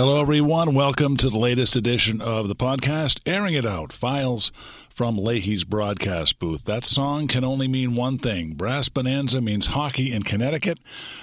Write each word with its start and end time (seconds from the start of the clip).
Hello, 0.00 0.18
everyone. 0.18 0.72
Welcome 0.72 1.18
to 1.18 1.28
the 1.28 1.38
latest 1.38 1.76
edition 1.76 2.22
of 2.22 2.48
the 2.48 2.56
podcast, 2.56 3.20
Airing 3.26 3.52
It 3.52 3.66
Out 3.66 3.92
Files 3.92 4.50
from 4.88 5.18
Leahy's 5.18 5.62
broadcast 5.62 6.38
booth. 6.38 6.64
That 6.64 6.86
song 6.86 7.28
can 7.28 7.44
only 7.44 7.68
mean 7.68 7.94
one 7.94 8.16
thing 8.16 8.54
Brass 8.54 8.88
Bonanza 8.88 9.42
means 9.42 9.66
hockey 9.66 10.10
in 10.10 10.22
Connecticut. 10.22 10.78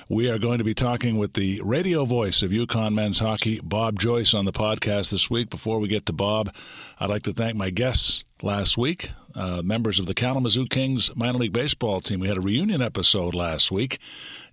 We 0.09 0.29
are 0.31 0.39
going 0.39 0.59
to 0.59 0.63
be 0.63 0.73
talking 0.73 1.18
with 1.18 1.34
the 1.34 1.59
radio 1.65 2.05
voice 2.05 2.41
of 2.41 2.51
UConn 2.51 2.93
men's 2.93 3.20
hockey, 3.20 3.59
Bob 3.62 3.99
Joyce, 3.99 4.34
on 4.34 4.45
the 4.45 4.54
podcast 4.54 5.12
this 5.12 5.29
week. 5.29 5.49
Before 5.49 5.79
we 5.79 5.90
get 5.90 6.05
to 6.05 6.13
Bob, 6.13 6.54
I'd 6.98 7.09
like 7.09 7.23
to 7.23 7.34
thank 7.34 7.55
my 7.57 7.71
guests 7.71 8.23
last 8.41 8.77
week 8.77 9.12
uh, 9.35 9.62
members 9.62 9.99
of 9.99 10.05
the 10.05 10.13
Kalamazoo 10.13 10.65
Kings 10.67 11.13
minor 11.13 11.40
league 11.40 11.51
baseball 11.51 11.99
team. 11.99 12.21
We 12.21 12.29
had 12.29 12.37
a 12.37 12.41
reunion 12.41 12.82
episode 12.82 13.35
last 13.35 13.70
week 13.70 13.99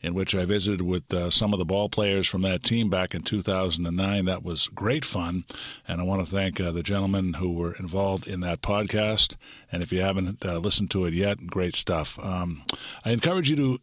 in 0.02 0.12
which 0.12 0.34
I 0.34 0.44
visited 0.44 0.82
with 0.82 1.14
uh, 1.14 1.30
some 1.30 1.52
of 1.52 1.60
the 1.60 1.64
ball 1.64 1.88
players 1.88 2.26
from 2.26 2.42
that 2.42 2.64
team 2.64 2.90
back 2.90 3.14
in 3.14 3.22
2009. 3.22 4.24
That 4.24 4.42
was 4.42 4.66
great 4.66 5.04
fun, 5.04 5.44
and 5.86 6.00
I 6.00 6.04
want 6.04 6.24
to 6.24 6.28
thank 6.28 6.60
uh, 6.60 6.72
the 6.72 6.82
gentlemen 6.82 7.34
who 7.34 7.52
were 7.52 7.74
involved 7.74 8.26
in 8.26 8.40
that 8.40 8.60
podcast. 8.60 9.36
And 9.70 9.84
if 9.84 9.92
you 9.92 10.00
haven't 10.00 10.44
uh, 10.44 10.58
listened 10.58 10.90
to 10.90 11.04
it 11.04 11.14
yet, 11.14 11.46
great 11.46 11.76
stuff. 11.76 12.18
Um, 12.18 12.64
I 13.04 13.12
encourage 13.12 13.48
you 13.50 13.56
to 13.56 13.78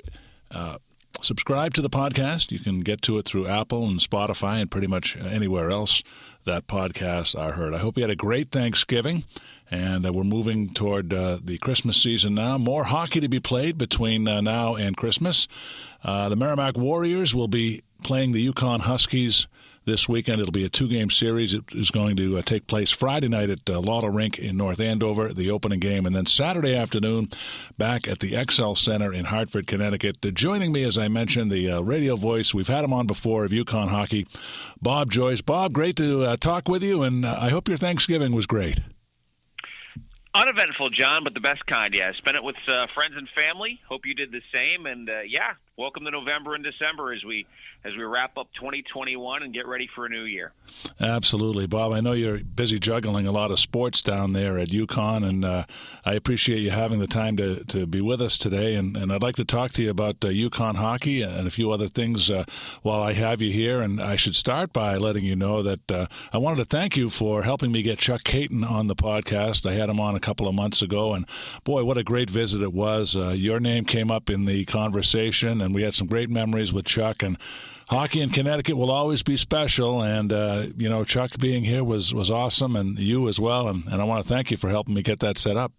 uh, 0.52 0.78
subscribe 1.22 1.74
to 1.76 1.82
the 1.82 1.90
podcast. 1.90 2.52
You 2.52 2.60
can 2.60 2.82
get 2.82 3.02
to 3.04 3.18
it 3.18 3.26
through 3.26 3.48
Apple 3.48 3.88
and 3.88 4.00
Spotify 4.00 4.62
and 4.62 4.70
pretty 4.70 4.88
much 4.88 5.16
anywhere 5.18 5.72
else 5.72 6.04
that 6.46 6.68
podcasts 6.68 7.38
are 7.38 7.54
heard. 7.54 7.74
I 7.74 7.78
hope 7.78 7.98
you 7.98 8.04
had 8.04 8.10
a 8.10 8.16
great 8.16 8.52
Thanksgiving 8.52 9.24
and 9.70 10.06
uh, 10.06 10.12
we're 10.12 10.24
moving 10.24 10.74
toward 10.74 11.14
uh, 11.14 11.38
the 11.44 11.58
Christmas 11.60 12.02
season 12.02 12.36
now. 12.36 12.58
More 12.58 12.84
hockey 12.84 13.20
to 13.22 13.30
be 13.30 13.40
played 13.40 13.78
between 13.78 14.28
uh, 14.28 14.42
now 14.42 14.76
and 14.76 14.98
Christmas. 14.98 15.48
Uh, 16.04 16.30
the 16.30 16.36
Merrimack 16.36 16.78
Warriors 16.78 17.34
will 17.34 17.48
be 17.48 17.84
playing 18.04 18.32
the 18.32 18.52
UConn 18.52 18.82
Huskies 18.82 19.48
this 19.86 20.08
weekend. 20.08 20.42
It'll 20.42 20.52
be 20.52 20.66
a 20.66 20.70
two-game 20.70 21.10
series. 21.10 21.54
It 21.54 21.64
is 21.74 21.92
going 21.92 22.16
to 22.18 22.38
uh, 22.38 22.42
take 22.42 22.68
place 22.68 22.92
Friday 22.92 23.28
night 23.28 23.50
at 23.50 23.70
uh, 23.70 23.80
Lawler 23.80 24.12
Rink 24.12 24.40
in 24.40 24.58
North 24.58 24.80
Andover, 24.80 25.34
the 25.34 25.52
opening 25.52 25.80
game, 25.80 26.06
and 26.06 26.16
then 26.16 26.26
Saturday 26.26 26.76
afternoon 26.76 27.30
back 27.78 28.08
at 28.08 28.20
the 28.20 28.42
XL 28.50 28.74
Center 28.74 29.14
in 29.14 29.26
Hartford, 29.26 29.68
Connecticut. 29.68 30.18
joining 30.34 30.72
me, 30.72 30.84
as 30.84 30.98
I 30.98 31.08
mentioned, 31.08 31.52
the 31.52 31.72
uh, 31.72 31.82
radio 31.82 32.16
voice. 32.16 32.54
We've 32.54 32.68
had 32.68 32.84
him 32.84 32.94
on 32.94 33.08
before 33.08 33.46
of 33.46 33.52
UConn 33.52 33.90
hockey, 33.90 34.28
Bob 34.82 35.12
Joyce. 35.12 35.42
Bob, 35.42 35.74
great 35.74 35.96
to 35.98 36.24
uh, 36.24 36.36
talk 36.38 36.68
with 36.68 36.84
you, 36.84 37.04
and 37.04 37.26
uh, 37.26 37.38
I 37.40 37.50
hope 37.50 37.68
your 37.68 37.78
Thanksgiving 37.78 38.34
was 38.34 38.46
great. 38.46 38.80
Uneventful, 40.34 40.92
John, 40.92 41.26
but 41.26 41.34
the 41.34 41.42
best 41.42 41.66
kind. 41.66 41.94
Yeah, 41.94 42.14
spent 42.14 42.38
it 42.38 42.44
with 42.44 42.56
uh, 42.66 42.88
friends 42.94 43.16
and 43.18 43.28
family. 43.36 43.82
Hope 43.90 44.06
you 44.06 44.14
did 44.14 44.32
the 44.32 44.42
same. 44.54 44.86
And 44.86 45.10
uh, 45.10 45.22
yeah, 45.28 45.56
welcome 45.82 46.06
to 46.06 46.12
November 46.12 46.54
and 46.54 46.64
December 46.64 47.12
as 47.12 47.24
we 47.24 47.48
as 47.84 47.94
we 47.98 48.04
wrap 48.04 48.38
up 48.38 48.48
2021 48.54 49.42
and 49.42 49.52
get 49.52 49.66
ready 49.66 49.90
for 49.96 50.06
a 50.06 50.10
new 50.10 50.24
year. 50.24 50.52
Absolutely, 51.00 51.66
Bob. 51.66 51.92
I 51.94 52.00
know 52.00 52.12
you're 52.12 52.38
busy 52.38 52.78
juggling 52.78 53.28
a 53.28 53.32
lot 53.32 53.50
of 53.50 53.58
sports 53.58 54.04
down 54.04 54.34
there 54.34 54.60
at 54.60 54.68
UConn, 54.68 55.28
and 55.28 55.44
uh, 55.44 55.66
I 56.06 56.14
appreciate 56.14 56.60
you 56.60 56.70
having 56.70 57.00
the 57.00 57.08
time 57.08 57.38
to, 57.38 57.64
to 57.66 57.88
be 57.88 58.02
with 58.02 58.22
us 58.22 58.38
today. 58.38 58.76
And, 58.76 58.96
and 58.96 59.12
I'd 59.12 59.24
like 59.24 59.36
to 59.38 59.46
talk 59.46 59.72
to 59.72 59.84
you 59.84 59.90
about 59.90 60.24
uh, 60.24 60.28
UConn 60.28 60.76
hockey 60.76 61.24
and 61.24 61.48
a 61.48 61.50
few 61.50 61.72
other 61.72 61.88
things 61.88 62.30
uh, 62.30 62.44
while 62.84 63.02
I 63.02 63.14
have 63.14 63.42
you 63.42 63.52
here. 63.52 63.82
And 63.82 64.00
I 64.00 64.16
should 64.16 64.36
start 64.36 64.72
by 64.74 64.98
letting 64.98 65.26
you 65.26 65.36
know 65.36 65.64
that 65.64 65.92
uh, 65.92 66.06
I 66.32 66.38
wanted 66.38 66.58
to 66.58 66.66
thank 66.66 66.96
you 66.96 67.10
for 67.10 67.42
helping 67.42 67.72
me 67.72 67.82
get 67.82 67.98
Chuck 67.98 68.22
Kaiton 68.22 68.64
on 68.64 68.86
the 68.86 68.96
podcast. 68.96 69.68
I 69.68 69.74
had 69.74 69.90
him 69.90 70.00
on 70.00 70.16
a 70.16 70.20
couple 70.20 70.48
of 70.48 70.54
months 70.54 70.84
ago, 70.84 71.16
and 71.16 71.26
boy, 71.64 71.84
what 71.84 71.98
a 71.98 72.04
great 72.04 72.30
visit 72.30 72.62
it 72.62 72.74
was. 72.74 73.16
Uh, 73.16 73.30
your 73.30 73.60
name 73.60 73.86
came 73.86 74.12
up 74.12 74.30
in 74.30 74.46
the 74.46 74.66
conversation, 74.66 75.62
and 75.62 75.71
we 75.74 75.84
had 75.84 75.94
some 75.94 76.08
great 76.08 76.30
memories 76.30 76.74
with 76.74 76.86
Chuck. 76.86 77.24
And 77.24 77.38
hockey 77.90 78.22
in 78.22 78.30
Connecticut 78.30 78.78
will 78.78 78.92
always 78.92 79.24
be 79.24 79.38
special. 79.38 80.02
And 80.02 80.32
uh, 80.32 80.68
you 80.78 80.90
know, 80.90 81.04
Chuck 81.04 81.38
being 81.40 81.64
here 81.64 81.84
was 81.84 82.14
was 82.14 82.32
awesome, 82.32 82.76
and 82.76 83.00
you 83.00 83.28
as 83.28 83.40
well. 83.40 83.68
And, 83.68 83.86
and 83.86 84.02
I 84.02 84.06
want 84.06 84.24
to 84.24 84.30
thank 84.30 84.52
you 84.52 84.58
for 84.58 84.70
helping 84.70 84.94
me 84.94 85.02
get 85.02 85.20
that 85.20 85.38
set 85.38 85.58
up. 85.58 85.74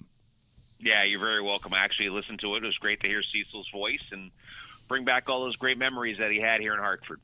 Yeah, 0.81 1.05
you're 1.05 1.21
very 1.21 1.43
welcome. 1.43 1.73
I 1.75 1.79
actually 1.79 2.09
listened 2.09 2.41
to 2.41 2.57
it. 2.57 2.65
It 2.65 2.67
was 2.67 2.77
great 2.79 3.01
to 3.01 3.07
hear 3.07 3.23
Cecil's 3.23 3.69
voice 3.73 4.03
and 4.11 4.33
bring 4.89 5.05
back 5.05 5.29
all 5.29 5.45
those 5.45 5.57
great 5.57 5.79
memories 5.79 6.19
that 6.19 6.33
he 6.33 6.41
had 6.41 6.61
here 6.61 6.75
in 6.75 6.81
Hartford. 6.81 7.21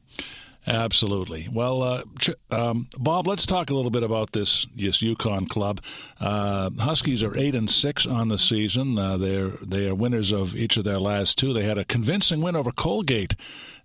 Absolutely. 0.69 1.49
Well, 1.51 1.83
uh, 1.83 2.03
um, 2.51 2.89
Bob, 2.99 3.27
let's 3.27 3.47
talk 3.47 3.71
a 3.71 3.75
little 3.75 3.91
bit 3.91 4.03
about 4.03 4.33
this 4.33 4.67
yes 4.75 4.99
UConn 4.99 5.49
club. 5.49 5.81
Uh, 6.21 6.69
Huskies 6.79 7.25
are 7.25 7.37
eight 7.39 7.55
and 7.55 7.71
six 7.71 8.07
on 8.07 8.29
the 8.29 8.37
season. 8.37 8.99
Uh, 8.99 9.17
they're 9.17 9.49
they 9.63 9.89
are 9.89 9.95
winners 9.95 10.31
of 10.31 10.55
each 10.55 10.77
of 10.77 10.85
their 10.85 10.97
last 10.97 11.39
two. 11.39 11.55
They 11.55 11.63
had 11.63 11.79
a 11.79 11.87
convincing 11.87 12.43
win 12.43 12.55
over 12.55 12.71
Colgate 12.71 13.35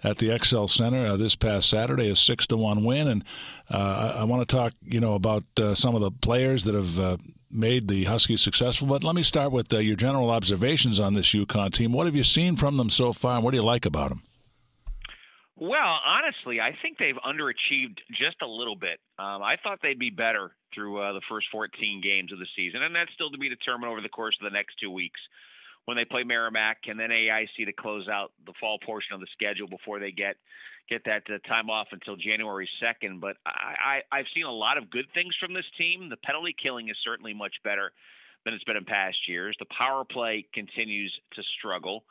at 0.04 0.18
the 0.18 0.38
XL 0.38 0.66
Center 0.66 1.08
uh, 1.08 1.16
this 1.16 1.38
past 1.38 1.70
Saturday, 1.70 2.10
a 2.10 2.18
six 2.18 2.46
to 2.48 2.58
one 2.58 2.84
win. 2.84 3.08
And 3.08 3.24
uh, 3.72 4.14
I, 4.18 4.22
I 4.22 4.24
want 4.26 4.48
to 4.48 4.56
talk, 4.56 4.74
you 4.84 5.00
know, 5.00 5.14
about 5.14 5.46
uh, 5.58 5.76
some 5.76 5.96
of 5.96 6.02
the 6.02 6.12
players 6.12 6.66
that 6.66 6.76
have 6.76 7.22
made 7.50 7.88
the 7.88 8.04
Huskies 8.04 8.42
successful. 8.42 8.88
But 8.90 9.06
let 9.06 9.16
me 9.16 9.24
start 9.24 9.54
with 9.54 9.74
uh, 9.74 9.78
your 9.78 9.96
general 9.96 10.32
observations 10.32 11.00
on 11.00 11.14
this 11.14 11.34
UConn 11.34 11.72
team. 11.72 11.94
What 11.94 12.08
have 12.08 12.16
you 12.16 12.24
seen 12.26 12.58
from 12.58 12.76
them 12.76 12.90
so 12.90 13.14
far, 13.14 13.36
and 13.36 13.44
what 13.44 13.52
do 13.52 13.58
you 13.58 13.64
like 13.64 13.86
about 13.86 14.10
them? 14.10 14.24
Well, 15.56 16.00
honestly, 16.06 16.60
I 16.60 16.76
think 16.82 16.98
they've 16.98 17.16
underachieved 17.16 18.00
just 18.12 18.42
a 18.42 18.48
little 18.48 18.76
bit. 18.76 19.00
Um, 19.20 19.44
I 19.44 19.56
thought 19.62 19.80
they'd 19.84 20.00
be 20.00 20.10
better 20.10 20.52
through 20.74 21.00
uh, 21.00 21.14
the 21.14 21.22
first 21.30 21.48
14 21.52 22.02
games 22.02 22.34
of 22.34 22.40
the 22.40 22.48
season, 22.56 22.82
and 22.82 22.96
that's 22.96 23.14
still 23.14 23.30
to 23.30 23.38
be 23.38 23.50
determined 23.50 23.92
over 23.92 24.02
the 24.02 24.10
course 24.10 24.36
of 24.42 24.52
the 24.52 24.56
next 24.56 24.76
two 24.82 24.90
weeks 24.90 25.20
when 25.86 25.98
they 25.98 26.06
play 26.06 26.24
Merrimack 26.24 26.78
and 26.88 27.00
then 27.00 27.10
AIC 27.10 27.66
to 27.66 27.74
close 27.74 28.08
out 28.08 28.32
the 28.46 28.54
fall 28.60 28.80
portion 28.84 29.14
of 29.14 29.20
the 29.20 29.28
schedule 29.34 29.68
before 29.68 30.00
they 30.00 30.12
get 30.12 30.38
get 30.90 31.04
that 31.06 31.24
uh, 31.30 31.38
time 31.48 31.70
off 31.70 31.88
until 31.92 32.18
January 32.18 32.68
2nd. 32.82 33.22
But 33.22 33.38
I, 33.46 34.02
I, 34.12 34.20
I've 34.20 34.26
seen 34.36 34.46
a 34.46 34.52
lot 34.52 34.78
of 34.78 34.90
good 34.90 35.06
things 35.14 35.34
from 35.40 35.54
this 35.54 35.66
team. 35.78 36.10
The 36.10 36.18
penalty 36.18 36.54
killing 36.62 36.90
is 36.90 36.98
certainly 37.06 37.34
much 37.34 37.54
better 37.64 37.94
than 38.44 38.54
it's 38.54 38.66
been 38.66 38.76
in 38.76 38.84
past 38.84 39.16
years. 39.28 39.56
The 39.60 39.66
power 39.78 40.04
play 40.04 40.46
continues 40.54 41.14
to 41.36 41.44
struggle. 41.58 42.04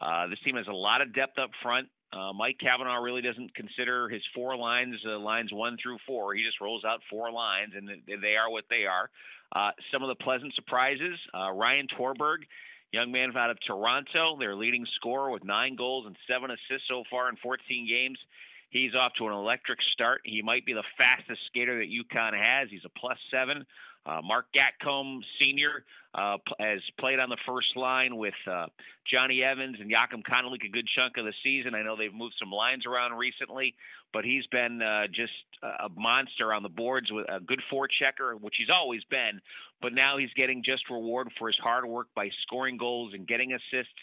Uh, 0.00 0.26
this 0.26 0.38
team 0.44 0.56
has 0.56 0.66
a 0.68 0.72
lot 0.72 1.00
of 1.00 1.14
depth 1.14 1.38
up 1.38 1.50
front. 1.62 1.88
Uh, 2.12 2.32
Mike 2.32 2.56
Cavanaugh 2.58 3.02
really 3.02 3.20
doesn't 3.20 3.54
consider 3.54 4.08
his 4.08 4.22
four 4.34 4.56
lines 4.56 4.96
uh, 5.06 5.18
lines 5.18 5.52
one 5.52 5.76
through 5.82 5.98
four. 6.06 6.34
He 6.34 6.42
just 6.42 6.60
rolls 6.60 6.84
out 6.84 7.00
four 7.10 7.30
lines, 7.30 7.72
and 7.76 7.88
they 7.88 8.36
are 8.36 8.50
what 8.50 8.64
they 8.70 8.86
are. 8.86 9.10
Uh, 9.54 9.72
some 9.92 10.02
of 10.02 10.08
the 10.08 10.22
pleasant 10.22 10.54
surprises: 10.54 11.18
uh, 11.34 11.52
Ryan 11.52 11.86
Tverberg, 11.86 12.38
young 12.92 13.12
man 13.12 13.36
out 13.36 13.50
of 13.50 13.58
Toronto, 13.66 14.38
their 14.38 14.54
leading 14.54 14.86
scorer 14.96 15.30
with 15.30 15.44
nine 15.44 15.76
goals 15.76 16.06
and 16.06 16.16
seven 16.26 16.50
assists 16.50 16.88
so 16.88 17.04
far 17.10 17.28
in 17.28 17.36
14 17.36 17.86
games. 17.86 18.18
He's 18.70 18.94
off 18.94 19.12
to 19.18 19.26
an 19.26 19.32
electric 19.32 19.78
start. 19.92 20.20
He 20.24 20.42
might 20.42 20.66
be 20.66 20.74
the 20.74 20.84
fastest 20.98 21.40
skater 21.46 21.78
that 21.78 21.88
UConn 21.88 22.34
has. 22.34 22.68
He's 22.70 22.84
a 22.84 22.98
plus 22.98 23.18
seven. 23.30 23.64
Uh, 24.04 24.20
Marc 24.22 24.46
Gatcomb 24.52 25.20
Sr. 25.40 25.84
Uh, 26.18 26.36
has 26.58 26.80
played 26.98 27.20
on 27.20 27.28
the 27.28 27.36
first 27.46 27.76
line 27.76 28.16
with 28.16 28.34
uh, 28.50 28.66
Johnny 29.06 29.44
Evans 29.44 29.76
and 29.78 29.88
Joachim 29.88 30.22
Kondelik 30.26 30.64
a 30.64 30.68
good 30.68 30.88
chunk 30.96 31.16
of 31.16 31.24
the 31.24 31.34
season. 31.44 31.76
I 31.76 31.82
know 31.82 31.96
they've 31.96 32.12
moved 32.12 32.34
some 32.40 32.50
lines 32.50 32.86
around 32.86 33.16
recently, 33.16 33.74
but 34.12 34.24
he's 34.24 34.44
been 34.50 34.82
uh, 34.82 35.06
just 35.06 35.32
a 35.62 35.88
monster 35.94 36.52
on 36.52 36.64
the 36.64 36.68
boards 36.68 37.06
with 37.12 37.26
a 37.28 37.38
good 37.38 37.62
forechecker, 37.72 38.40
which 38.40 38.54
he's 38.58 38.70
always 38.72 39.04
been. 39.04 39.40
But 39.80 39.92
now 39.94 40.18
he's 40.18 40.32
getting 40.34 40.64
just 40.64 40.90
reward 40.90 41.28
for 41.38 41.46
his 41.46 41.58
hard 41.62 41.86
work 41.86 42.08
by 42.16 42.30
scoring 42.42 42.78
goals 42.78 43.12
and 43.14 43.28
getting 43.28 43.52
assists. 43.52 44.02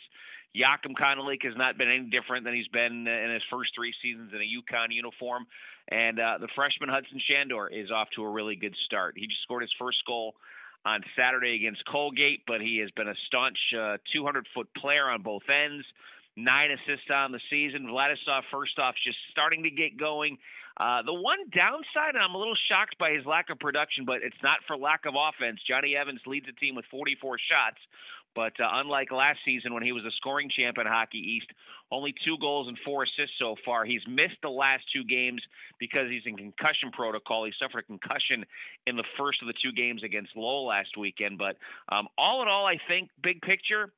Joachim 0.53 0.95
Kondelik 0.95 1.43
has 1.43 1.57
not 1.57 1.77
been 1.77 1.91
any 1.91 2.09
different 2.09 2.45
than 2.45 2.55
he's 2.55 2.69
been 2.69 3.07
in 3.07 3.29
his 3.33 3.43
first 3.51 3.71
three 3.75 3.93
seasons 4.01 4.31
in 4.31 4.39
a 4.39 4.47
UConn 4.47 4.87
uniform. 4.91 5.47
And 5.91 6.17
uh, 6.17 6.37
the 6.39 6.47
freshman 6.55 6.87
Hudson 6.87 7.19
Schandor 7.27 7.67
is 7.71 7.91
off 7.91 8.07
to 8.15 8.23
a 8.23 8.29
really 8.29 8.55
good 8.55 8.75
start. 8.85 9.15
He 9.17 9.27
just 9.27 9.43
scored 9.43 9.63
his 9.63 9.73
first 9.77 9.97
goal 10.07 10.35
on 10.85 11.01
Saturday 11.17 11.55
against 11.55 11.83
Colgate, 11.85 12.43
but 12.45 12.61
he 12.61 12.77
has 12.77 12.91
been 12.91 13.07
a 13.07 13.15
staunch 13.27 13.57
200 13.71 14.05
uh, 14.15 14.41
foot 14.53 14.67
player 14.77 15.09
on 15.09 15.23
both 15.23 15.43
ends. 15.49 15.85
Nine 16.37 16.69
assists 16.71 17.09
on 17.13 17.31
the 17.31 17.39
season. 17.49 17.87
Vladislav 17.87 18.43
Firstov 18.53 18.93
just 19.03 19.17
starting 19.31 19.63
to 19.63 19.71
get 19.71 19.97
going. 19.97 20.37
Uh, 20.77 21.01
the 21.03 21.13
one 21.13 21.39
downside, 21.57 22.15
and 22.15 22.23
I'm 22.23 22.35
a 22.35 22.37
little 22.37 22.57
shocked 22.69 22.97
by 22.99 23.11
his 23.11 23.25
lack 23.25 23.49
of 23.49 23.57
production, 23.59 24.03
but 24.03 24.19
it's 24.21 24.35
not 24.43 24.59
for 24.67 24.75
lack 24.75 25.05
of 25.05 25.15
offense. 25.15 25.59
Johnny 25.65 25.95
Evans 25.95 26.19
leads 26.27 26.45
the 26.45 26.51
team 26.51 26.75
with 26.75 26.83
44 26.91 27.37
shots, 27.39 27.79
but 28.35 28.53
uh, 28.59 28.67
unlike 28.73 29.11
last 29.11 29.39
season 29.45 29.73
when 29.73 29.83
he 29.83 29.91
was 29.91 30.03
a 30.03 30.11
scoring 30.17 30.49
champ 30.55 30.77
in 30.77 30.85
Hockey 30.85 31.17
East, 31.17 31.47
only 31.91 32.13
two 32.25 32.37
goals 32.39 32.67
and 32.67 32.77
four 32.83 33.03
assists 33.03 33.37
so 33.39 33.55
far. 33.63 33.85
He's 33.85 34.01
missed 34.07 34.37
the 34.43 34.49
last 34.49 34.83
two 34.93 35.03
games 35.03 35.41
because 35.79 36.09
he's 36.09 36.23
in 36.25 36.35
concussion 36.35 36.91
protocol. 36.91 37.45
He 37.45 37.53
suffered 37.59 37.79
a 37.79 37.83
concussion 37.83 38.45
in 38.85 38.97
the 38.97 39.03
first 39.17 39.41
of 39.41 39.47
the 39.47 39.53
two 39.63 39.71
games 39.71 40.03
against 40.03 40.35
Lowell 40.35 40.67
last 40.67 40.97
weekend. 40.97 41.37
But 41.37 41.57
um, 41.89 42.07
all 42.17 42.41
in 42.41 42.47
all, 42.47 42.65
I 42.65 42.77
think 42.87 43.09
big 43.23 43.41
picture, 43.41 43.91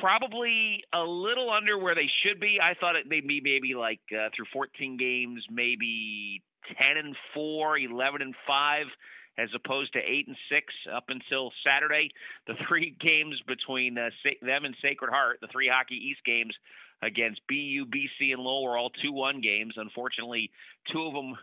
probably 0.00 0.82
a 0.92 1.02
little 1.02 1.50
under 1.50 1.78
where 1.78 1.94
they 1.94 2.10
should 2.24 2.40
be. 2.40 2.58
I 2.60 2.74
thought 2.74 2.94
they'd 3.08 3.26
be 3.26 3.40
maybe 3.40 3.74
like 3.74 4.00
uh, 4.12 4.28
through 4.34 4.46
14 4.52 4.96
games, 4.96 5.44
maybe 5.50 6.42
10 6.80 6.96
and 6.96 7.16
4, 7.34 7.78
11 7.78 8.22
and 8.22 8.34
5 8.46 8.86
as 9.38 9.48
opposed 9.54 9.92
to 9.92 9.98
eight 9.98 10.26
and 10.26 10.36
six 10.50 10.72
up 10.92 11.04
until 11.08 11.52
Saturday. 11.66 12.10
The 12.46 12.54
three 12.68 12.96
games 13.00 13.40
between 13.46 13.98
uh, 13.98 14.10
them 14.42 14.64
and 14.64 14.74
Sacred 14.82 15.10
Heart, 15.10 15.38
the 15.40 15.48
three 15.48 15.68
Hockey 15.68 15.96
East 15.96 16.20
games 16.24 16.54
against 17.02 17.40
BU, 17.48 17.86
BC, 17.86 18.32
and 18.32 18.42
Lowell 18.42 18.64
were 18.64 18.78
all 18.78 18.90
two-one 18.90 19.40
games. 19.42 19.74
Unfortunately, 19.76 20.50
two 20.90 21.02
of 21.02 21.12
them 21.12 21.34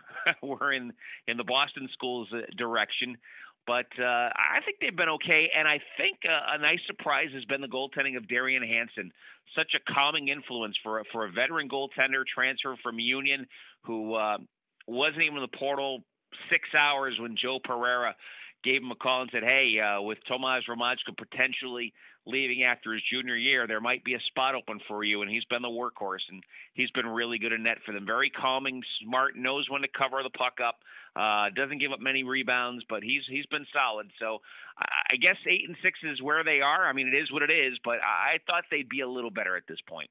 were 0.42 0.74
in 0.74 0.94
in 1.28 1.38
the 1.38 1.44
Boston 1.44 1.90
schools' 1.94 2.28
uh, 2.34 2.42
direction. 2.58 3.18
But 3.66 3.88
uh, 3.98 4.04
I 4.36 4.60
think 4.66 4.78
they've 4.82 4.96
been 4.96 5.10
okay, 5.10 5.50
and 5.58 5.68
I 5.68 5.80
think 5.98 6.20
a, 6.26 6.56
a 6.56 6.58
nice 6.58 6.82
surprise 6.86 7.30
has 7.34 7.46
been 7.46 7.62
the 7.62 7.68
goaltending 7.68 8.18
of 8.18 8.28
Darion 8.28 8.68
Hanson. 8.68 9.14
Such 9.56 9.74
a 9.74 9.94
calming 9.94 10.28
influence 10.28 10.76
for 10.84 11.00
a, 11.00 11.04
for 11.14 11.26
a 11.26 11.32
veteran 11.32 11.70
goaltender 11.70 12.26
transfer 12.26 12.76
from 12.84 13.00
Union, 13.00 13.48
who 13.86 14.16
uh, 14.16 14.38
wasn't 14.86 15.24
even 15.24 15.38
in 15.38 15.44
the 15.44 15.58
portal 15.58 16.04
six 16.52 16.70
hours 16.78 17.18
when 17.20 17.36
Joe 17.36 17.60
Pereira 17.64 18.16
gave 18.64 18.82
him 18.82 18.92
a 18.92 18.96
call 18.96 19.22
and 19.22 19.32
said, 19.32 19.44
"Hey, 19.44 19.80
uh, 19.80 20.02
with 20.02 20.24
Tomas 20.26 20.64
Hromadko 20.66 21.18
potentially 21.18 21.94
leaving 22.26 22.64
after 22.64 22.94
his 22.94 23.04
junior 23.12 23.36
year, 23.36 23.68
there 23.68 23.82
might 23.82 24.04
be 24.06 24.14
a 24.14 24.20
spot 24.22 24.56
open 24.56 24.80
for 24.88 25.04
you." 25.04 25.22
And 25.22 25.30
he's 25.30 25.46
been 25.46 25.62
the 25.62 25.68
workhorse, 25.68 26.28
and 26.30 26.44
he's 26.74 26.92
been 26.92 27.08
really 27.08 27.38
good 27.38 27.52
in 27.52 27.64
net 27.64 27.80
for 27.86 27.92
them. 27.92 28.06
Very 28.06 28.30
calming, 28.30 28.82
smart, 29.02 29.36
knows 29.36 29.70
when 29.70 29.82
to 29.82 29.88
cover 29.90 30.24
the 30.24 30.30
puck 30.30 30.60
up. 30.66 30.80
Uh, 31.16 31.50
doesn't 31.56 31.78
give 31.78 31.92
up 31.92 32.00
many 32.00 32.24
rebounds, 32.24 32.84
but 32.90 33.04
he's 33.04 33.24
he's 33.28 33.46
been 33.48 33.68
solid. 33.72 34.10
So 34.20 34.42
I 34.78 35.18
guess 35.18 35.38
eight 35.48 35.68
and 35.68 35.78
six 35.84 36.00
is 36.04 36.22
where 36.22 36.44
they 36.44 36.62
are. 36.62 36.88
I 36.88 36.94
mean, 36.94 37.08
it 37.08 37.16
is 37.16 37.32
what 37.32 37.44
it 37.44 37.52
is, 37.52 37.78
but 37.84 38.00
I 38.02 38.40
thought 38.48 38.64
they'd 38.72 38.90
be 38.90 39.02
a 39.02 39.08
little 39.08 39.30
better 39.30 39.56
at 39.56 39.68
this 39.68 39.82
point. 39.88 40.10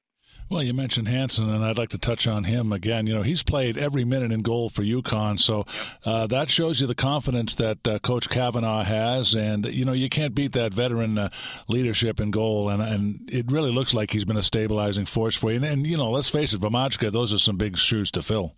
Well, 0.53 0.63
you 0.63 0.75
mentioned 0.75 1.09
Hanson, 1.09 1.49
and 1.49 1.65
I'd 1.65 1.79
like 1.79 1.89
to 1.91 1.99
touch 1.99 2.27
on 2.27 2.45
him 2.45 2.75
again. 2.75 3.07
You 3.07 3.15
know, 3.15 3.23
he's 3.23 3.43
played 3.43 3.79
every 3.79 4.05
minute 4.05 4.33
in 4.33 4.43
goal 4.43 4.69
for 4.69 4.83
UConn, 4.83 5.41
so 5.41 5.65
uh, 6.05 6.27
that 6.27 6.51
shows 6.51 6.79
you 6.79 6.87
the 6.87 6.95
confidence 6.95 7.55
that 7.55 7.89
uh, 7.89 7.99
Coach 8.01 8.29
Cavanaugh 8.29 8.85
has. 8.85 9.35
And 9.35 9.65
you 9.65 9.87
know, 9.87 9.95
you 9.95 10.11
can't 10.11 10.35
beat 10.35 10.53
that 10.53 10.75
veteran 10.75 11.17
uh, 11.19 11.31
leadership 11.69 12.21
in 12.21 12.31
goal, 12.31 12.69
and 12.69 12.83
and 12.83 13.31
it 13.33 13.51
really 13.51 13.73
looks 13.73 13.95
like 13.95 14.11
he's 14.11 14.27
been 14.27 14.37
a 14.37 14.43
stabilizing 14.43 15.07
force 15.07 15.35
for 15.35 15.51
you. 15.51 15.57
And, 15.57 15.65
and 15.65 15.87
you 15.87 15.97
know, 15.97 16.11
let's 16.11 16.29
face 16.29 16.53
it, 16.53 16.61
Hromadko, 16.61 17.11
those 17.11 17.33
are 17.33 17.39
some 17.39 17.57
big 17.57 17.79
shoes 17.79 18.11
to 18.11 18.21
fill. 18.21 18.55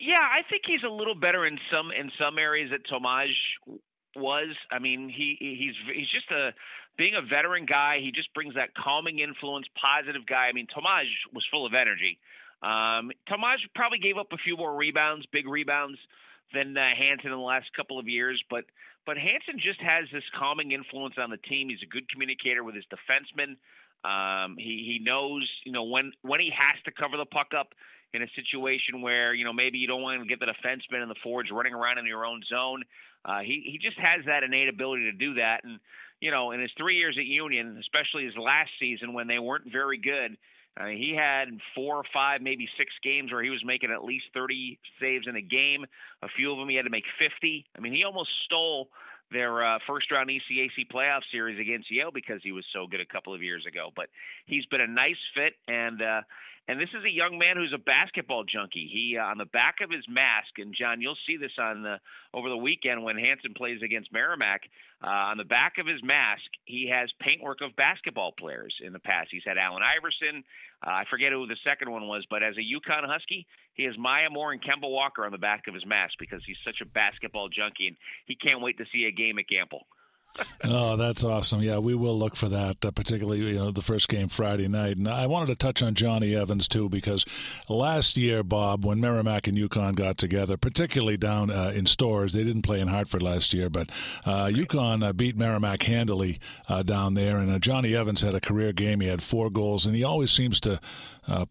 Yeah, 0.00 0.18
I 0.18 0.42
think 0.50 0.62
he's 0.66 0.82
a 0.84 0.92
little 0.92 1.14
better 1.14 1.46
in 1.46 1.58
some 1.70 1.90
in 1.92 2.10
some 2.18 2.38
areas 2.38 2.70
that 2.72 2.80
Tomaj 2.92 3.28
was. 4.16 4.56
I 4.72 4.80
mean, 4.80 5.08
he 5.14 5.36
he's 5.38 5.74
he's 5.94 6.10
just 6.10 6.30
a 6.32 6.50
being 7.00 7.16
a 7.16 7.24
veteran 7.24 7.64
guy. 7.64 7.96
He 8.04 8.12
just 8.12 8.28
brings 8.34 8.54
that 8.56 8.76
calming 8.76 9.20
influence, 9.20 9.64
positive 9.72 10.26
guy. 10.28 10.48
I 10.48 10.52
mean, 10.52 10.66
Tomaj 10.68 11.08
was 11.32 11.42
full 11.50 11.64
of 11.64 11.72
energy. 11.72 12.20
Um, 12.60 13.08
Tomaj 13.24 13.56
probably 13.74 13.98
gave 13.98 14.18
up 14.18 14.28
a 14.32 14.36
few 14.36 14.54
more 14.58 14.76
rebounds, 14.76 15.24
big 15.32 15.48
rebounds, 15.48 15.96
than 16.52 16.76
uh, 16.76 16.84
Hanson 16.92 17.32
in 17.32 17.38
the 17.38 17.38
last 17.38 17.72
couple 17.74 17.98
of 17.98 18.06
years, 18.06 18.36
but 18.50 18.64
but 19.06 19.16
Hanson 19.16 19.56
just 19.56 19.80
has 19.80 20.04
this 20.12 20.24
calming 20.38 20.72
influence 20.72 21.14
on 21.16 21.30
the 21.30 21.38
team. 21.38 21.70
He's 21.70 21.80
a 21.82 21.88
good 21.88 22.06
communicator 22.10 22.62
with 22.62 22.74
his 22.74 22.84
defensemen. 22.92 23.56
Um, 24.04 24.56
he 24.58 24.84
he 24.84 25.00
knows 25.02 25.48
you 25.64 25.72
know 25.72 25.84
when 25.84 26.12
when 26.20 26.40
he 26.40 26.52
has 26.54 26.76
to 26.84 26.92
cover 26.92 27.16
the 27.16 27.24
puck 27.24 27.56
up 27.56 27.72
in 28.12 28.20
a 28.22 28.28
situation 28.36 29.00
where 29.00 29.32
you 29.32 29.44
know 29.46 29.54
maybe 29.54 29.78
you 29.78 29.86
don't 29.86 30.02
want 30.02 30.20
to 30.20 30.28
get 30.28 30.38
the 30.38 30.52
defenseman 30.52 31.00
and 31.00 31.10
the 31.10 31.20
forwards 31.22 31.48
running 31.50 31.72
around 31.72 31.96
in 31.96 32.04
your 32.04 32.26
own 32.26 32.42
zone. 32.46 32.82
Uh, 33.24 33.40
he 33.40 33.62
he 33.64 33.78
just 33.78 33.96
has 33.98 34.26
that 34.26 34.42
innate 34.42 34.68
ability 34.68 35.04
to 35.04 35.16
do 35.16 35.34
that, 35.34 35.64
and 35.64 35.80
you 36.20 36.30
know 36.30 36.52
in 36.52 36.60
his 36.60 36.70
three 36.76 36.96
years 36.96 37.16
at 37.18 37.26
Union, 37.26 37.76
especially 37.80 38.24
his 38.24 38.36
last 38.36 38.70
season 38.78 39.12
when 39.12 39.26
they 39.26 39.38
weren't 39.38 39.70
very 39.70 39.98
good, 39.98 40.36
uh, 40.78 40.86
he 40.86 41.14
had 41.16 41.48
four 41.74 41.96
or 41.96 42.04
five, 42.12 42.40
maybe 42.40 42.68
six 42.78 42.92
games 43.02 43.32
where 43.32 43.42
he 43.42 43.50
was 43.50 43.62
making 43.64 43.90
at 43.90 44.04
least 44.04 44.26
30 44.34 44.78
saves 45.00 45.26
in 45.26 45.36
a 45.36 45.42
game. 45.42 45.84
A 46.22 46.28
few 46.28 46.52
of 46.52 46.58
them 46.58 46.68
he 46.68 46.76
had 46.76 46.84
to 46.84 46.90
make 46.90 47.04
50. 47.18 47.66
I 47.76 47.80
mean, 47.80 47.92
he 47.92 48.04
almost 48.04 48.30
stole 48.44 48.88
their 49.32 49.64
uh, 49.64 49.78
first 49.86 50.10
round 50.10 50.30
ECAC 50.30 50.88
playoff 50.92 51.20
series 51.30 51.58
against 51.60 51.90
Yale 51.90 52.10
because 52.12 52.40
he 52.42 52.52
was 52.52 52.64
so 52.72 52.86
good 52.86 53.00
a 53.00 53.06
couple 53.06 53.34
of 53.34 53.42
years 53.42 53.64
ago. 53.66 53.90
But 53.94 54.08
he's 54.46 54.66
been 54.66 54.80
a 54.80 54.86
nice 54.86 55.20
fit, 55.34 55.54
and 55.68 56.00
uh, 56.00 56.22
and 56.68 56.80
this 56.80 56.88
is 56.90 57.04
a 57.04 57.10
young 57.10 57.38
man 57.38 57.56
who's 57.56 57.72
a 57.74 57.78
basketball 57.78 58.44
junkie. 58.44 58.88
He 58.92 59.16
uh, 59.18 59.24
on 59.24 59.38
the 59.38 59.46
back 59.46 59.76
of 59.82 59.90
his 59.90 60.04
mask, 60.08 60.58
and 60.58 60.74
John, 60.74 61.00
you'll 61.00 61.18
see 61.26 61.36
this 61.36 61.52
on 61.58 61.82
the 61.82 61.98
over 62.32 62.48
the 62.48 62.56
weekend 62.56 63.02
when 63.02 63.16
Hanson 63.16 63.54
plays 63.54 63.80
against 63.82 64.12
Merrimack. 64.12 64.62
Uh, 65.02 65.32
on 65.32 65.38
the 65.38 65.44
back 65.44 65.78
of 65.78 65.86
his 65.86 66.02
mask, 66.02 66.46
he 66.64 66.90
has 66.92 67.10
paintwork 67.20 67.60
of 67.60 67.74
basketball 67.76 68.32
players 68.38 68.74
in 68.84 68.92
the 68.92 68.98
past. 68.98 69.28
He's 69.30 69.42
had 69.46 69.58
Allen 69.58 69.82
Iverson. 69.82 70.44
Uh, 70.86 70.90
I 70.90 71.04
forget 71.10 71.32
who 71.32 71.46
the 71.46 71.56
second 71.64 71.90
one 71.90 72.06
was, 72.06 72.24
but 72.30 72.42
as 72.42 72.54
a 72.56 72.60
UConn 72.60 73.08
Husky, 73.08 73.46
he 73.74 73.84
has 73.84 73.98
Maya 73.98 74.30
Moore 74.30 74.52
and 74.52 74.62
Kemba 74.62 74.88
Walker 74.88 75.24
on 75.24 75.32
the 75.32 75.38
back 75.38 75.64
of 75.66 75.74
his 75.74 75.86
mask 75.86 76.14
because 76.18 76.42
he's 76.46 76.60
such 76.64 76.80
a 76.82 76.86
basketball 76.86 77.48
junkie, 77.48 77.88
and 77.88 77.96
he 78.26 78.36
can't 78.36 78.60
wait 78.60 78.78
to 78.78 78.84
see 78.92 79.06
a 79.06 79.12
game 79.12 79.38
at 79.38 79.46
Gampel 79.50 79.82
oh, 80.64 80.96
that's 80.96 81.24
awesome. 81.24 81.62
Yeah, 81.62 81.78
we 81.78 81.94
will 81.94 82.18
look 82.18 82.36
for 82.36 82.48
that, 82.48 82.84
uh, 82.84 82.90
particularly 82.90 83.40
you 83.40 83.54
know 83.54 83.70
the 83.70 83.82
first 83.82 84.08
game 84.08 84.28
Friday 84.28 84.68
night. 84.68 84.96
And 84.96 85.08
I 85.08 85.26
wanted 85.26 85.46
to 85.46 85.54
touch 85.54 85.82
on 85.82 85.94
Johnny 85.94 86.34
Evans 86.34 86.68
too 86.68 86.88
because 86.88 87.24
last 87.68 88.16
year, 88.16 88.42
Bob, 88.42 88.84
when 88.84 89.00
Merrimack 89.00 89.46
and 89.46 89.56
UConn 89.56 89.94
got 89.94 90.18
together, 90.18 90.56
particularly 90.56 91.16
down 91.16 91.50
uh, 91.50 91.72
in 91.74 91.86
Storrs, 91.86 92.32
they 92.32 92.44
didn't 92.44 92.62
play 92.62 92.80
in 92.80 92.88
Hartford 92.88 93.22
last 93.22 93.52
year, 93.52 93.68
but 93.68 93.88
uh, 94.24 94.46
UConn 94.46 95.06
uh, 95.06 95.12
beat 95.12 95.36
Merrimack 95.36 95.82
handily 95.82 96.38
uh, 96.68 96.82
down 96.82 97.14
there. 97.14 97.38
And 97.38 97.50
uh, 97.50 97.58
Johnny 97.58 97.94
Evans 97.94 98.22
had 98.22 98.34
a 98.34 98.40
career 98.40 98.72
game. 98.72 99.00
He 99.00 99.08
had 99.08 99.22
four 99.22 99.50
goals, 99.50 99.86
and 99.86 99.94
he 99.94 100.04
always 100.04 100.30
seems 100.30 100.60
to 100.60 100.80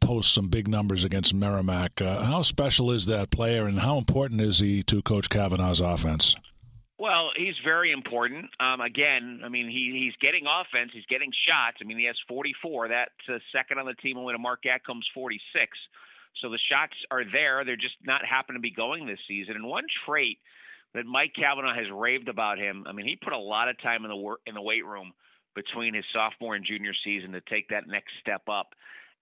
post 0.02 0.34
some 0.34 0.50
big 0.50 0.68
numbers 0.68 1.06
against 1.06 1.34
Merrimack. 1.34 2.00
how 2.00 2.42
special 2.42 2.92
is 2.92 3.06
that 3.06 3.30
player, 3.30 3.66
and 3.66 3.80
how 3.80 3.98
important 3.98 4.42
is 4.42 4.60
he 4.60 4.84
to 4.84 5.02
Coach 5.02 5.30
Cavanaugh's 5.30 5.80
offense? 5.80 6.36
Well, 7.00 7.32
he's 7.38 7.56
very 7.64 7.94
important. 7.94 8.52
Um, 8.60 8.82
again, 8.82 9.40
I 9.46 9.48
mean, 9.48 9.70
he 9.70 9.96
he's 10.04 10.16
getting 10.20 10.44
offense. 10.46 10.92
He's 10.94 11.06
getting 11.06 11.32
shots. 11.48 11.78
I 11.82 11.86
mean, 11.86 11.98
he 11.98 12.04
has 12.06 12.18
44. 12.28 12.90
That's 12.90 13.10
uh, 13.30 13.40
second 13.56 13.80
on 13.80 13.86
the 13.86 13.94
team, 13.94 14.18
to 14.18 14.38
Marc 14.38 14.64
Gatcomb's 14.64 15.08
46. 15.14 15.40
So 16.42 16.50
the 16.50 16.60
shots 16.70 16.94
are 17.10 17.24
there. 17.24 17.64
They're 17.64 17.78
just 17.78 17.96
not 18.04 18.26
happen 18.26 18.56
to 18.56 18.62
be 18.62 18.72
going 18.72 19.08
this 19.08 19.20
season. 19.30 19.56
And 19.56 19.66
one 19.66 19.86
trait 20.06 20.40
that 20.94 21.06
Mike 21.06 21.32
Cavanaugh 21.36 21.74
has 21.74 21.88
raved 21.90 22.28
about 22.28 22.60
him. 22.60 22.84
I 22.86 22.92
mean, 22.92 23.08
he 23.08 23.16
put 23.16 23.32
a 23.32 23.40
lot 23.40 23.70
of 23.70 23.82
time 23.82 24.04
in 24.04 24.10
the 24.10 24.18
work 24.18 24.42
in 24.46 24.54
the 24.54 24.62
weight 24.62 24.86
room 24.86 25.14
between 25.56 25.94
his 25.94 26.06
sophomore 26.14 26.56
and 26.56 26.66
junior 26.66 26.94
season 27.06 27.32
to 27.32 27.42
take 27.42 27.70
that 27.70 27.88
next 27.88 28.12
step 28.20 28.42
up. 28.52 28.76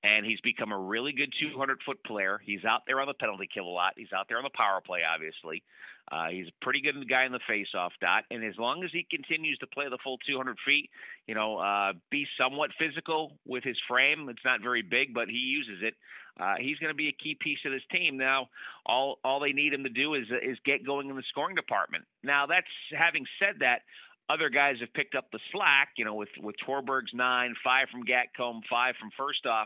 And 0.03 0.25
he's 0.25 0.39
become 0.41 0.71
a 0.71 0.77
really 0.77 1.11
good 1.11 1.33
200 1.39 1.79
foot 1.85 2.03
player. 2.03 2.39
He's 2.43 2.63
out 2.63 2.83
there 2.85 3.01
on 3.01 3.07
the 3.07 3.13
penalty 3.13 3.49
kill 3.51 3.65
a 3.65 3.73
lot. 3.73 3.93
He's 3.97 4.13
out 4.15 4.27
there 4.29 4.37
on 4.37 4.43
the 4.43 4.55
power 4.55 4.79
play, 4.79 5.01
obviously. 5.03 5.63
Uh, 6.09 6.27
he's 6.29 6.47
a 6.47 6.63
pretty 6.63 6.79
good 6.81 6.95
guy 7.09 7.25
in 7.25 7.33
the 7.33 7.39
face-off 7.49 7.91
dot, 7.99 8.23
and 8.31 8.41
as 8.45 8.53
long 8.57 8.81
as 8.83 8.91
he 8.93 9.05
continues 9.09 9.57
to 9.57 9.67
play 9.67 9.85
the 9.89 9.97
full 10.01 10.17
200 10.25 10.55
feet, 10.65 10.89
you 11.27 11.35
know, 11.35 11.57
uh, 11.57 11.91
be 12.09 12.25
somewhat 12.39 12.69
physical 12.79 13.33
with 13.45 13.63
his 13.65 13.75
frame. 13.89 14.29
It's 14.29 14.45
not 14.45 14.61
very 14.61 14.81
big, 14.81 15.13
but 15.13 15.27
he 15.27 15.35
uses 15.35 15.83
it. 15.83 15.95
Uh, 16.39 16.55
he's 16.59 16.77
going 16.77 16.91
to 16.91 16.95
be 16.95 17.09
a 17.09 17.11
key 17.11 17.35
piece 17.39 17.57
of 17.65 17.73
this 17.73 17.81
team. 17.91 18.15
Now, 18.15 18.47
all 18.85 19.17
all 19.23 19.39
they 19.39 19.51
need 19.51 19.73
him 19.73 19.83
to 19.83 19.89
do 19.89 20.13
is 20.13 20.27
is 20.41 20.57
get 20.63 20.85
going 20.85 21.09
in 21.09 21.15
the 21.15 21.23
scoring 21.29 21.55
department. 21.55 22.05
Now, 22.23 22.45
that's 22.45 22.67
having 22.97 23.25
said 23.39 23.59
that. 23.59 23.81
Other 24.29 24.49
guys 24.49 24.75
have 24.81 24.93
picked 24.93 25.15
up 25.15 25.31
the 25.31 25.39
slack, 25.51 25.89
you 25.97 26.03
know, 26.03 26.15
with 26.15 26.29
with 26.41 26.55
Tverberg's 26.67 27.13
nine, 27.13 27.55
five 27.63 27.87
from 27.89 28.03
Gatcomb, 28.03 28.61
five 28.69 28.95
from 28.99 29.09
Firstov, 29.17 29.65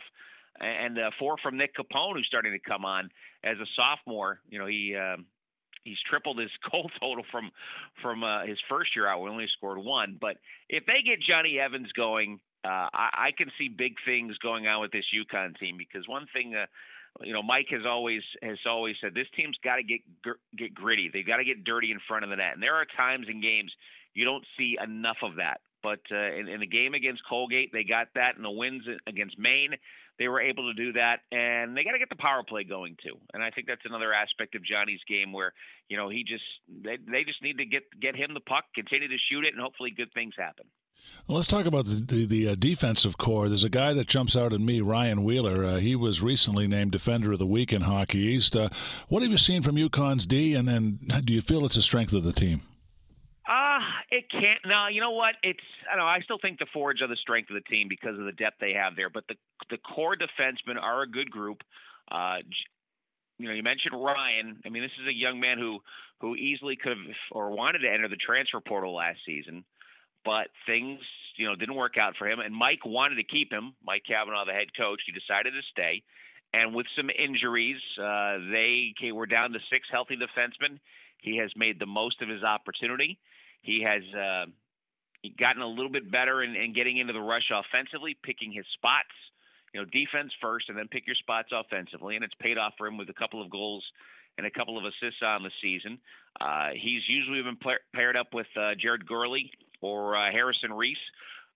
and 0.60 1.00
uh, 1.00 1.12
four 1.18 1.36
from 1.42 1.58
Nick 1.58 1.76
Capone, 1.76 2.16
who's 2.16 2.28
starting 2.28 2.52
to 2.52 2.60
come 2.60 2.86
on 2.86 3.10
as 3.44 3.58
a 3.58 3.66
sophomore. 3.76 4.40
You 4.50 4.60
know, 4.60 4.68
he 4.68 4.96
um, 4.96 5.26
he's 5.84 5.98
tripled 6.08 6.38
his 6.38 6.52
goal 6.72 6.90
total 7.00 7.24
from 7.32 7.52
from 8.02 8.24
uh, 8.24 8.46
his 8.46 8.60
first 8.70 8.96
year 8.96 9.08
out. 9.08 9.22
We 9.22 9.30
only 9.30 9.48
scored 9.58 9.80
one, 9.80 10.18
but 10.20 10.38
if 10.70 10.86
they 10.86 11.02
get 11.02 11.22
Johnny 11.22 11.60
Evans 11.60 11.92
going, 11.94 12.40
uh, 12.64 12.90
I, 12.94 13.10
I 13.14 13.32
can 13.36 13.52
see 13.58 13.68
big 13.68 13.96
things 14.06 14.38
going 14.38 14.68
on 14.68 14.82
with 14.82 14.92
this 14.92 15.06
UConn 15.14 15.58
team 15.60 15.78
because 15.78 16.08
one 16.08 16.28
thing. 16.34 16.56
Uh, 16.56 16.66
you 17.20 17.34
know, 17.34 17.44
Mike 17.44 17.68
has 17.72 17.82
always 17.86 18.22
has 18.42 18.58
always 18.66 18.96
said 19.02 19.14
this 19.14 19.28
team's 19.36 19.58
got 19.66 19.76
to 19.76 19.84
get 19.84 20.00
get 20.58 20.74
gritty. 20.74 21.10
They've 21.12 21.28
got 21.28 21.38
to 21.38 21.44
get 21.44 21.66
dirty 21.66 21.92
in 21.92 22.00
front 22.08 22.24
of 22.24 22.30
the 22.30 22.38
net. 22.38 22.54
And 22.54 22.64
there 22.64 22.76
are 22.76 22.86
times 22.96 23.28
in 23.30 23.42
games 23.42 23.70
you 24.14 24.26
don't 24.26 24.46
see 24.58 24.78
enough 24.82 25.18
of 25.24 25.36
that. 25.38 25.62
But 25.84 26.02
uh, 26.12 26.34
in, 26.34 26.48
in 26.48 26.60
the 26.60 26.68
game 26.68 26.94
against 26.94 27.24
Colgate, 27.28 27.72
they 27.74 27.84
got 27.84 28.10
that. 28.16 28.36
In 28.38 28.44
the 28.44 28.52
wins 28.52 28.84
against 29.08 29.40
Maine, 29.40 29.76
they 30.20 30.28
were 30.28 30.40
able 30.40 30.72
to 30.72 30.74
do 30.74 30.94
that, 30.94 31.22
and 31.32 31.76
they 31.76 31.84
got 31.84 31.94
to 31.94 32.00
get 32.00 32.10
the 32.10 32.16
power 32.16 32.44
play 32.48 32.64
going 32.64 32.96
too. 33.04 33.18
And 33.34 33.44
I 33.44 33.50
think 33.50 33.68
that's 33.68 33.82
another 33.86 34.14
aspect 34.14 34.54
of 34.56 34.64
Johnny's 34.64 35.00
game 35.08 35.34
where 35.34 35.54
you 35.90 35.98
know 35.98 36.10
he 36.10 36.24
just 36.24 36.44
they 36.68 36.98
they 37.12 37.24
just 37.24 37.42
need 37.42 37.58
to 37.58 37.66
get 37.66 37.84
get 38.00 38.16
him 38.16 38.34
the 38.34 38.40
puck, 38.42 38.66
continue 38.76 39.08
to 39.08 39.18
shoot 39.32 39.46
it, 39.46 39.54
and 39.54 39.62
hopefully 39.62 39.92
good 39.96 40.14
things 40.14 40.34
happen. 40.38 40.66
Well, 41.28 41.38
let's 41.38 41.48
talk 41.48 41.66
about 41.66 41.86
the 41.86 41.96
the, 41.96 42.26
the 42.26 42.48
uh, 42.50 42.56
defensive 42.56 43.18
core. 43.18 43.48
There's 43.48 43.64
a 43.64 43.70
guy 43.70 43.94
that 43.94 44.08
jumps 44.08 44.38
out 44.38 44.54
at 44.54 44.62
me, 44.62 44.82
Ryan 44.82 45.24
Wheeler. 45.24 45.66
Uh, 45.66 45.78
he 45.78 45.96
was 45.96 46.22
recently 46.22 46.68
named 46.68 46.92
Defender 46.92 47.32
of 47.32 47.40
the 47.40 47.48
Week 47.48 47.74
in 47.74 47.82
Hockey 47.82 48.20
East. 48.20 48.56
Uh, 48.56 48.70
what 49.08 49.24
have 49.24 49.32
you 49.32 49.38
seen 49.38 49.64
from 49.64 49.76
UConn's 49.76 50.28
D, 50.28 50.54
and, 50.54 50.70
and 50.70 51.26
do 51.26 51.34
you 51.34 51.42
feel 51.42 51.66
it's 51.66 51.78
a 51.78 51.82
strength 51.82 52.14
of 52.14 52.24
the 52.24 52.34
team? 52.34 52.62
Can't. 54.32 54.60
No, 54.66 54.88
you 54.88 55.02
know 55.02 55.12
what? 55.12 55.36
It's 55.44 55.60
I 55.92 55.96
don't 55.96 56.06
know. 56.06 56.10
I 56.10 56.22
still 56.22 56.38
think 56.42 56.60
the 56.60 56.68
forwards 56.72 57.02
are 57.02 57.08
the 57.08 57.18
strength 57.18 57.50
of 57.50 57.56
the 57.56 57.70
team 57.70 57.88
because 57.90 58.18
of 58.18 58.26
the 58.26 58.32
depth 58.32 58.58
they 58.60 58.74
have 58.74 58.96
there. 58.96 59.10
But 59.10 59.26
the 59.28 59.36
the 59.70 59.78
core 59.78 60.16
defensemen 60.16 60.82
are 60.82 61.04
a 61.04 61.08
good 61.08 61.30
group. 61.30 61.62
Uh, 62.10 62.38
you 63.38 63.48
know, 63.48 63.54
you 63.54 63.64
mentioned 63.64 63.94
Ryan. 63.94 64.62
I 64.66 64.70
mean, 64.70 64.84
this 64.84 64.96
is 65.02 65.08
a 65.08 65.14
young 65.14 65.40
man 65.40 65.58
who 65.58 65.80
who 66.22 66.36
easily 66.36 66.78
could 66.78 66.92
have 66.92 67.16
or 67.32 67.52
wanted 67.52 67.80
to 67.80 67.92
enter 67.92 68.08
the 68.08 68.16
transfer 68.16 68.62
portal 68.62 68.96
last 68.96 69.20
season, 69.26 69.66
but 70.24 70.48
things 70.66 71.00
you 71.36 71.48
know 71.48 71.56
didn't 71.56 71.76
work 71.76 71.98
out 71.98 72.16
for 72.18 72.30
him. 72.30 72.40
And 72.40 72.56
Mike 72.56 72.86
wanted 72.86 73.16
to 73.16 73.24
keep 73.24 73.52
him. 73.52 73.74
Mike 73.84 74.04
Cavanaugh, 74.08 74.46
the 74.46 74.54
head 74.54 74.68
coach, 74.78 75.02
he 75.06 75.12
decided 75.12 75.52
to 75.52 75.62
stay. 75.72 76.04
And 76.54 76.76
with 76.76 76.86
some 76.96 77.10
injuries, 77.10 77.80
uh, 77.98 78.38
they 78.52 78.94
were 79.12 79.26
down 79.26 79.52
to 79.54 79.60
six 79.72 79.88
healthy 79.92 80.16
defensemen. 80.16 80.80
He 81.18 81.38
has 81.38 81.52
made 81.56 81.80
the 81.80 81.86
most 81.86 82.22
of 82.22 82.30
his 82.30 82.44
opportunity. 82.44 83.20
He 83.62 83.84
has 83.86 84.04
uh, 84.14 84.46
gotten 85.40 85.62
a 85.62 85.68
little 85.68 85.92
bit 85.92 86.12
better 86.12 86.44
in, 86.44 86.56
in 86.56 86.74
getting 86.74 86.98
into 86.98 87.14
the 87.14 87.22
rush 87.22 87.52
offensively, 87.52 88.18
picking 88.24 88.52
his 88.52 88.66
spots. 88.74 89.14
You 89.74 89.80
know, 89.80 89.86
defense 89.86 90.34
first, 90.42 90.68
and 90.68 90.78
then 90.78 90.90
pick 90.90 91.08
your 91.08 91.16
spots 91.16 91.50
offensively, 91.54 92.16
and 92.16 92.26
it's 92.26 92.34
paid 92.42 92.58
off 92.58 92.74
for 92.78 92.88
him 92.88 92.98
with 92.98 93.10
a 93.10 93.14
couple 93.14 93.42
of 93.42 93.50
goals 93.50 93.84
and 94.38 94.46
a 94.46 94.52
couple 94.52 94.78
of 94.78 94.84
assists 94.84 95.22
on 95.24 95.44
the 95.44 95.52
season. 95.62 95.98
Uh, 96.40 96.70
he's 96.74 97.02
usually 97.08 97.42
been 97.42 97.58
paired 97.94 98.18
up 98.18 98.34
with 98.34 98.48
uh, 98.58 98.76
Jarrod 98.76 99.06
Gourley 99.10 99.50
or 99.82 100.16
uh, 100.18 100.32
Harrison 100.32 100.74
Reese. 100.74 100.98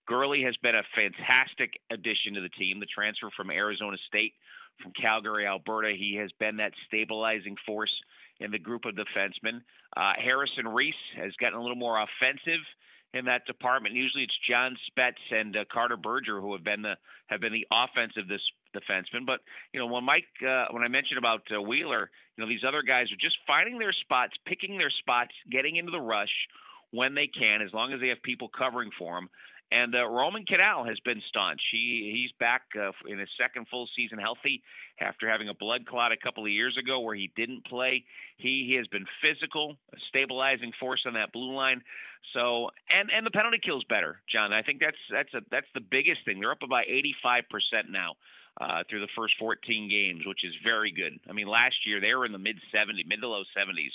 Gurley 0.06 0.42
has 0.42 0.56
been 0.62 0.74
a 0.74 0.82
fantastic 0.94 1.74
addition 1.90 2.34
to 2.34 2.40
the 2.40 2.48
team, 2.50 2.80
the 2.80 2.86
transfer 2.86 3.28
from 3.36 3.50
Arizona 3.50 3.96
State, 4.06 4.34
from 4.82 4.92
Calgary, 4.92 5.46
Alberta. 5.46 5.92
He 5.96 6.16
has 6.20 6.30
been 6.38 6.56
that 6.56 6.72
stabilizing 6.86 7.56
force 7.66 7.92
in 8.40 8.50
the 8.50 8.58
group 8.58 8.84
of 8.84 8.94
defensemen. 8.94 9.62
Uh, 9.96 10.12
Harrison 10.22 10.68
Reese 10.68 10.94
has 11.16 11.32
gotten 11.40 11.58
a 11.58 11.62
little 11.62 11.76
more 11.76 12.02
offensive 12.02 12.60
in 13.14 13.24
that 13.26 13.46
department. 13.46 13.94
Usually, 13.94 14.24
it's 14.24 14.38
John 14.48 14.76
Spetz 14.90 15.20
and 15.30 15.56
uh, 15.56 15.64
Carter 15.72 15.96
Berger 15.96 16.40
who 16.40 16.52
have 16.52 16.64
been 16.64 16.82
the 16.82 16.94
have 17.26 17.40
been 17.40 17.52
the 17.52 17.66
offensive 17.72 18.28
this 18.28 18.42
defenseman. 18.74 19.26
But 19.26 19.40
you 19.72 19.80
know, 19.80 19.86
when 19.86 20.04
Mike, 20.04 20.28
uh, 20.46 20.66
when 20.70 20.82
I 20.82 20.88
mentioned 20.88 21.18
about 21.18 21.42
uh, 21.54 21.60
Wheeler, 21.60 22.10
you 22.36 22.44
know, 22.44 22.48
these 22.48 22.64
other 22.66 22.82
guys 22.82 23.06
are 23.12 23.20
just 23.20 23.36
finding 23.46 23.78
their 23.78 23.92
spots, 23.92 24.32
picking 24.46 24.78
their 24.78 24.90
spots, 24.90 25.32
getting 25.50 25.76
into 25.76 25.90
the 25.90 26.00
rush 26.00 26.32
when 26.90 27.14
they 27.14 27.26
can, 27.26 27.62
as 27.62 27.72
long 27.72 27.92
as 27.92 28.00
they 28.00 28.08
have 28.08 28.22
people 28.22 28.48
covering 28.48 28.90
for 28.98 29.16
them. 29.16 29.28
And 29.72 29.94
uh, 29.96 30.06
Roman 30.06 30.44
Kinal 30.44 30.86
has 30.86 30.98
been 31.00 31.20
staunch. 31.28 31.60
He 31.72 32.12
he's 32.14 32.30
back 32.38 32.62
uh, 32.78 32.92
in 33.08 33.18
his 33.18 33.28
second 33.40 33.66
full 33.68 33.88
season 33.96 34.18
healthy 34.18 34.62
after 35.00 35.28
having 35.28 35.48
a 35.48 35.54
blood 35.54 35.86
clot 35.86 36.12
a 36.12 36.16
couple 36.16 36.44
of 36.44 36.50
years 36.50 36.76
ago 36.78 37.00
where 37.00 37.16
he 37.16 37.32
didn't 37.34 37.66
play. 37.66 38.04
He 38.36 38.66
he 38.68 38.76
has 38.76 38.86
been 38.86 39.06
physical, 39.24 39.76
a 39.92 39.96
stabilizing 40.08 40.72
force 40.78 41.02
on 41.04 41.14
that 41.14 41.32
blue 41.32 41.52
line. 41.52 41.82
So 42.32 42.70
and 42.94 43.10
and 43.10 43.26
the 43.26 43.32
penalty 43.32 43.58
kills 43.58 43.82
better, 43.88 44.20
John. 44.30 44.52
I 44.52 44.62
think 44.62 44.80
that's 44.80 45.02
that's 45.10 45.34
a 45.34 45.40
that's 45.50 45.70
the 45.74 45.80
biggest 45.82 46.24
thing. 46.24 46.38
They're 46.38 46.52
up 46.52 46.62
about 46.62 46.84
85% 46.86 47.90
now. 47.90 48.14
Uh, 48.58 48.84
through 48.88 49.00
the 49.00 49.12
first 49.14 49.34
14 49.38 49.60
games, 49.90 50.24
which 50.24 50.42
is 50.42 50.54
very 50.64 50.90
good. 50.90 51.20
I 51.28 51.34
mean, 51.34 51.46
last 51.46 51.76
year 51.84 52.00
they 52.00 52.14
were 52.14 52.24
in 52.24 52.32
the 52.32 52.38
mid 52.40 52.56
70, 52.72 53.04
mid 53.04 53.20
to 53.20 53.28
low 53.28 53.42
70s 53.54 53.92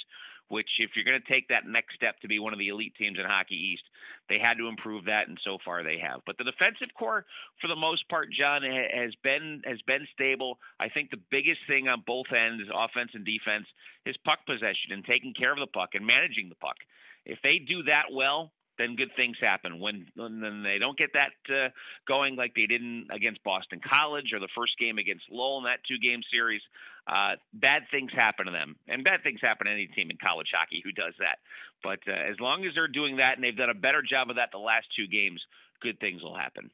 which 0.51 0.69
if 0.79 0.91
you're 0.95 1.07
going 1.07 1.21
to 1.21 1.33
take 1.33 1.47
that 1.47 1.65
next 1.65 1.95
step 1.95 2.19
to 2.19 2.27
be 2.27 2.39
one 2.39 2.51
of 2.51 2.59
the 2.59 2.67
elite 2.67 2.93
teams 2.99 3.17
in 3.17 3.25
Hockey 3.25 3.55
East, 3.55 3.83
they 4.27 4.37
had 4.37 4.55
to 4.55 4.67
improve 4.67 5.05
that, 5.05 5.27
and 5.27 5.39
so 5.43 5.57
far 5.63 5.81
they 5.81 5.97
have. 5.97 6.19
But 6.25 6.37
the 6.37 6.43
defensive 6.43 6.93
core, 6.99 7.25
for 7.61 7.67
the 7.67 7.75
most 7.75 8.07
part, 8.09 8.27
John 8.31 8.61
has 8.63 9.15
been 9.23 9.61
has 9.65 9.81
been 9.87 10.05
stable. 10.13 10.59
I 10.79 10.89
think 10.89 11.09
the 11.09 11.23
biggest 11.31 11.61
thing 11.67 11.87
on 11.87 12.03
both 12.05 12.27
ends, 12.35 12.63
offense 12.67 13.11
and 13.13 13.25
defense, 13.25 13.65
is 14.05 14.15
puck 14.25 14.39
possession 14.45 14.91
and 14.91 15.05
taking 15.05 15.33
care 15.33 15.53
of 15.53 15.59
the 15.59 15.71
puck 15.71 15.95
and 15.95 16.05
managing 16.05 16.49
the 16.49 16.59
puck. 16.59 16.77
If 17.25 17.39
they 17.43 17.59
do 17.59 17.83
that 17.83 18.11
well, 18.11 18.51
then 18.81 18.95
good 18.95 19.11
things 19.15 19.37
happen. 19.39 19.79
When 19.79 20.07
when 20.15 20.63
they 20.63 20.77
don't 20.79 20.97
get 20.97 21.11
that 21.13 21.37
uh, 21.53 21.69
going 22.07 22.35
like 22.35 22.53
they 22.55 22.65
didn't 22.65 23.07
against 23.13 23.43
Boston 23.43 23.79
College 23.79 24.33
or 24.33 24.39
the 24.39 24.49
first 24.57 24.73
game 24.79 24.97
against 24.97 25.25
Lowell 25.29 25.59
in 25.59 25.63
that 25.65 25.85
two 25.87 25.97
game 25.97 26.21
series, 26.33 26.61
uh, 27.07 27.37
bad 27.53 27.83
things 27.91 28.11
happen 28.15 28.47
to 28.47 28.51
them, 28.51 28.75
and 28.87 29.03
bad 29.03 29.21
things 29.23 29.39
happen 29.41 29.67
to 29.67 29.73
any 29.73 29.87
team 29.87 30.09
in 30.09 30.17
college 30.17 30.49
hockey 30.53 30.81
who 30.83 30.91
does 30.91 31.13
that. 31.19 31.37
But 31.83 31.99
uh, 32.07 32.17
as 32.17 32.39
long 32.39 32.65
as 32.65 32.73
they're 32.73 32.87
doing 32.87 33.17
that 33.17 33.35
and 33.35 33.43
they've 33.43 33.55
done 33.55 33.69
a 33.69 33.77
better 33.77 34.01
job 34.01 34.29
of 34.29 34.37
that 34.37 34.49
the 34.51 34.57
last 34.57 34.87
two 34.95 35.07
games, 35.07 35.41
good 35.81 35.99
things 35.99 36.21
will 36.23 36.35
happen. 36.35 36.71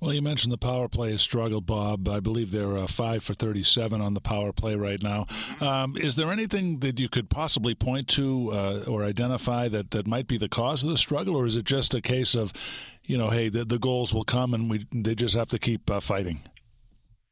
Well, 0.00 0.12
you 0.12 0.22
mentioned 0.22 0.52
the 0.52 0.58
power 0.58 0.88
play 0.88 1.12
has 1.12 1.22
struggled, 1.22 1.66
Bob. 1.66 2.08
I 2.08 2.20
believe 2.20 2.50
they're 2.50 2.78
uh, 2.78 2.86
five 2.86 3.22
for 3.22 3.34
37 3.34 4.00
on 4.00 4.14
the 4.14 4.20
power 4.20 4.52
play 4.52 4.74
right 4.74 5.02
now. 5.02 5.24
Mm-hmm. 5.24 5.64
Um, 5.64 5.96
is 5.96 6.16
there 6.16 6.30
anything 6.30 6.80
that 6.80 6.98
you 6.98 7.08
could 7.08 7.28
possibly 7.28 7.74
point 7.74 8.08
to 8.08 8.50
uh, 8.52 8.84
or 8.86 9.04
identify 9.04 9.68
that, 9.68 9.90
that 9.90 10.06
might 10.06 10.26
be 10.26 10.38
the 10.38 10.48
cause 10.48 10.84
of 10.84 10.90
the 10.90 10.98
struggle, 10.98 11.36
or 11.36 11.46
is 11.46 11.56
it 11.56 11.64
just 11.64 11.94
a 11.94 12.00
case 12.00 12.34
of, 12.34 12.52
you 13.04 13.18
know, 13.18 13.30
hey, 13.30 13.48
the, 13.48 13.64
the 13.64 13.78
goals 13.78 14.14
will 14.14 14.24
come 14.24 14.54
and 14.54 14.70
we 14.70 14.86
they 14.92 15.14
just 15.14 15.36
have 15.36 15.48
to 15.48 15.58
keep 15.58 15.90
uh, 15.90 16.00
fighting? 16.00 16.42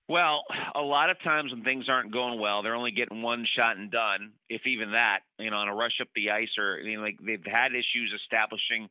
Well, 0.09 0.45
a 0.75 0.81
lot 0.81 1.11
of 1.11 1.23
times 1.23 1.53
when 1.53 1.63
things 1.65 1.87
aren't 1.87 2.13
going 2.13 2.41
well, 2.41 2.63
they're 2.63 2.75
only 2.75 2.93
getting 2.93 3.21
one 3.21 3.47
shot 3.57 3.77
and 3.77 3.91
done, 3.91 4.33
if 4.49 4.63
even 4.67 4.93
that. 4.93 5.21
You 5.39 5.51
know, 5.51 5.59
on 5.59 5.69
a 5.69 5.75
rush 5.75 6.01
up 6.01 6.09
the 6.15 6.31
ice, 6.31 6.49
or 6.59 6.81
you 6.81 6.97
know, 6.97 7.03
like 7.03 7.19
they've 7.21 7.45
had 7.45 7.73
issues 7.73 8.13
establishing 8.23 8.89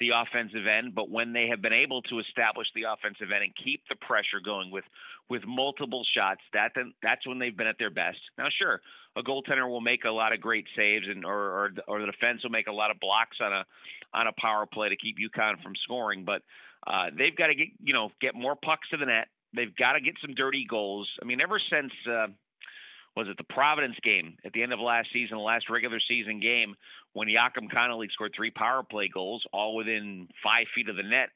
the 0.00 0.10
offensive 0.14 0.66
end, 0.66 0.94
but 0.94 1.10
when 1.10 1.32
they 1.32 1.48
have 1.48 1.60
been 1.60 1.74
able 1.74 2.02
to 2.02 2.20
establish 2.20 2.66
the 2.74 2.84
offensive 2.84 3.28
end 3.34 3.44
and 3.44 3.52
keep 3.62 3.82
the 3.88 3.96
pressure 3.96 4.40
going 4.44 4.70
with 4.70 4.84
with 5.28 5.42
multiple 5.46 6.04
shots, 6.16 6.40
that 6.52 6.72
then 6.74 6.94
that's 7.02 7.26
when 7.26 7.38
they've 7.38 7.56
been 7.56 7.66
at 7.66 7.78
their 7.78 7.90
best. 7.90 8.18
Now, 8.38 8.46
sure, 8.56 8.80
a 9.16 9.22
goaltender 9.22 9.68
will 9.68 9.80
make 9.80 10.04
a 10.04 10.10
lot 10.10 10.32
of 10.32 10.40
great 10.40 10.66
saves, 10.76 11.06
and 11.08 11.24
or 11.24 11.36
or, 11.36 11.70
or 11.88 12.00
the 12.00 12.06
defense 12.06 12.42
will 12.42 12.50
make 12.50 12.68
a 12.68 12.72
lot 12.72 12.90
of 12.90 13.00
blocks 13.00 13.36
on 13.40 13.52
a 13.52 13.64
on 14.14 14.26
a 14.26 14.32
power 14.40 14.66
play 14.66 14.88
to 14.88 14.96
keep 14.96 15.16
UConn 15.18 15.62
from 15.62 15.74
scoring, 15.84 16.24
but 16.24 16.42
uh, 16.86 17.06
they've 17.16 17.36
got 17.36 17.48
to 17.48 17.54
get 17.54 17.68
you 17.82 17.92
know 17.92 18.10
get 18.20 18.34
more 18.34 18.56
pucks 18.56 18.88
to 18.90 18.96
the 18.96 19.06
net. 19.06 19.28
They've 19.54 19.74
got 19.74 19.92
to 19.92 20.00
get 20.00 20.14
some 20.20 20.34
dirty 20.34 20.66
goals. 20.68 21.08
I 21.22 21.24
mean, 21.24 21.40
ever 21.40 21.60
since 21.70 21.92
uh, 22.10 22.28
was 23.16 23.28
it 23.28 23.36
the 23.36 23.44
Providence 23.44 23.96
game 24.02 24.36
at 24.44 24.52
the 24.52 24.62
end 24.62 24.72
of 24.72 24.80
last 24.80 25.08
season, 25.12 25.36
the 25.36 25.42
last 25.42 25.68
regular 25.68 25.98
season 26.06 26.40
game, 26.40 26.74
when 27.12 27.28
Joakim 27.28 27.68
Connolly 27.74 28.08
scored 28.12 28.32
three 28.36 28.50
power 28.50 28.82
play 28.82 29.08
goals, 29.12 29.44
all 29.52 29.74
within 29.74 30.28
five 30.42 30.66
feet 30.74 30.88
of 30.88 30.96
the 30.96 31.02
net. 31.02 31.30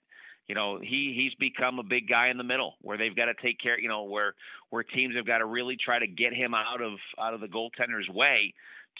You 0.48 0.54
know, 0.54 0.78
he 0.80 1.14
he's 1.16 1.34
become 1.38 1.78
a 1.78 1.84
big 1.84 2.08
guy 2.08 2.28
in 2.28 2.36
the 2.36 2.44
middle 2.44 2.74
where 2.82 2.98
they've 2.98 3.14
got 3.14 3.26
to 3.26 3.34
take 3.42 3.60
care. 3.60 3.78
You 3.78 3.88
know, 3.88 4.04
where 4.04 4.34
where 4.70 4.82
teams 4.82 5.16
have 5.16 5.26
got 5.26 5.38
to 5.38 5.46
really 5.46 5.76
try 5.82 5.98
to 5.98 6.06
get 6.06 6.34
him 6.34 6.54
out 6.54 6.82
of 6.82 6.94
out 7.18 7.34
of 7.34 7.40
the 7.40 7.46
goaltender's 7.46 8.08
way 8.08 8.54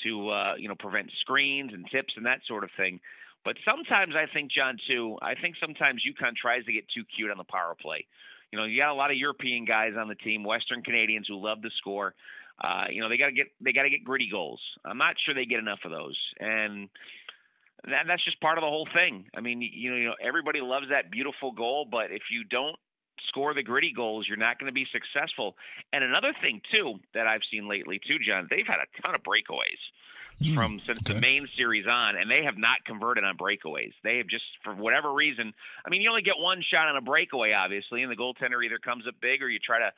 to 0.05 0.29
uh, 0.31 0.55
you 0.57 0.69
know 0.69 0.75
prevent 0.75 1.11
screens 1.21 1.73
and 1.75 1.85
tips 1.91 2.15
and 2.17 2.27
that 2.27 2.41
sort 2.47 2.65
of 2.65 2.71
thing. 2.77 3.01
But 3.45 3.57
sometimes 3.69 4.15
I 4.15 4.33
think 4.33 4.53
John 4.53 4.77
too. 4.89 5.19
I 5.21 5.35
think 5.35 5.57
sometimes 5.61 6.03
UConn 6.07 6.37
tries 6.37 6.65
to 6.67 6.73
get 6.73 6.85
too 6.95 7.03
cute 7.17 7.31
on 7.31 7.39
the 7.39 7.45
power 7.45 7.75
play. 7.81 8.07
You 8.53 8.59
know, 8.59 8.65
you 8.65 8.81
got 8.81 8.91
a 8.91 8.95
lot 8.95 9.11
of 9.11 9.17
European 9.17 9.65
guys 9.65 9.93
on 9.99 10.09
the 10.09 10.15
team, 10.15 10.45
Western 10.45 10.83
Canadians 10.83 11.27
who 11.27 11.43
love 11.43 11.63
to 11.63 11.71
score. 11.79 12.15
Uh, 12.61 12.85
you 12.91 13.01
know, 13.01 13.09
they 13.09 13.17
got 13.17 13.27
to 13.27 13.33
get 13.33 13.47
they 13.61 13.73
got 13.73 13.83
to 13.83 13.91
get 13.91 14.05
gritty 14.05 14.29
goals. 14.31 14.61
I'm 14.85 14.99
not 14.99 15.17
sure 15.25 15.35
they 15.35 15.47
get 15.47 15.59
enough 15.59 15.81
of 15.85 15.91
those, 15.91 16.19
and 16.39 16.89
that, 17.85 18.05
that's 18.07 18.25
just 18.25 18.41
part 18.41 18.59
of 18.59 18.63
the 18.63 18.69
whole 18.69 18.89
thing. 18.95 19.27
I 19.35 19.41
mean, 19.41 19.61
you 19.63 19.91
know, 19.91 19.97
you 19.97 20.05
know, 20.07 20.15
everybody 20.23 20.61
loves 20.61 20.87
that 20.91 21.11
beautiful 21.11 21.53
goal, 21.53 21.87
but 21.91 22.11
if 22.11 22.23
you 22.31 22.45
don't 22.45 22.77
score 23.29 23.55
the 23.55 23.63
gritty 23.63 23.93
goals, 23.95 24.27
you're 24.29 24.37
not 24.37 24.59
going 24.59 24.69
to 24.69 24.75
be 24.75 24.87
successful. 24.93 25.57
And 25.93 26.05
another 26.05 26.33
thing 26.41 26.61
too 26.75 27.01
that 27.15 27.27
I've 27.27 27.43
seen 27.51 27.69
lately 27.69 28.01
too, 28.07 28.19
John, 28.27 28.47
they've 28.51 28.67
had 28.67 28.79
a 28.79 29.03
ton 29.03 29.15
of 29.15 29.23
breakaways. 29.23 29.81
Mm, 30.41 30.55
from 30.55 30.81
since 30.87 30.99
okay. 31.01 31.13
the 31.13 31.21
Maine 31.21 31.47
series 31.57 31.87
on, 31.87 32.17
and 32.17 32.31
they 32.31 32.43
have 32.45 32.57
not 32.57 32.85
converted 32.87 33.23
on 33.23 33.37
breakaways. 33.37 33.93
They 34.03 34.17
have 34.17 34.27
just, 34.27 34.45
for 34.65 34.75
whatever 34.75 35.13
reason, 35.13 35.53
I 35.85 35.91
mean, 35.91 36.01
you 36.01 36.09
only 36.09 36.23
get 36.23 36.39
one 36.39 36.63
shot 36.63 36.89
on 36.89 36.97
a 36.97 37.03
breakaway, 37.03 37.53
obviously, 37.53 38.03
and 38.03 38.11
the 38.11 38.17
goaltender 38.17 38.65
either 38.65 38.79
comes 38.79 39.07
up 39.07 39.15
big 39.21 39.43
or 39.43 39.51
you 39.51 39.59
try 39.59 39.79
to 39.79 39.93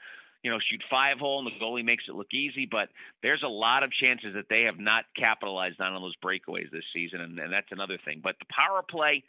you 0.45 0.51
know, 0.51 0.59
shoot 0.71 0.83
five 0.91 1.19
hole 1.19 1.39
and 1.39 1.49
the 1.49 1.65
goalie 1.65 1.85
makes 1.85 2.05
it 2.07 2.15
look 2.15 2.33
easy. 2.33 2.69
But 2.71 2.91
there's 3.23 3.43
a 3.43 3.49
lot 3.49 3.83
of 3.83 3.91
chances 3.91 4.35
that 4.35 4.45
they 4.51 4.65
have 4.65 4.79
not 4.79 5.07
capitalized 5.19 5.81
on, 5.81 5.95
on 5.95 6.03
those 6.03 6.15
breakaways 6.23 6.71
this 6.71 6.85
season, 6.93 7.23
and, 7.23 7.39
and 7.39 7.53
that's 7.53 7.73
another 7.73 7.99
thing. 8.05 8.21
But 8.23 8.37
the 8.39 8.47
power 8.57 8.83
play, 8.89 9.25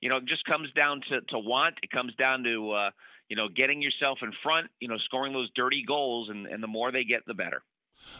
you 0.00 0.08
know, 0.08 0.20
just 0.20 0.44
comes 0.44 0.72
down 0.72 1.02
to, 1.10 1.20
to 1.20 1.38
want. 1.38 1.74
It 1.82 1.90
comes 1.90 2.14
down 2.14 2.44
to, 2.44 2.70
uh, 2.70 2.90
you 3.28 3.36
know, 3.36 3.48
getting 3.48 3.82
yourself 3.82 4.20
in 4.22 4.32
front, 4.42 4.68
you 4.78 4.86
know, 4.86 4.98
scoring 5.04 5.32
those 5.32 5.50
dirty 5.56 5.84
goals, 5.86 6.28
and, 6.30 6.46
and 6.46 6.62
the 6.62 6.68
more 6.68 6.92
they 6.92 7.04
get, 7.04 7.26
the 7.26 7.34
better. 7.34 7.62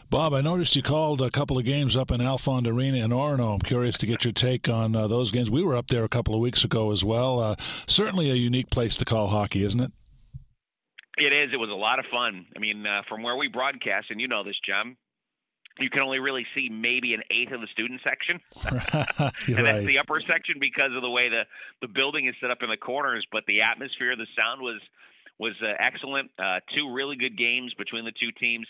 Bob, 0.09 0.33
I 0.33 0.41
noticed 0.41 0.75
you 0.75 0.83
called 0.83 1.21
a 1.21 1.31
couple 1.31 1.57
of 1.57 1.65
games 1.65 1.97
up 1.97 2.11
in 2.11 2.21
Alfond 2.21 2.67
Arena 2.67 2.97
in 2.97 3.11
Orono. 3.11 3.53
I'm 3.53 3.59
curious 3.59 3.97
to 3.99 4.05
get 4.05 4.23
your 4.23 4.33
take 4.33 4.69
on 4.69 4.95
uh, 4.95 5.07
those 5.07 5.31
games. 5.31 5.49
We 5.49 5.63
were 5.63 5.75
up 5.75 5.87
there 5.87 6.03
a 6.03 6.09
couple 6.09 6.35
of 6.35 6.41
weeks 6.41 6.63
ago 6.63 6.91
as 6.91 7.03
well. 7.03 7.39
Uh, 7.39 7.55
certainly 7.87 8.29
a 8.29 8.35
unique 8.35 8.69
place 8.69 8.95
to 8.97 9.05
call 9.05 9.27
hockey, 9.27 9.63
isn't 9.63 9.81
it? 9.81 9.91
It 11.17 11.33
is. 11.33 11.53
It 11.53 11.57
was 11.57 11.69
a 11.69 11.75
lot 11.75 11.99
of 11.99 12.05
fun. 12.11 12.47
I 12.55 12.59
mean, 12.59 12.85
uh, 12.85 13.03
from 13.07 13.21
where 13.21 13.35
we 13.35 13.47
broadcast, 13.47 14.07
and 14.09 14.19
you 14.19 14.27
know 14.27 14.43
this, 14.43 14.55
John, 14.65 14.97
you 15.79 15.89
can 15.89 16.01
only 16.01 16.19
really 16.19 16.45
see 16.55 16.69
maybe 16.69 17.13
an 17.13 17.21
eighth 17.29 17.51
of 17.51 17.61
the 17.61 17.67
student 17.67 18.01
section, 18.03 18.39
and 19.57 19.67
that's 19.67 19.85
the 19.85 19.99
upper 19.99 20.21
section 20.21 20.55
because 20.59 20.91
of 20.95 21.01
the 21.01 21.09
way 21.09 21.29
the 21.29 21.43
the 21.81 21.87
building 21.87 22.27
is 22.27 22.35
set 22.41 22.51
up 22.51 22.63
in 22.63 22.69
the 22.69 22.77
corners. 22.77 23.25
But 23.31 23.43
the 23.47 23.61
atmosphere, 23.61 24.15
the 24.15 24.27
sound 24.39 24.61
was 24.61 24.81
was 25.39 25.53
uh, 25.61 25.73
excellent. 25.79 26.31
Uh, 26.37 26.59
two 26.75 26.93
really 26.93 27.15
good 27.15 27.37
games 27.37 27.73
between 27.77 28.05
the 28.05 28.13
two 28.19 28.31
teams. 28.39 28.67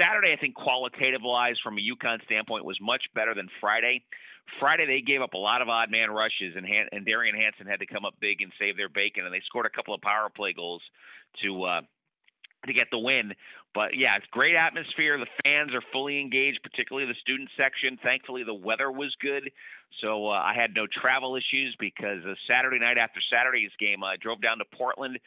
Saturday, 0.00 0.32
I 0.32 0.36
think, 0.36 0.54
qualitative 0.54 1.20
wise, 1.22 1.56
from 1.62 1.78
a 1.78 1.80
UConn 1.80 2.24
standpoint, 2.24 2.64
was 2.64 2.78
much 2.80 3.02
better 3.14 3.34
than 3.34 3.48
Friday. 3.60 4.02
Friday, 4.60 4.86
they 4.86 5.00
gave 5.00 5.20
up 5.20 5.34
a 5.34 5.38
lot 5.38 5.60
of 5.60 5.68
odd 5.68 5.90
man 5.90 6.10
rushes, 6.10 6.54
and 6.56 6.64
Han- 6.64 6.88
and 6.92 7.04
Darion 7.04 7.34
Hanson 7.34 7.66
had 7.66 7.80
to 7.80 7.86
come 7.86 8.04
up 8.04 8.14
big 8.20 8.40
and 8.42 8.52
save 8.58 8.76
their 8.76 8.88
bacon, 8.88 9.24
and 9.24 9.34
they 9.34 9.42
scored 9.44 9.66
a 9.66 9.70
couple 9.70 9.94
of 9.94 10.00
power 10.00 10.28
play 10.34 10.52
goals 10.52 10.82
to 11.42 11.64
uh, 11.64 11.80
to 12.66 12.72
get 12.72 12.88
the 12.90 12.98
win. 12.98 13.32
But 13.74 13.90
yeah, 13.94 14.16
it's 14.16 14.26
great 14.30 14.56
atmosphere. 14.56 15.18
The 15.18 15.26
fans 15.44 15.74
are 15.74 15.82
fully 15.92 16.18
engaged, 16.20 16.60
particularly 16.62 17.06
the 17.06 17.18
student 17.20 17.50
section. 17.60 17.98
Thankfully, 18.02 18.42
the 18.42 18.54
weather 18.54 18.90
was 18.90 19.14
good, 19.20 19.50
so 20.00 20.28
uh, 20.28 20.32
I 20.32 20.54
had 20.56 20.74
no 20.74 20.86
travel 20.86 21.36
issues 21.36 21.76
because 21.78 22.24
uh, 22.24 22.34
Saturday 22.50 22.78
night 22.78 22.96
after 22.98 23.20
Saturday's 23.32 23.72
game, 23.78 24.02
I 24.02 24.16
drove 24.16 24.40
down 24.40 24.58
to 24.58 24.64
Portland, 24.76 25.18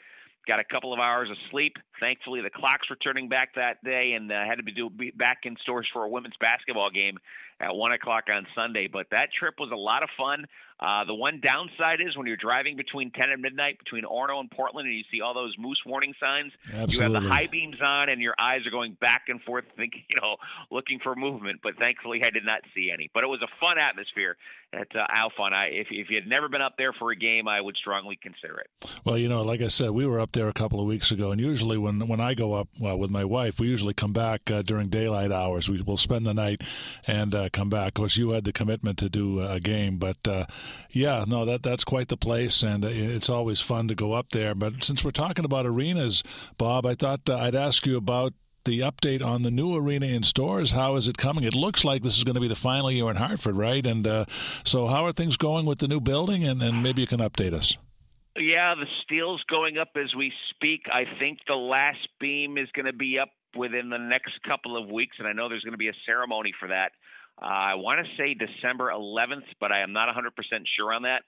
got 0.47 0.59
a 0.59 0.63
couple 0.63 0.93
of 0.93 0.99
hours 0.99 1.29
of 1.29 1.37
sleep. 1.51 1.77
Thankfully, 1.99 2.41
the 2.41 2.49
clocks 2.49 2.89
were 2.89 2.95
turning 2.95 3.29
back 3.29 3.53
that 3.53 3.83
day, 3.83 4.13
and 4.15 4.31
uh, 4.31 4.43
had 4.43 4.55
to 4.55 4.63
be, 4.63 4.71
do, 4.71 4.89
be 4.89 5.11
back 5.11 5.41
in 5.43 5.55
Storrs 5.61 5.87
for 5.93 6.05
a 6.05 6.09
women's 6.09 6.37
basketball 6.41 6.89
game 6.89 7.19
at 7.59 7.75
one 7.75 7.91
o'clock 7.91 8.23
on 8.33 8.47
Sunday. 8.55 8.89
But 8.91 9.07
that 9.11 9.29
trip 9.37 9.55
was 9.59 9.69
a 9.71 9.77
lot 9.77 10.01
of 10.01 10.09
fun. 10.17 10.45
Uh, 10.79 11.03
the 11.03 11.13
one 11.13 11.41
downside 11.41 12.00
is 12.00 12.15
when 12.15 12.25
you're 12.25 12.38
driving 12.38 12.77
between 12.77 13.12
10 13.12 13.29
and 13.29 13.41
midnight 13.41 13.77
between 13.79 14.05
Orono 14.05 14.39
and 14.39 14.50
Portland, 14.50 14.88
and 14.88 14.95
you 14.95 15.03
see 15.12 15.21
all 15.21 15.33
those 15.33 15.53
moose 15.59 15.79
warning 15.86 16.13
signs. 16.19 16.53
Absolutely. 16.74 16.98
You 16.98 17.13
have 17.13 17.24
the 17.24 17.29
high 17.29 17.48
beams 17.48 17.77
on, 17.83 18.09
and 18.09 18.21
your 18.21 18.36
eyes 18.39 18.65
are 18.65 18.71
going 18.71 18.98
back 19.01 19.24
and 19.27 19.41
forth, 19.41 19.65
thinking, 19.77 20.03
you 20.09 20.21
know, 20.21 20.38
looking 20.71 21.00
for 21.00 21.15
movement. 21.15 21.59
But 21.62 21.77
thankfully, 21.77 22.21
I 22.24 22.29
did 22.29 22.45
not 22.45 22.62
see 22.74 22.91
any. 22.93 23.09
But 23.13 23.24
it 23.24 23.27
was 23.27 23.41
a 23.41 23.48
fun 23.59 23.77
atmosphere 23.77 24.38
at 24.71 24.88
uh, 24.95 25.05
Alfond. 25.13 25.53
I, 25.53 25.67
if 25.67 25.88
if 25.89 26.09
you 26.09 26.15
had 26.15 26.27
never 26.27 26.48
been 26.48 26.62
up 26.62 26.75
there 26.77 26.93
for 26.93 27.12
a 27.12 27.15
game, 27.15 27.48
I 27.48 27.59
would 27.59 27.75
strongly 27.75 28.17
consider 28.21 28.59
it. 28.59 28.98
Well, 29.03 29.17
you 29.17 29.27
know, 29.27 29.41
like 29.41 29.62
I 29.62 29.67
said, 29.67 29.91
we 29.91 30.05
were 30.05 30.19
up 30.19 30.31
there 30.31 30.48
a 30.48 30.53
couple 30.53 30.79
of 30.79 30.86
weeks 30.86 31.12
ago, 31.12 31.31
and 31.31 31.41
usually 31.41 31.77
when 31.77 32.07
when 32.07 32.21
I 32.21 32.33
go 32.33 32.53
up 32.53 32.69
well, 32.79 32.98
with 32.98 33.09
my 33.09 33.25
wife, 33.25 33.59
we 33.59 33.67
usually 33.67 33.93
come 33.93 34.13
back 34.13 34.50
uh, 34.51 34.62
during 34.62 34.89
daylight 34.89 35.31
hours. 35.31 35.69
We 35.69 35.81
will 35.81 35.98
spend 35.98 36.25
the 36.25 36.33
night 36.33 36.62
and 37.07 37.33
uh, 37.33 37.50
come 37.51 37.69
back. 37.69 37.89
Of 37.89 37.93
course, 37.95 38.17
you 38.17 38.31
had 38.31 38.43
the 38.43 38.53
commitment 38.53 38.98
to 39.00 39.09
do 39.09 39.41
a 39.41 39.59
game, 39.59 39.98
but 39.98 40.27
uh, 40.27 40.45
yeah, 40.91 41.25
no, 41.27 41.45
that 41.45 41.63
that's 41.63 41.83
quite 41.83 42.07
the 42.07 42.17
place, 42.17 42.63
and 42.63 42.83
it's 42.83 43.29
always 43.29 43.61
fun 43.61 43.88
to 43.88 43.95
go 43.95 44.13
up 44.13 44.29
there. 44.31 44.55
But 44.55 44.83
since 44.83 45.03
we're 45.03 45.11
talking 45.11 45.45
about 45.45 45.65
arenas, 45.65 46.23
Bob, 46.57 46.85
I 46.85 46.95
thought 46.95 47.29
uh, 47.29 47.38
I'd 47.38 47.55
ask 47.55 47.85
you 47.85 47.97
about 47.97 48.33
the 48.65 48.79
update 48.81 49.23
on 49.23 49.41
the 49.41 49.51
new 49.51 49.75
arena 49.75 50.07
in 50.07 50.23
Storrs. 50.23 50.73
How 50.73 50.95
is 50.95 51.07
it 51.07 51.17
coming? 51.17 51.43
It 51.43 51.55
looks 51.55 51.83
like 51.83 52.03
this 52.03 52.17
is 52.17 52.23
going 52.23 52.35
to 52.35 52.41
be 52.41 52.47
the 52.47 52.55
final 52.55 52.91
year 52.91 53.09
in 53.09 53.15
Hartford, 53.15 53.55
right? 53.55 53.85
And 53.85 54.05
uh, 54.05 54.25
so, 54.63 54.88
how 54.88 55.05
are 55.05 55.11
things 55.11 55.38
going 55.38 55.65
with 55.65 55.79
the 55.79 55.88
new 55.88 55.99
building? 55.99 56.43
And, 56.43 56.61
and 56.61 56.83
maybe 56.83 57.01
you 57.01 57.07
can 57.07 57.19
update 57.19 57.53
us. 57.53 57.77
Yeah, 58.38 58.75
the 58.75 58.85
steel's 59.03 59.43
going 59.49 59.77
up 59.77 59.89
as 59.95 60.13
we 60.15 60.31
speak. 60.51 60.81
I 60.91 61.03
think 61.19 61.39
the 61.47 61.55
last 61.55 62.07
beam 62.19 62.57
is 62.57 62.69
going 62.73 62.85
to 62.85 62.93
be 62.93 63.19
up 63.19 63.29
within 63.55 63.89
the 63.89 63.97
next 63.97 64.33
couple 64.47 64.77
of 64.77 64.89
weeks, 64.89 65.17
and 65.19 65.27
I 65.27 65.33
know 65.33 65.49
there's 65.49 65.63
going 65.63 65.73
to 65.73 65.77
be 65.77 65.89
a 65.89 65.97
ceremony 66.05 66.53
for 66.59 66.69
that. 66.69 66.91
Uh, 67.41 67.46
I 67.46 67.75
want 67.75 68.05
to 68.05 68.12
say 68.17 68.34
December 68.34 68.91
11th, 68.91 69.46
but 69.60 69.72
I 69.72 69.81
am 69.81 69.93
not 69.93 70.05
100% 70.08 70.31
sure 70.77 70.93
on 70.93 71.03
that. 71.03 71.24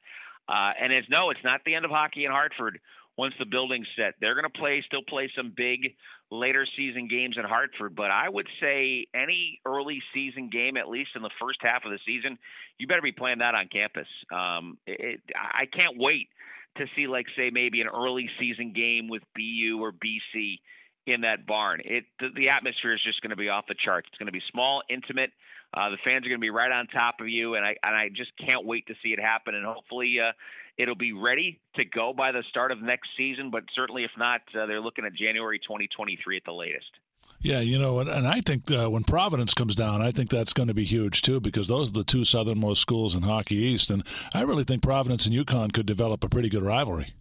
Uh, 0.49 0.71
and 0.81 0.91
as 0.91 1.03
no, 1.09 1.29
it's 1.29 1.43
not 1.43 1.61
the 1.65 1.75
end 1.75 1.85
of 1.85 1.91
hockey 1.91 2.25
in 2.25 2.31
Hartford 2.31 2.79
once 3.17 3.33
the 3.39 3.45
building's 3.45 3.87
set. 3.95 4.15
They're 4.19 4.35
going 4.35 4.49
to 4.51 4.59
play, 4.59 4.83
still 4.85 5.03
play 5.07 5.31
some 5.35 5.53
big 5.55 5.95
later 6.31 6.65
season 6.77 7.07
games 7.07 7.35
in 7.37 7.43
Hartford, 7.43 7.95
but 7.95 8.09
I 8.09 8.29
would 8.29 8.47
say 8.61 9.05
any 9.13 9.59
early 9.65 10.01
season 10.13 10.49
game, 10.49 10.77
at 10.77 10.87
least 10.87 11.11
in 11.15 11.21
the 11.21 11.29
first 11.39 11.59
half 11.61 11.83
of 11.85 11.91
the 11.91 11.99
season, 12.05 12.37
you 12.77 12.87
better 12.87 13.01
be 13.01 13.11
playing 13.11 13.39
that 13.39 13.53
on 13.53 13.67
campus. 13.67 14.07
Um, 14.33 14.77
it, 14.87 15.19
I 15.35 15.65
can't 15.65 15.97
wait 15.97 16.29
to 16.77 16.85
see, 16.95 17.07
like, 17.07 17.25
say, 17.35 17.49
maybe 17.51 17.81
an 17.81 17.87
early 17.87 18.29
season 18.39 18.71
game 18.73 19.09
with 19.09 19.23
BU 19.35 19.77
or 19.79 19.91
BC 19.91 20.59
in 21.05 21.21
that 21.21 21.45
barn. 21.45 21.81
It 21.83 22.05
the, 22.19 22.29
the 22.35 22.49
atmosphere 22.49 22.93
is 22.93 23.01
just 23.03 23.21
going 23.21 23.31
to 23.31 23.35
be 23.35 23.49
off 23.49 23.65
the 23.67 23.75
charts. 23.75 24.07
It's 24.09 24.17
going 24.17 24.27
to 24.27 24.31
be 24.31 24.43
small, 24.51 24.81
intimate. 24.89 25.31
Uh, 25.73 25.89
the 25.89 25.97
fans 26.03 26.25
are 26.25 26.29
going 26.29 26.39
to 26.39 26.45
be 26.45 26.49
right 26.49 26.71
on 26.71 26.87
top 26.87 27.21
of 27.21 27.29
you, 27.29 27.55
and 27.55 27.65
I 27.65 27.75
and 27.85 27.95
I 27.95 28.09
just 28.09 28.31
can't 28.37 28.65
wait 28.65 28.87
to 28.87 28.93
see 29.01 29.09
it 29.09 29.19
happen. 29.19 29.55
And 29.55 29.65
hopefully, 29.65 30.17
uh, 30.19 30.33
it'll 30.77 30.95
be 30.95 31.13
ready 31.13 31.59
to 31.75 31.85
go 31.85 32.13
by 32.13 32.31
the 32.31 32.43
start 32.49 32.71
of 32.71 32.81
next 32.81 33.09
season. 33.17 33.51
But 33.51 33.63
certainly, 33.73 34.03
if 34.03 34.11
not, 34.17 34.41
uh, 34.53 34.65
they're 34.65 34.81
looking 34.81 35.05
at 35.05 35.13
January 35.13 35.59
2023 35.59 36.37
at 36.37 36.43
the 36.45 36.51
latest. 36.51 36.91
Yeah, 37.39 37.59
you 37.59 37.79
know, 37.79 37.99
and, 37.99 38.09
and 38.09 38.27
I 38.27 38.41
think 38.41 38.71
uh, 38.71 38.87
when 38.87 39.03
Providence 39.03 39.53
comes 39.53 39.73
down, 39.73 40.01
I 40.01 40.11
think 40.11 40.29
that's 40.29 40.53
going 40.53 40.67
to 40.67 40.73
be 40.73 40.83
huge 40.83 41.21
too 41.21 41.39
because 41.39 41.67
those 41.67 41.89
are 41.89 41.93
the 41.93 42.03
two 42.03 42.25
southernmost 42.25 42.81
schools 42.81 43.15
in 43.15 43.21
Hockey 43.21 43.55
East, 43.55 43.89
and 43.89 44.03
I 44.33 44.41
really 44.41 44.63
think 44.63 44.83
Providence 44.83 45.25
and 45.25 45.35
UConn 45.35 45.71
could 45.71 45.85
develop 45.85 46.23
a 46.23 46.29
pretty 46.29 46.49
good 46.49 46.63
rivalry. 46.63 47.13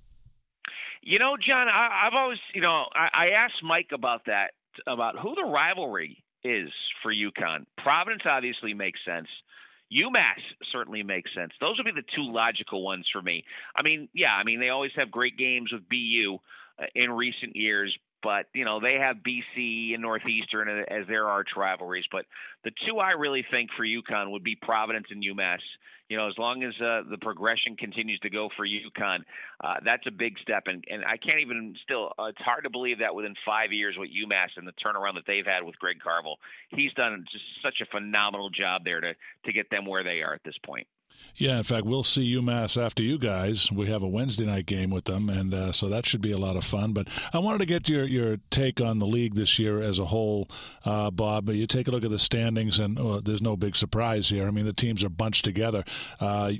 You 1.03 1.19
know, 1.19 1.37
John, 1.37 1.69
I, 1.69 2.07
I've 2.07 2.15
always, 2.15 2.39
you 2.55 2.61
know, 2.61 2.85
I, 2.95 3.09
I 3.13 3.29
asked 3.31 3.63
Mike 3.63 3.91
about 3.95 4.27
that, 4.27 4.53
about 4.87 5.19
who 5.19 5.35
the 5.35 5.45
rivalry 5.45 6.23
is 6.45 6.71
for 7.03 7.13
UConn. 7.13 7.67
Providence 7.79 8.23
obviously 8.25 8.75
makes 8.75 9.01
sense. 9.05 9.29
UMass 9.93 10.41
certainly 10.71 11.03
makes 11.03 11.31
sense. 11.35 11.53
Those 11.61 11.77
would 11.79 11.85
be 11.85 12.01
the 12.01 12.07
two 12.15 12.33
logical 12.33 12.85
ones 12.85 13.07
for 13.13 13.21
me. 13.21 13.45
I 13.77 13.83
mean, 13.83 14.09
yeah, 14.15 14.33
I 14.33 14.45
mean 14.45 14.61
they 14.61 14.69
always 14.69 14.93
have 14.97 15.11
great 15.11 15.37
games 15.37 15.73
with 15.73 15.89
BU 15.89 16.39
uh, 16.79 16.85
in 16.95 17.11
recent 17.11 17.57
years, 17.57 17.97
but 18.23 18.47
you 18.55 18.65
know 18.65 18.79
they 18.81 18.99
have 19.01 19.17
BC 19.17 19.95
and 19.95 20.03
Northeastern 20.03 20.69
as 20.89 21.09
their 21.09 21.29
arch 21.29 21.51
rivalries. 21.57 22.05
But 22.13 22.27
the 22.63 22.71
two 22.87 22.99
I 22.99 23.13
really 23.13 23.45
think 23.51 23.71
for 23.77 23.85
UConn 23.85 24.31
would 24.31 24.45
be 24.45 24.57
Providence 24.57 25.07
and 25.11 25.25
UMass 25.25 25.59
you 26.11 26.17
know, 26.17 26.27
as 26.27 26.37
long 26.37 26.65
as 26.65 26.75
uh, 26.81 27.03
the 27.09 27.17
progression 27.19 27.77
continues 27.77 28.19
to 28.21 28.31
go 28.31 28.49
for 28.57 28.67
UConn, 28.67 29.21
uh, 29.63 29.75
that's 29.85 30.03
a 30.09 30.11
big 30.11 30.37
step. 30.43 30.65
And, 30.67 30.85
and 30.91 31.05
I 31.05 31.17
can't 31.17 31.39
even 31.41 31.77
still, 31.85 32.13
uh, 32.19 32.25
it's 32.25 32.41
hard 32.41 32.65
to 32.65 32.71
believe 32.71 32.99
that 32.99 33.15
within 33.15 33.35
five 33.47 33.73
years 33.73 33.95
with 33.97 34.11
UMass 34.11 34.49
and 34.57 34.67
the 34.67 34.73
turnaround 34.85 35.15
that 35.15 35.23
they've 35.29 35.47
had 35.47 35.63
with 35.63 35.79
Greg 35.79 36.01
Carvel, 36.03 36.39
he's 36.71 36.93
done 36.95 37.25
just 37.31 37.45
such 37.63 37.81
a 37.81 37.87
phenomenal 37.87 38.51
job 38.51 38.83
there 38.85 39.01
to, 39.01 39.15
to 39.45 39.53
get 39.53 39.71
them 39.71 39.87
where 39.87 40.03
they 40.03 40.21
are 40.21 40.35
at 40.35 40.43
this 40.45 40.59
point. 40.67 40.89
Yeah, 41.37 41.57
in 41.57 41.63
fact, 41.63 41.87
we'll 41.87 42.03
see 42.03 42.35
UMass 42.35 42.81
after 42.81 43.03
you 43.03 43.19
guys. 43.19 43.73
We 43.73 43.87
have 43.87 44.03
a 44.03 44.09
Wednesday 44.09 44.45
night 44.45 44.67
game 44.67 44.91
with 44.91 45.05
them, 45.05 45.31
and 45.31 45.55
uh, 45.55 45.73
so 45.73 45.89
that 45.89 46.05
should 46.05 46.21
be 46.21 46.33
a 46.33 46.39
lot 46.39 46.57
of 46.57 46.65
fun. 46.65 46.93
But 46.93 47.09
I 47.33 47.39
wanted 47.39 47.59
to 47.59 47.67
get 47.67 47.89
your, 47.89 48.05
your 48.05 48.39
take 48.51 48.81
on 48.81 48.99
the 48.99 49.07
league 49.07 49.35
this 49.35 49.59
year 49.59 49.81
as 49.81 49.99
a 49.99 50.05
whole, 50.05 50.49
uh, 50.85 51.11
Bob. 51.11 51.49
You 51.49 51.67
take 51.67 51.89
a 51.89 51.91
look 51.91 52.05
at 52.05 52.11
the 52.11 52.19
standings, 52.19 52.79
and 52.79 52.99
well, 52.99 53.21
there's 53.21 53.43
no 53.43 53.57
big 53.57 53.77
surprise 53.77 54.29
here. 54.29 54.47
I 54.47 54.51
mean, 54.51 54.67
the 54.67 54.73
teams 54.73 55.03
are 55.03 55.09
bunched 55.09 55.45
together. 55.45 55.85
Uh, 56.21 56.53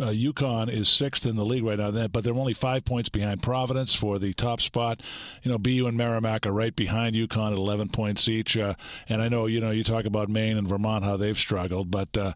uh, 0.00 0.12
UConn 0.12 0.70
is 0.70 0.88
sixth 0.88 1.26
in 1.26 1.34
the 1.34 1.44
league 1.44 1.64
right 1.64 1.78
now, 1.78 2.06
but 2.06 2.22
they're 2.22 2.34
only 2.34 2.54
five 2.54 2.84
points 2.84 3.08
behind 3.08 3.42
Providence 3.42 3.94
for 3.94 4.20
the 4.20 4.32
top 4.32 4.60
spot. 4.60 5.00
You 5.42 5.50
know, 5.50 5.58
BU 5.58 5.86
and 5.88 5.96
Merrimack 5.96 6.46
are 6.46 6.52
right 6.52 6.74
behind 6.74 7.16
UConn 7.16 7.52
at 7.52 7.58
11 7.58 7.88
points 7.88 8.28
each. 8.28 8.56
Uh, 8.56 8.74
and 9.08 9.20
I 9.20 9.28
know, 9.28 9.46
you 9.46 9.60
know, 9.60 9.70
you 9.70 9.82
talk 9.82 10.04
about 10.04 10.28
Maine 10.28 10.56
and 10.56 10.68
Vermont 10.68 11.04
how 11.04 11.16
they've 11.16 11.38
struggled, 11.38 11.90
but 11.90 12.16
uh, 12.16 12.34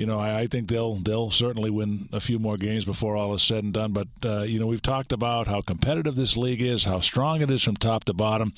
you 0.00 0.06
know, 0.06 0.18
I, 0.18 0.40
I, 0.40 0.46
think 0.46 0.68
they'll 0.68 0.94
they'll 0.94 1.30
certainly 1.30 1.68
win 1.68 2.08
a 2.10 2.20
few 2.20 2.38
more 2.38 2.56
games 2.56 2.86
before 2.86 3.16
all 3.16 3.34
is 3.34 3.42
said 3.42 3.64
and 3.64 3.74
done. 3.74 3.92
But 3.92 4.08
uh, 4.24 4.42
you 4.44 4.58
know, 4.58 4.66
we've 4.66 4.80
talked 4.80 5.12
about 5.12 5.46
how 5.46 5.60
competitive 5.60 6.16
this 6.16 6.38
league 6.38 6.62
is, 6.62 6.86
how 6.86 7.00
strong 7.00 7.42
it 7.42 7.50
is 7.50 7.62
from 7.62 7.76
top 7.76 8.04
to 8.04 8.14
bottom, 8.14 8.54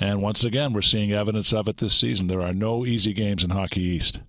and 0.00 0.20
once 0.20 0.42
again, 0.42 0.72
we're 0.72 0.82
seeing 0.82 1.12
evidence 1.12 1.52
of 1.52 1.68
it 1.68 1.76
this 1.76 1.94
season. 1.94 2.26
There 2.26 2.42
are 2.42 2.52
no 2.52 2.84
easy 2.84 3.12
games 3.12 3.44
in 3.44 3.50
Hockey 3.50 3.82
East. 3.82 4.20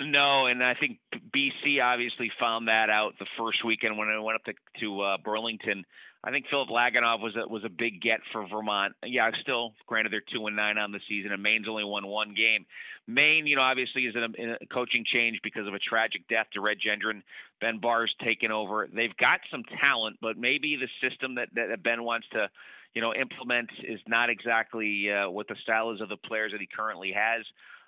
No, 0.00 0.46
and 0.46 0.62
I 0.62 0.74
think 0.74 0.98
BC 1.34 1.82
obviously 1.82 2.30
found 2.38 2.68
that 2.68 2.88
out 2.88 3.14
the 3.18 3.26
first 3.36 3.64
weekend 3.64 3.98
when 3.98 4.08
I 4.08 4.20
went 4.20 4.36
up 4.36 4.44
to, 4.44 4.52
to 4.80 5.00
uh, 5.00 5.16
Burlington. 5.24 5.84
I 6.26 6.32
think 6.32 6.46
Philip 6.50 6.68
Lagunov 6.68 7.20
was 7.20 7.36
a, 7.36 7.48
was 7.48 7.62
a 7.64 7.68
big 7.68 8.02
get 8.02 8.18
for 8.32 8.44
Vermont. 8.48 8.94
Yeah, 9.04 9.30
still, 9.42 9.74
granted 9.86 10.12
they're 10.12 10.24
two 10.34 10.44
and 10.48 10.56
nine 10.56 10.76
on 10.76 10.90
the 10.90 10.98
season, 11.08 11.30
and 11.30 11.40
Maine's 11.40 11.68
only 11.70 11.84
won 11.84 12.04
one 12.04 12.34
game. 12.34 12.66
Maine, 13.06 13.46
you 13.46 13.54
know, 13.54 13.62
obviously 13.62 14.02
is 14.02 14.16
in 14.16 14.22
a, 14.24 14.42
in 14.42 14.56
a 14.60 14.66
coaching 14.66 15.04
change 15.06 15.38
because 15.44 15.68
of 15.68 15.74
a 15.74 15.78
tragic 15.78 16.26
death 16.28 16.46
to 16.54 16.60
Red 16.60 16.78
Gendron. 16.84 17.22
Ben 17.60 17.78
Barr's 17.78 18.12
taken 18.24 18.50
over. 18.50 18.88
They've 18.92 19.16
got 19.16 19.38
some 19.52 19.62
talent, 19.80 20.16
but 20.20 20.36
maybe 20.36 20.76
the 20.76 21.08
system 21.08 21.36
that, 21.36 21.50
that 21.54 21.84
Ben 21.84 22.02
wants 22.02 22.26
to, 22.32 22.50
you 22.92 23.02
know, 23.02 23.14
implement 23.14 23.70
is 23.86 24.00
not 24.08 24.28
exactly 24.28 25.08
uh, 25.08 25.30
what 25.30 25.46
the 25.46 25.54
style 25.62 25.92
is 25.92 26.00
of 26.00 26.08
the 26.08 26.16
players 26.16 26.50
that 26.50 26.60
he 26.60 26.66
currently 26.66 27.12
has. 27.14 27.44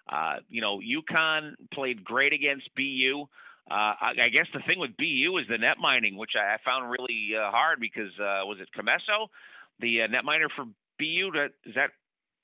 Uh, 0.08 0.36
you 0.48 0.60
know, 0.60 0.78
UConn 0.78 1.54
played 1.74 2.04
great 2.04 2.32
against 2.32 2.68
BU. 2.76 3.26
Uh, 3.70 3.92
I, 4.00 4.12
I 4.22 4.28
guess 4.28 4.46
the 4.52 4.60
thing 4.66 4.78
with 4.78 4.96
BU 4.96 5.36
is 5.38 5.46
the 5.48 5.58
net 5.58 5.76
minding, 5.80 6.16
which 6.16 6.32
I, 6.36 6.54
I 6.54 6.56
found 6.64 6.90
really 6.90 7.32
uh, 7.36 7.50
hard 7.50 7.80
because 7.80 8.12
uh, 8.18 8.44
was 8.44 8.58
it 8.60 8.68
Commesso, 8.76 9.28
the 9.80 10.02
uh, 10.02 10.06
net 10.06 10.24
minder 10.24 10.48
for 10.54 10.64
BU? 10.98 11.32
That 11.34 11.50
is 11.66 11.74
that 11.74 11.90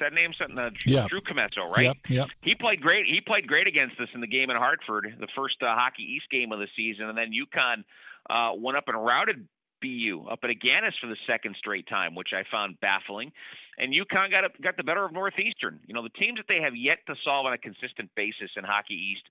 that 0.01 0.13
name 0.13 0.33
something? 0.39 0.59
Uh, 0.59 0.71
yeah. 0.85 1.07
Drew 1.09 1.21
Commesso, 1.21 1.71
right? 1.71 1.87
Yep, 1.87 1.97
yep. 2.09 2.29
He 2.43 2.55
played 2.55 2.81
great. 2.81 3.07
He 3.07 3.21
played 3.21 3.47
great 3.47 3.69
against 3.69 3.99
us 4.01 4.09
in 4.15 4.21
the 4.21 4.27
game 4.27 4.51
in 4.51 4.57
Hartford, 4.57 5.15
the 5.19 5.29
first 5.37 5.57
uh, 5.63 5.75
Hockey 5.75 6.03
East 6.03 6.27
game 6.31 6.53
of 6.53 6.59
the 6.59 6.69
season, 6.77 7.09
and 7.09 7.17
then 7.17 7.31
UConn 7.33 7.85
uh, 8.29 8.55
went 8.57 8.77
up 8.77 8.85
and 8.89 9.03
routed 9.03 9.49
BU 9.81 10.27
up 10.31 10.41
at 10.43 10.51
Agganis 10.51 10.93
for 11.01 11.07
the 11.07 11.17
second 11.27 11.57
straight 11.59 11.87
time, 11.87 12.15
which 12.15 12.31
I 12.33 12.43
found 12.51 12.81
baffling. 12.81 13.33
And 13.79 13.93
UConn 13.93 14.33
got 14.33 14.45
got 14.63 14.77
the 14.77 14.85
better 14.85 15.05
of 15.05 15.13
Northeastern. 15.13 15.81
You 15.87 15.95
know, 15.95 16.03
the 16.03 16.11
teams 16.11 16.39
that 16.39 16.47
they 16.49 16.61
have 16.63 16.77
yet 16.77 16.99
to 17.07 17.15
solve 17.25 17.47
on 17.47 17.53
a 17.53 17.59
consistent 17.59 18.11
basis 18.17 18.51
in 18.57 18.65
Hockey 18.65 18.95
East 18.95 19.25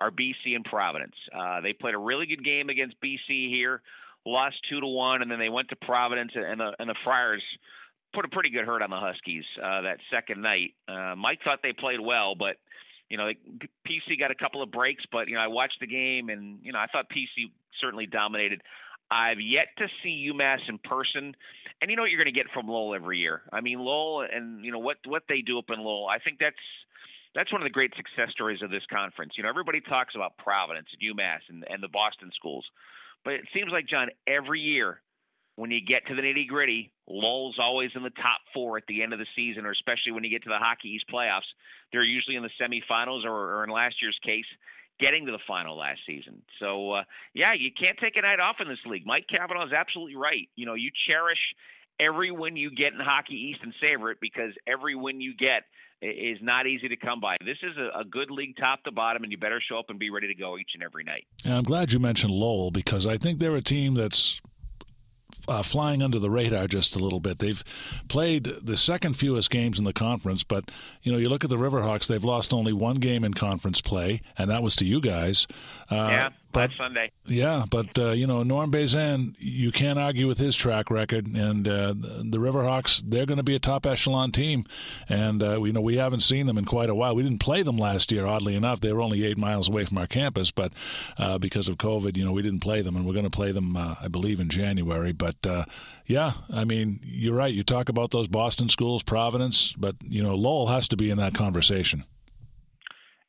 are 0.00 0.10
BC 0.10 0.54
and 0.54 0.64
Providence. 0.64 1.14
Uh, 1.34 1.60
they 1.60 1.72
played 1.72 1.94
a 1.94 1.98
really 1.98 2.26
good 2.26 2.44
game 2.44 2.68
against 2.68 2.96
BC 3.00 3.50
here, 3.50 3.82
lost 4.24 4.56
two 4.68 4.80
to 4.80 4.86
one, 4.86 5.22
and 5.22 5.30
then 5.30 5.38
they 5.38 5.48
went 5.48 5.68
to 5.70 5.76
Providence, 5.76 6.32
and 6.34 6.60
the 6.60 6.72
and 6.78 6.88
the 6.88 6.94
Friars 7.04 7.42
put 8.14 8.24
a 8.24 8.28
pretty 8.28 8.50
good 8.50 8.64
hurt 8.64 8.82
on 8.82 8.90
the 8.90 8.96
Huskies 8.96 9.44
uh, 9.62 9.82
that 9.82 9.98
second 10.10 10.42
night. 10.42 10.74
Uh, 10.88 11.14
Mike 11.16 11.40
thought 11.44 11.60
they 11.62 11.72
played 11.72 12.00
well, 12.00 12.34
but 12.34 12.56
you 13.08 13.16
know, 13.16 13.30
PC 13.86 14.18
got 14.18 14.30
a 14.30 14.34
couple 14.34 14.62
of 14.62 14.70
breaks, 14.70 15.04
but 15.10 15.28
you 15.28 15.34
know, 15.34 15.40
I 15.40 15.48
watched 15.48 15.80
the 15.80 15.86
game, 15.86 16.28
and 16.28 16.58
you 16.62 16.72
know, 16.72 16.78
I 16.78 16.86
thought 16.86 17.06
PC 17.10 17.50
certainly 17.80 18.06
dominated. 18.06 18.62
I've 19.10 19.40
yet 19.40 19.68
to 19.78 19.86
see 20.02 20.30
UMass 20.30 20.68
in 20.68 20.78
person, 20.78 21.34
and 21.80 21.90
you 21.90 21.96
know 21.96 22.02
what 22.02 22.10
you're 22.10 22.22
going 22.22 22.32
to 22.32 22.38
get 22.38 22.50
from 22.52 22.68
Lowell 22.68 22.94
every 22.94 23.18
year. 23.18 23.42
I 23.52 23.62
mean, 23.62 23.78
Lowell 23.78 24.26
and 24.30 24.64
you 24.64 24.72
know 24.72 24.78
what 24.78 24.98
what 25.06 25.22
they 25.28 25.40
do 25.40 25.58
up 25.58 25.70
in 25.70 25.78
Lowell. 25.78 26.06
I 26.06 26.18
think 26.18 26.38
that's 26.38 26.56
that's 27.34 27.52
one 27.52 27.60
of 27.60 27.66
the 27.66 27.70
great 27.70 27.92
success 27.96 28.30
stories 28.32 28.62
of 28.62 28.70
this 28.70 28.82
conference. 28.92 29.34
You 29.36 29.42
know, 29.42 29.48
everybody 29.48 29.80
talks 29.80 30.14
about 30.14 30.36
Providence 30.38 30.88
and 30.92 31.16
UMass 31.16 31.40
and, 31.48 31.64
and 31.68 31.82
the 31.82 31.88
Boston 31.88 32.30
schools, 32.34 32.64
but 33.24 33.34
it 33.34 33.44
seems 33.54 33.70
like 33.72 33.86
John 33.86 34.08
every 34.26 34.60
year 34.60 35.00
when 35.58 35.72
you 35.72 35.80
get 35.84 36.06
to 36.06 36.14
the 36.14 36.22
nitty 36.22 36.46
gritty, 36.46 36.92
Lowell's 37.08 37.58
always 37.58 37.90
in 37.96 38.04
the 38.04 38.10
top 38.10 38.38
four 38.54 38.76
at 38.76 38.84
the 38.86 39.02
end 39.02 39.12
of 39.12 39.18
the 39.18 39.26
season, 39.34 39.66
or 39.66 39.72
especially 39.72 40.12
when 40.12 40.22
you 40.22 40.30
get 40.30 40.44
to 40.44 40.48
the 40.48 40.58
Hockey 40.58 40.88
East 40.90 41.06
playoffs. 41.12 41.50
They're 41.90 42.04
usually 42.04 42.36
in 42.36 42.44
the 42.44 42.50
semifinals, 42.62 43.24
or, 43.24 43.56
or 43.56 43.64
in 43.64 43.70
last 43.70 43.96
year's 44.00 44.16
case, 44.24 44.44
getting 45.00 45.26
to 45.26 45.32
the 45.32 45.40
final 45.48 45.76
last 45.76 45.98
season. 46.06 46.42
So 46.60 46.92
uh, 46.92 47.02
yeah, 47.34 47.54
you 47.58 47.70
can't 47.72 47.98
take 47.98 48.16
a 48.16 48.22
night 48.22 48.38
off 48.38 48.56
in 48.60 48.68
this 48.68 48.78
league. 48.86 49.04
Mike 49.04 49.26
Cavanaugh 49.28 49.66
is 49.66 49.72
absolutely 49.72 50.14
right. 50.14 50.48
You 50.54 50.66
know, 50.66 50.74
you 50.74 50.90
cherish 51.10 51.40
every 51.98 52.30
win 52.30 52.56
you 52.56 52.70
get 52.70 52.92
in 52.92 53.00
Hockey 53.00 53.34
East 53.34 53.60
and 53.64 53.74
savor 53.84 54.12
it 54.12 54.18
because 54.20 54.52
every 54.66 54.94
win 54.94 55.20
you 55.20 55.34
get 55.36 55.64
is 56.00 56.38
not 56.40 56.66
easy 56.66 56.88
to 56.88 56.96
come 56.96 57.20
by. 57.20 57.36
This 57.44 57.58
is 57.62 57.76
a, 57.76 58.00
a, 58.00 58.04
good 58.04 58.30
league 58.30 58.56
top 58.56 58.82
to 58.84 58.92
bottom, 58.92 59.22
and 59.22 59.32
you 59.32 59.38
better 59.38 59.60
show 59.60 59.78
up 59.78 59.86
and 59.88 59.98
be 59.98 60.10
ready 60.10 60.28
to 60.28 60.34
go 60.34 60.58
each 60.58 60.70
and 60.74 60.82
every 60.82 61.04
night. 61.04 61.24
And 61.44 61.54
I'm 61.54 61.64
glad 61.64 61.92
you 61.92 61.98
mentioned 61.98 62.32
Lowell 62.32 62.70
because 62.70 63.06
I 63.06 63.16
think 63.16 63.38
they're 63.38 63.56
a 63.56 63.62
team 63.62 63.94
that's 63.94 64.40
uh, 65.46 65.62
flying 65.62 66.02
under 66.02 66.18
the 66.18 66.30
radar 66.30 66.66
just 66.66 66.96
a 66.96 66.98
little 66.98 67.20
bit. 67.20 67.38
They've 67.38 67.62
played 68.08 68.44
the 68.44 68.76
second 68.76 69.14
fewest 69.14 69.50
games 69.50 69.78
in 69.78 69.84
the 69.84 69.92
conference, 69.92 70.44
but 70.44 70.70
you 71.02 71.12
know, 71.12 71.18
you 71.18 71.28
look 71.28 71.44
at 71.44 71.50
the 71.50 71.56
Riverhawks; 71.56 72.06
they've 72.06 72.24
lost 72.24 72.54
only 72.54 72.72
one 72.72 72.96
game 72.96 73.24
in 73.24 73.34
conference 73.34 73.80
play, 73.80 74.20
and 74.36 74.50
that 74.50 74.62
was 74.62 74.76
to 74.76 74.84
you 74.84 75.00
guys. 75.00 75.46
Uh, 75.90 76.08
yeah, 76.10 76.28
but 76.52 76.70
Sunday. 76.78 77.10
Yeah, 77.26 77.64
but 77.70 77.98
uh, 77.98 78.10
you 78.12 78.26
know 78.26 78.42
Norm 78.42 78.70
Bazin, 78.70 79.36
you 79.38 79.70
can't 79.70 79.98
argue 79.98 80.26
with 80.26 80.38
his 80.38 80.56
track 80.56 80.90
record, 80.90 81.26
and 81.26 81.68
uh, 81.68 81.94
the 81.94 82.38
Riverhawks 82.38 83.02
they're 83.06 83.26
going 83.26 83.38
to 83.38 83.44
be 83.44 83.54
a 83.54 83.58
top 83.58 83.86
echelon 83.86 84.32
team, 84.32 84.64
and 85.08 85.42
uh, 85.42 85.62
you 85.62 85.72
know 85.72 85.80
we 85.80 85.96
haven't 85.96 86.20
seen 86.20 86.46
them 86.46 86.58
in 86.58 86.64
quite 86.64 86.88
a 86.88 86.94
while. 86.94 87.14
We 87.14 87.22
didn't 87.22 87.40
play 87.40 87.62
them 87.62 87.76
last 87.76 88.10
year, 88.10 88.26
oddly 88.26 88.54
enough. 88.54 88.80
They 88.80 88.92
were 88.92 89.02
only 89.02 89.24
eight 89.24 89.38
miles 89.38 89.68
away 89.68 89.84
from 89.84 89.98
our 89.98 90.06
campus, 90.06 90.50
but 90.50 90.72
uh, 91.18 91.38
because 91.38 91.68
of 91.68 91.76
COVID, 91.76 92.16
you 92.16 92.24
know 92.24 92.32
we 92.32 92.42
didn't 92.42 92.60
play 92.60 92.82
them, 92.82 92.96
and 92.96 93.06
we're 93.06 93.12
going 93.12 93.24
to 93.24 93.30
play 93.30 93.52
them, 93.52 93.76
uh, 93.76 93.96
I 94.02 94.08
believe, 94.08 94.40
in 94.40 94.48
January. 94.48 95.12
But 95.12 95.46
uh, 95.46 95.64
yeah, 96.06 96.32
I 96.52 96.64
mean 96.64 97.00
you're 97.04 97.34
right. 97.34 97.52
You 97.52 97.62
talk 97.62 97.88
about 97.88 98.10
those 98.10 98.28
Boston 98.28 98.68
schools, 98.68 99.02
Providence, 99.02 99.72
but 99.74 99.96
you 100.02 100.22
know 100.22 100.34
Lowell 100.34 100.68
has 100.68 100.88
to 100.88 100.96
be 100.96 101.10
in 101.10 101.18
that 101.18 101.34
conversation. 101.34 102.04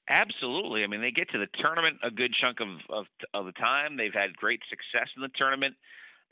Absolutely. 0.10 0.84
I 0.84 0.88
mean, 0.88 1.02
they 1.02 1.12
get 1.12 1.30
to 1.32 1.38
the 1.38 1.48
tournament 1.62 1.98
a 2.04 2.10
good 2.10 2.34
chunk 2.34 2.60
of, 2.60 2.68
of 2.90 3.06
of 3.34 3.46
the 3.46 3.52
time. 3.52 3.96
They've 3.96 4.14
had 4.14 4.36
great 4.36 4.62
success 4.70 5.08
in 5.16 5.22
the 5.22 5.30
tournament. 5.36 5.76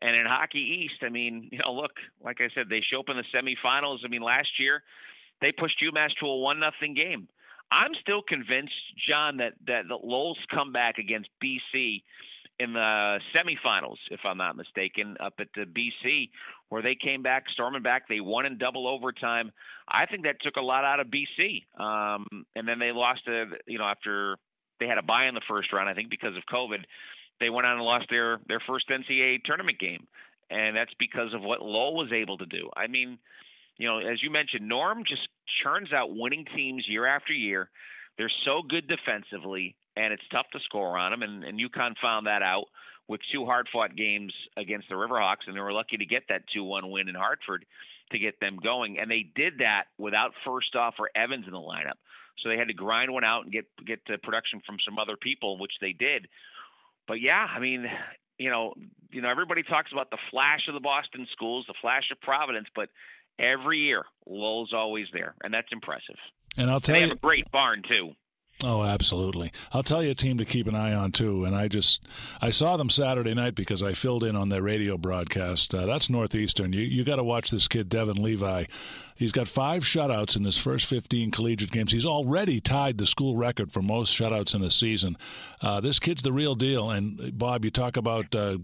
And 0.01 0.15
in 0.15 0.25
Hockey 0.25 0.85
East, 0.85 1.01
I 1.03 1.09
mean, 1.09 1.49
you 1.51 1.59
know, 1.59 1.73
look, 1.73 1.93
like 2.23 2.37
I 2.39 2.49
said, 2.53 2.69
they 2.69 2.81
show 2.81 2.99
up 2.99 3.09
in 3.09 3.17
the 3.17 3.23
semifinals. 3.33 3.99
I 4.03 4.09
mean, 4.09 4.21
last 4.21 4.59
year 4.59 4.83
they 5.41 5.51
pushed 5.51 5.81
UMass 5.81 6.09
to 6.19 6.27
a 6.27 6.37
one 6.37 6.59
nothing 6.59 6.95
game. 6.95 7.27
I'm 7.71 7.91
still 8.01 8.21
convinced, 8.21 8.73
John, 9.07 9.37
that 9.37 9.53
that 9.67 9.83
the 9.87 9.95
Lowell's 9.95 10.39
comeback 10.51 10.97
against 10.97 11.29
BC 11.43 12.01
in 12.59 12.73
the 12.73 13.19
semifinals, 13.35 13.97
if 14.09 14.21
I'm 14.25 14.37
not 14.37 14.55
mistaken, 14.55 15.17
up 15.19 15.35
at 15.39 15.49
the 15.55 15.65
BC, 15.65 16.29
where 16.69 16.81
they 16.81 16.95
came 16.95 17.21
back, 17.21 17.45
storming 17.51 17.81
back. 17.81 18.07
They 18.07 18.19
won 18.19 18.45
in 18.45 18.57
double 18.57 18.87
overtime. 18.87 19.51
I 19.87 20.05
think 20.05 20.23
that 20.23 20.41
took 20.41 20.57
a 20.57 20.61
lot 20.61 20.83
out 20.83 20.99
of 20.99 21.07
BC. 21.07 21.63
Um, 21.79 22.45
and 22.55 22.67
then 22.67 22.79
they 22.79 22.91
lost, 22.91 23.21
a, 23.27 23.45
you 23.65 23.77
know, 23.77 23.85
after 23.85 24.37
they 24.79 24.87
had 24.87 24.97
a 24.97 25.03
bye 25.03 25.27
in 25.27 25.35
the 25.35 25.41
first 25.47 25.71
round, 25.71 25.89
I 25.89 25.93
think 25.93 26.09
because 26.09 26.35
of 26.35 26.43
COVID, 26.51 26.83
they 27.39 27.49
went 27.49 27.67
on 27.67 27.73
and 27.73 27.83
lost 27.83 28.07
their 28.09 28.39
their 28.47 28.61
first 28.67 28.89
NCAA 28.89 29.43
tournament 29.43 29.79
game, 29.79 30.07
and 30.49 30.75
that's 30.75 30.93
because 30.99 31.33
of 31.33 31.41
what 31.41 31.61
Lowell 31.61 31.95
was 31.95 32.11
able 32.11 32.37
to 32.39 32.45
do. 32.45 32.69
I 32.75 32.87
mean, 32.87 33.19
you 33.77 33.87
know, 33.87 33.99
as 33.99 34.21
you 34.23 34.31
mentioned, 34.31 34.67
Norm 34.67 35.03
just 35.07 35.27
churns 35.63 35.93
out 35.93 36.15
winning 36.15 36.45
teams 36.55 36.85
year 36.87 37.05
after 37.05 37.33
year. 37.33 37.69
They're 38.17 38.31
so 38.45 38.63
good 38.67 38.87
defensively, 38.87 39.75
and 39.95 40.11
it's 40.11 40.27
tough 40.31 40.47
to 40.53 40.59
score 40.61 40.97
on 40.97 41.11
them. 41.11 41.21
And, 41.21 41.43
and 41.43 41.59
UConn 41.59 41.93
found 42.01 42.25
that 42.25 42.41
out 42.41 42.65
with 43.07 43.21
two 43.31 43.45
hard-fought 43.45 43.95
games 43.95 44.33
against 44.57 44.89
the 44.89 44.95
Riverhawks, 44.95 45.47
and 45.47 45.55
they 45.55 45.61
were 45.61 45.73
lucky 45.73 45.97
to 45.97 46.05
get 46.05 46.23
that 46.29 46.43
2-1 46.55 46.91
win 46.91 47.07
in 47.07 47.15
Hartford 47.15 47.65
to 48.11 48.19
get 48.19 48.39
them 48.39 48.57
going. 48.61 48.99
And 48.99 49.09
they 49.09 49.25
did 49.35 49.59
that 49.59 49.85
without 49.97 50.33
Firstov 50.45 50.93
or 50.99 51.09
Evans 51.15 51.45
in 51.45 51.53
the 51.53 51.57
lineup, 51.57 51.97
so 52.41 52.49
they 52.49 52.57
had 52.57 52.67
to 52.67 52.73
grind 52.73 53.11
one 53.11 53.23
out 53.23 53.43
and 53.43 53.51
get 53.51 53.65
get 53.85 53.99
the 54.07 54.17
production 54.17 54.61
from 54.65 54.77
some 54.85 54.99
other 54.99 55.17
people, 55.17 55.57
which 55.57 55.73
they 55.81 55.93
did. 55.93 56.27
But 57.07 57.21
yeah, 57.21 57.45
I 57.49 57.59
mean, 57.59 57.85
you 58.37 58.49
know, 58.49 58.73
you 59.11 59.21
know, 59.21 59.29
everybody 59.29 59.63
talks 59.63 59.91
about 59.91 60.11
the 60.11 60.17
flash 60.29 60.67
of 60.67 60.73
the 60.73 60.79
Boston 60.79 61.27
schools, 61.31 61.65
the 61.67 61.73
flash 61.81 62.11
of 62.11 62.19
Providence, 62.21 62.67
but 62.75 62.89
every 63.39 63.79
year 63.79 64.03
Lowell's 64.25 64.73
always 64.73 65.07
there, 65.13 65.35
and 65.43 65.53
that's 65.53 65.69
impressive. 65.71 66.17
And 66.57 66.69
I'll 66.69 66.79
tell 66.79 66.95
they 66.95 67.01
you, 67.01 67.07
have 67.07 67.17
a 67.17 67.19
great 67.19 67.49
barn 67.51 67.83
too. 67.89 68.11
Oh, 68.63 68.81
absolutely. 68.83 69.51
I'll 69.71 69.83
tell 69.83 70.01
you 70.01 70.09
a 70.09 70.15
team 70.15 70.39
to 70.39 70.45
keep 70.45 70.65
an 70.65 70.73
eye 70.73 70.93
on 70.93 71.11
too. 71.11 71.45
And 71.45 71.55
I 71.55 71.67
just 71.67 72.07
I 72.41 72.49
saw 72.49 72.75
them 72.75 72.89
Saturday 72.89 73.35
night 73.35 73.53
because 73.53 73.83
I 73.83 73.93
filled 73.93 74.23
in 74.23 74.35
on 74.35 74.49
their 74.49 74.63
radio 74.63 74.97
broadcast. 74.97 75.75
Uh, 75.75 75.85
that's 75.85 76.09
Northeastern. 76.09 76.73
You 76.73 76.81
you 76.81 77.03
got 77.03 77.17
to 77.17 77.23
watch 77.23 77.51
this 77.51 77.67
kid 77.67 77.87
Devin 77.87 78.21
Levi. 78.21 78.65
He's 79.15 79.31
got 79.31 79.47
five 79.47 79.83
shutouts 79.83 80.37
in 80.37 80.43
his 80.43 80.57
first 80.57 80.87
15 80.87 81.31
collegiate 81.31 81.71
games. 81.71 81.91
He's 81.91 82.05
already 82.05 82.59
tied 82.59 82.97
the 82.97 83.05
school 83.05 83.35
record 83.35 83.71
for 83.71 83.81
most 83.81 84.15
shutouts 84.15 84.55
in 84.55 84.63
a 84.63 84.69
season. 84.71 85.17
Uh, 85.61 85.79
this 85.79 85.99
kid's 85.99 86.23
the 86.23 86.31
real 86.31 86.55
deal. 86.55 86.89
And 86.91 87.37
Bob, 87.37 87.65
you 87.65 87.71
talk 87.71 87.97
about 87.97 88.35
uh, 88.35 88.57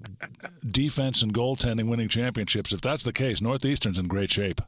defense 0.70 1.22
and 1.22 1.34
goaltending 1.34 1.88
winning 1.88 2.08
championships. 2.08 2.72
If 2.72 2.82
that's 2.82 3.04
the 3.04 3.14
case, 3.14 3.42
Northeastern's 3.42 3.98
in 4.00 4.08
great 4.08 4.32
shape. 4.32 4.62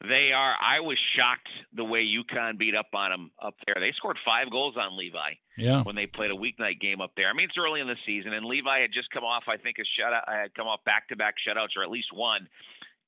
They 0.00 0.30
are. 0.30 0.54
I 0.60 0.78
was 0.78 0.96
shocked 1.16 1.48
the 1.74 1.84
way 1.84 2.04
UConn 2.06 2.56
beat 2.56 2.76
up 2.76 2.86
on 2.94 3.10
them 3.10 3.30
up 3.42 3.54
there. 3.66 3.76
They 3.80 3.92
scored 3.96 4.16
five 4.24 4.48
goals 4.50 4.76
on 4.78 4.96
Levi. 4.96 5.34
Yeah. 5.56 5.82
When 5.82 5.96
they 5.96 6.06
played 6.06 6.30
a 6.30 6.34
weeknight 6.34 6.80
game 6.80 7.00
up 7.00 7.12
there. 7.16 7.28
I 7.28 7.32
mean, 7.32 7.46
it's 7.46 7.58
early 7.58 7.80
in 7.80 7.88
the 7.88 7.96
season, 8.06 8.32
and 8.32 8.46
Levi 8.46 8.80
had 8.80 8.92
just 8.92 9.10
come 9.10 9.24
off, 9.24 9.44
I 9.48 9.56
think, 9.56 9.78
a 9.78 9.82
shutout. 9.82 10.22
I 10.28 10.40
had 10.40 10.54
come 10.54 10.68
off 10.68 10.84
back-to-back 10.84 11.34
shutouts, 11.42 11.76
or 11.76 11.82
at 11.82 11.90
least 11.90 12.12
one. 12.14 12.46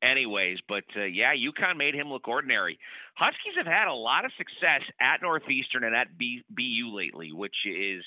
Anyways, 0.03 0.59
but 0.67 0.85
uh, 0.97 1.05
yeah, 1.05 1.33
UConn 1.35 1.77
made 1.77 1.95
him 1.95 2.09
look 2.09 2.27
ordinary. 2.27 2.79
Huskies 3.15 3.55
have 3.59 3.67
had 3.67 3.87
a 3.87 3.95
lot 3.95 4.25
of 4.25 4.33
success 4.37 4.81
at 4.99 5.21
Northeastern 5.23 5.85
and 5.85 5.95
at 5.95 6.17
B- 6.17 6.43
BU 6.51 6.91
lately, 6.93 7.33
which 7.33 7.55
is 7.67 8.03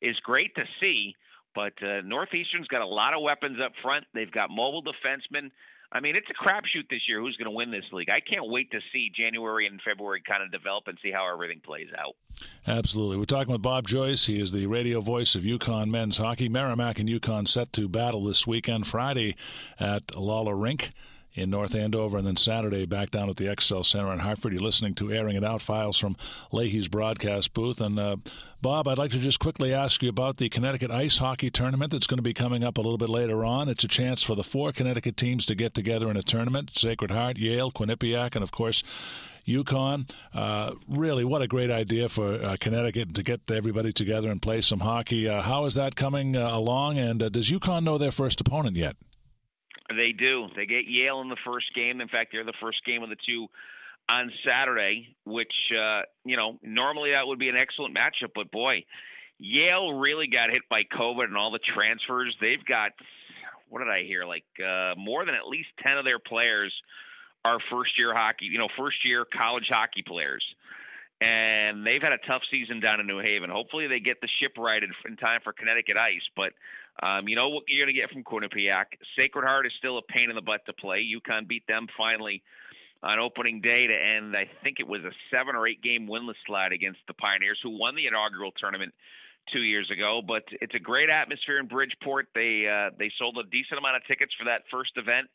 is 0.00 0.16
great 0.22 0.54
to 0.54 0.62
see. 0.80 1.16
But 1.54 1.74
uh, 1.82 2.00
Northeastern's 2.04 2.68
got 2.68 2.80
a 2.80 2.86
lot 2.86 3.12
of 3.12 3.22
weapons 3.22 3.58
up 3.62 3.72
front. 3.82 4.04
They've 4.14 4.30
got 4.30 4.50
mobile 4.50 4.82
defensemen. 4.82 5.50
I 5.94 6.00
mean, 6.00 6.16
it's 6.16 6.28
a 6.30 6.34
crapshoot 6.34 6.88
this 6.88 7.02
year 7.06 7.20
who's 7.20 7.36
going 7.36 7.46
to 7.46 7.54
win 7.54 7.70
this 7.70 7.84
league. 7.92 8.08
I 8.08 8.20
can't 8.20 8.48
wait 8.48 8.70
to 8.70 8.80
see 8.92 9.10
January 9.14 9.66
and 9.66 9.80
February 9.82 10.22
kind 10.26 10.42
of 10.42 10.50
develop 10.50 10.88
and 10.88 10.98
see 11.02 11.10
how 11.10 11.30
everything 11.30 11.60
plays 11.60 11.88
out. 11.98 12.16
Absolutely. 12.66 13.18
We're 13.18 13.24
talking 13.26 13.52
with 13.52 13.60
Bob 13.60 13.86
Joyce. 13.86 14.24
He 14.24 14.40
is 14.40 14.52
the 14.52 14.66
radio 14.66 15.00
voice 15.00 15.34
of 15.34 15.42
UConn 15.42 15.90
men's 15.90 16.16
hockey. 16.16 16.48
Merrimack 16.48 16.98
and 16.98 17.08
UConn 17.08 17.46
set 17.46 17.74
to 17.74 17.88
battle 17.88 18.24
this 18.24 18.46
weekend, 18.46 18.86
Friday 18.86 19.36
at 19.78 20.16
Lawler 20.16 20.56
Rink 20.56 20.92
in 21.34 21.50
North 21.50 21.74
Andover, 21.74 22.18
and 22.18 22.26
then 22.26 22.36
Saturday 22.36 22.86
back 22.86 23.10
down 23.10 23.28
at 23.28 23.36
the 23.36 23.54
XL 23.58 23.82
Center 23.82 24.12
in 24.12 24.18
Hartford. 24.18 24.52
You're 24.52 24.62
listening 24.62 24.94
to 24.96 25.12
Airing 25.12 25.36
It 25.36 25.44
Out 25.44 25.62
files 25.62 25.98
from 25.98 26.16
Leahy's 26.50 26.88
broadcast 26.88 27.54
booth. 27.54 27.80
And 27.80 27.98
uh, 27.98 28.16
Bob, 28.60 28.86
I'd 28.86 28.98
like 28.98 29.10
to 29.12 29.18
just 29.18 29.40
quickly 29.40 29.72
ask 29.72 30.02
you 30.02 30.08
about 30.08 30.36
the 30.36 30.48
Connecticut 30.48 30.90
Ice 30.90 31.18
Hockey 31.18 31.50
Tournament 31.50 31.90
that's 31.90 32.06
going 32.06 32.18
to 32.18 32.22
be 32.22 32.34
coming 32.34 32.62
up 32.62 32.76
a 32.76 32.80
little 32.80 32.98
bit 32.98 33.08
later 33.08 33.44
on. 33.44 33.68
It's 33.68 33.84
a 33.84 33.88
chance 33.88 34.22
for 34.22 34.36
the 34.36 34.44
four 34.44 34.72
Connecticut 34.72 35.16
teams 35.16 35.46
to 35.46 35.54
get 35.54 35.74
together 35.74 36.10
in 36.10 36.16
a 36.16 36.22
tournament 36.22 36.70
Sacred 36.76 37.10
Heart, 37.10 37.38
Yale, 37.38 37.70
Quinnipiac, 37.70 38.34
and 38.34 38.42
of 38.42 38.52
course, 38.52 38.84
UConn. 39.46 40.12
Uh, 40.32 40.74
really, 40.88 41.24
what 41.24 41.42
a 41.42 41.48
great 41.48 41.70
idea 41.70 42.08
for 42.08 42.34
uh, 42.34 42.56
Connecticut 42.60 43.14
to 43.14 43.22
get 43.22 43.50
everybody 43.50 43.92
together 43.92 44.30
and 44.30 44.40
play 44.40 44.60
some 44.60 44.80
hockey. 44.80 45.28
Uh, 45.28 45.42
how 45.42 45.64
is 45.64 45.74
that 45.74 45.96
coming 45.96 46.36
uh, 46.36 46.50
along? 46.52 46.98
And 46.98 47.22
uh, 47.22 47.28
does 47.28 47.50
UConn 47.50 47.84
know 47.84 47.98
their 47.98 48.12
first 48.12 48.40
opponent 48.40 48.76
yet? 48.76 48.96
They 49.96 50.12
do. 50.12 50.48
They 50.56 50.66
get 50.66 50.86
Yale 50.86 51.20
in 51.20 51.28
the 51.28 51.36
first 51.44 51.66
game. 51.74 52.00
In 52.00 52.08
fact, 52.08 52.30
they're 52.32 52.44
the 52.44 52.52
first 52.60 52.84
game 52.84 53.02
of 53.02 53.08
the 53.08 53.16
two 53.26 53.48
on 54.08 54.32
Saturday, 54.46 55.14
which 55.24 55.52
uh, 55.72 56.02
you 56.24 56.36
know 56.36 56.58
normally 56.62 57.12
that 57.12 57.26
would 57.26 57.38
be 57.38 57.48
an 57.48 57.56
excellent 57.56 57.96
matchup, 57.96 58.30
but 58.34 58.50
boy, 58.50 58.84
Yale 59.38 59.94
really 59.94 60.26
got 60.26 60.50
hit 60.50 60.62
by 60.68 60.82
COVID 60.82 61.24
and 61.24 61.36
all 61.36 61.50
the 61.50 61.60
transfers. 61.74 62.36
They've 62.40 62.64
got 62.64 62.92
what 63.68 63.78
did 63.78 63.88
I 63.88 64.04
hear? 64.04 64.24
Like 64.24 64.44
uh, 64.60 64.94
more 64.96 65.24
than 65.24 65.34
at 65.34 65.46
least 65.46 65.68
ten 65.84 65.96
of 65.98 66.04
their 66.04 66.18
players 66.18 66.72
are 67.44 67.58
first 67.70 67.98
year 67.98 68.12
hockey, 68.14 68.46
you 68.46 68.58
know, 68.58 68.68
first 68.78 68.98
year 69.04 69.24
college 69.24 69.66
hockey 69.70 70.04
players. 70.06 70.44
And 71.20 71.86
they've 71.86 72.02
had 72.02 72.12
a 72.12 72.18
tough 72.26 72.42
season 72.50 72.80
down 72.80 72.98
in 72.98 73.06
New 73.06 73.20
Haven. 73.20 73.48
Hopefully, 73.48 73.86
they 73.86 74.00
get 74.00 74.20
the 74.20 74.28
ship 74.40 74.58
righted 74.58 74.90
in 75.06 75.16
time 75.16 75.40
for 75.44 75.52
Connecticut 75.52 75.96
Ice. 75.96 76.26
But 76.34 76.52
um, 77.00 77.28
you 77.28 77.36
know 77.36 77.48
what 77.48 77.64
you're 77.68 77.84
going 77.84 77.94
to 77.94 78.00
get 78.00 78.10
from 78.10 78.24
Quinnipiac. 78.24 78.84
Sacred 79.18 79.44
Heart 79.44 79.66
is 79.66 79.72
still 79.78 79.98
a 79.98 80.02
pain 80.02 80.28
in 80.28 80.36
the 80.36 80.42
butt 80.42 80.66
to 80.66 80.72
play. 80.72 81.02
UConn 81.02 81.48
beat 81.48 81.66
them 81.66 81.86
finally 81.96 82.42
on 83.02 83.18
opening 83.18 83.60
day 83.60 83.86
to 83.86 83.94
end. 83.94 84.36
I 84.36 84.48
think 84.62 84.76
it 84.78 84.86
was 84.86 85.02
a 85.02 85.10
seven 85.34 85.56
or 85.56 85.66
eight 85.66 85.82
game 85.82 86.06
winless 86.06 86.38
slide 86.46 86.72
against 86.72 87.00
the 87.08 87.14
Pioneers, 87.14 87.58
who 87.62 87.78
won 87.78 87.96
the 87.96 88.06
inaugural 88.06 88.52
tournament 88.52 88.92
two 89.52 89.62
years 89.62 89.90
ago. 89.90 90.20
But 90.26 90.44
it's 90.60 90.74
a 90.74 90.78
great 90.78 91.10
atmosphere 91.10 91.58
in 91.58 91.66
Bridgeport. 91.66 92.28
They 92.34 92.66
uh, 92.68 92.94
they 92.98 93.10
sold 93.18 93.38
a 93.38 93.48
decent 93.50 93.78
amount 93.78 93.96
of 93.96 94.06
tickets 94.06 94.32
for 94.38 94.44
that 94.44 94.62
first 94.70 94.92
event. 94.96 95.28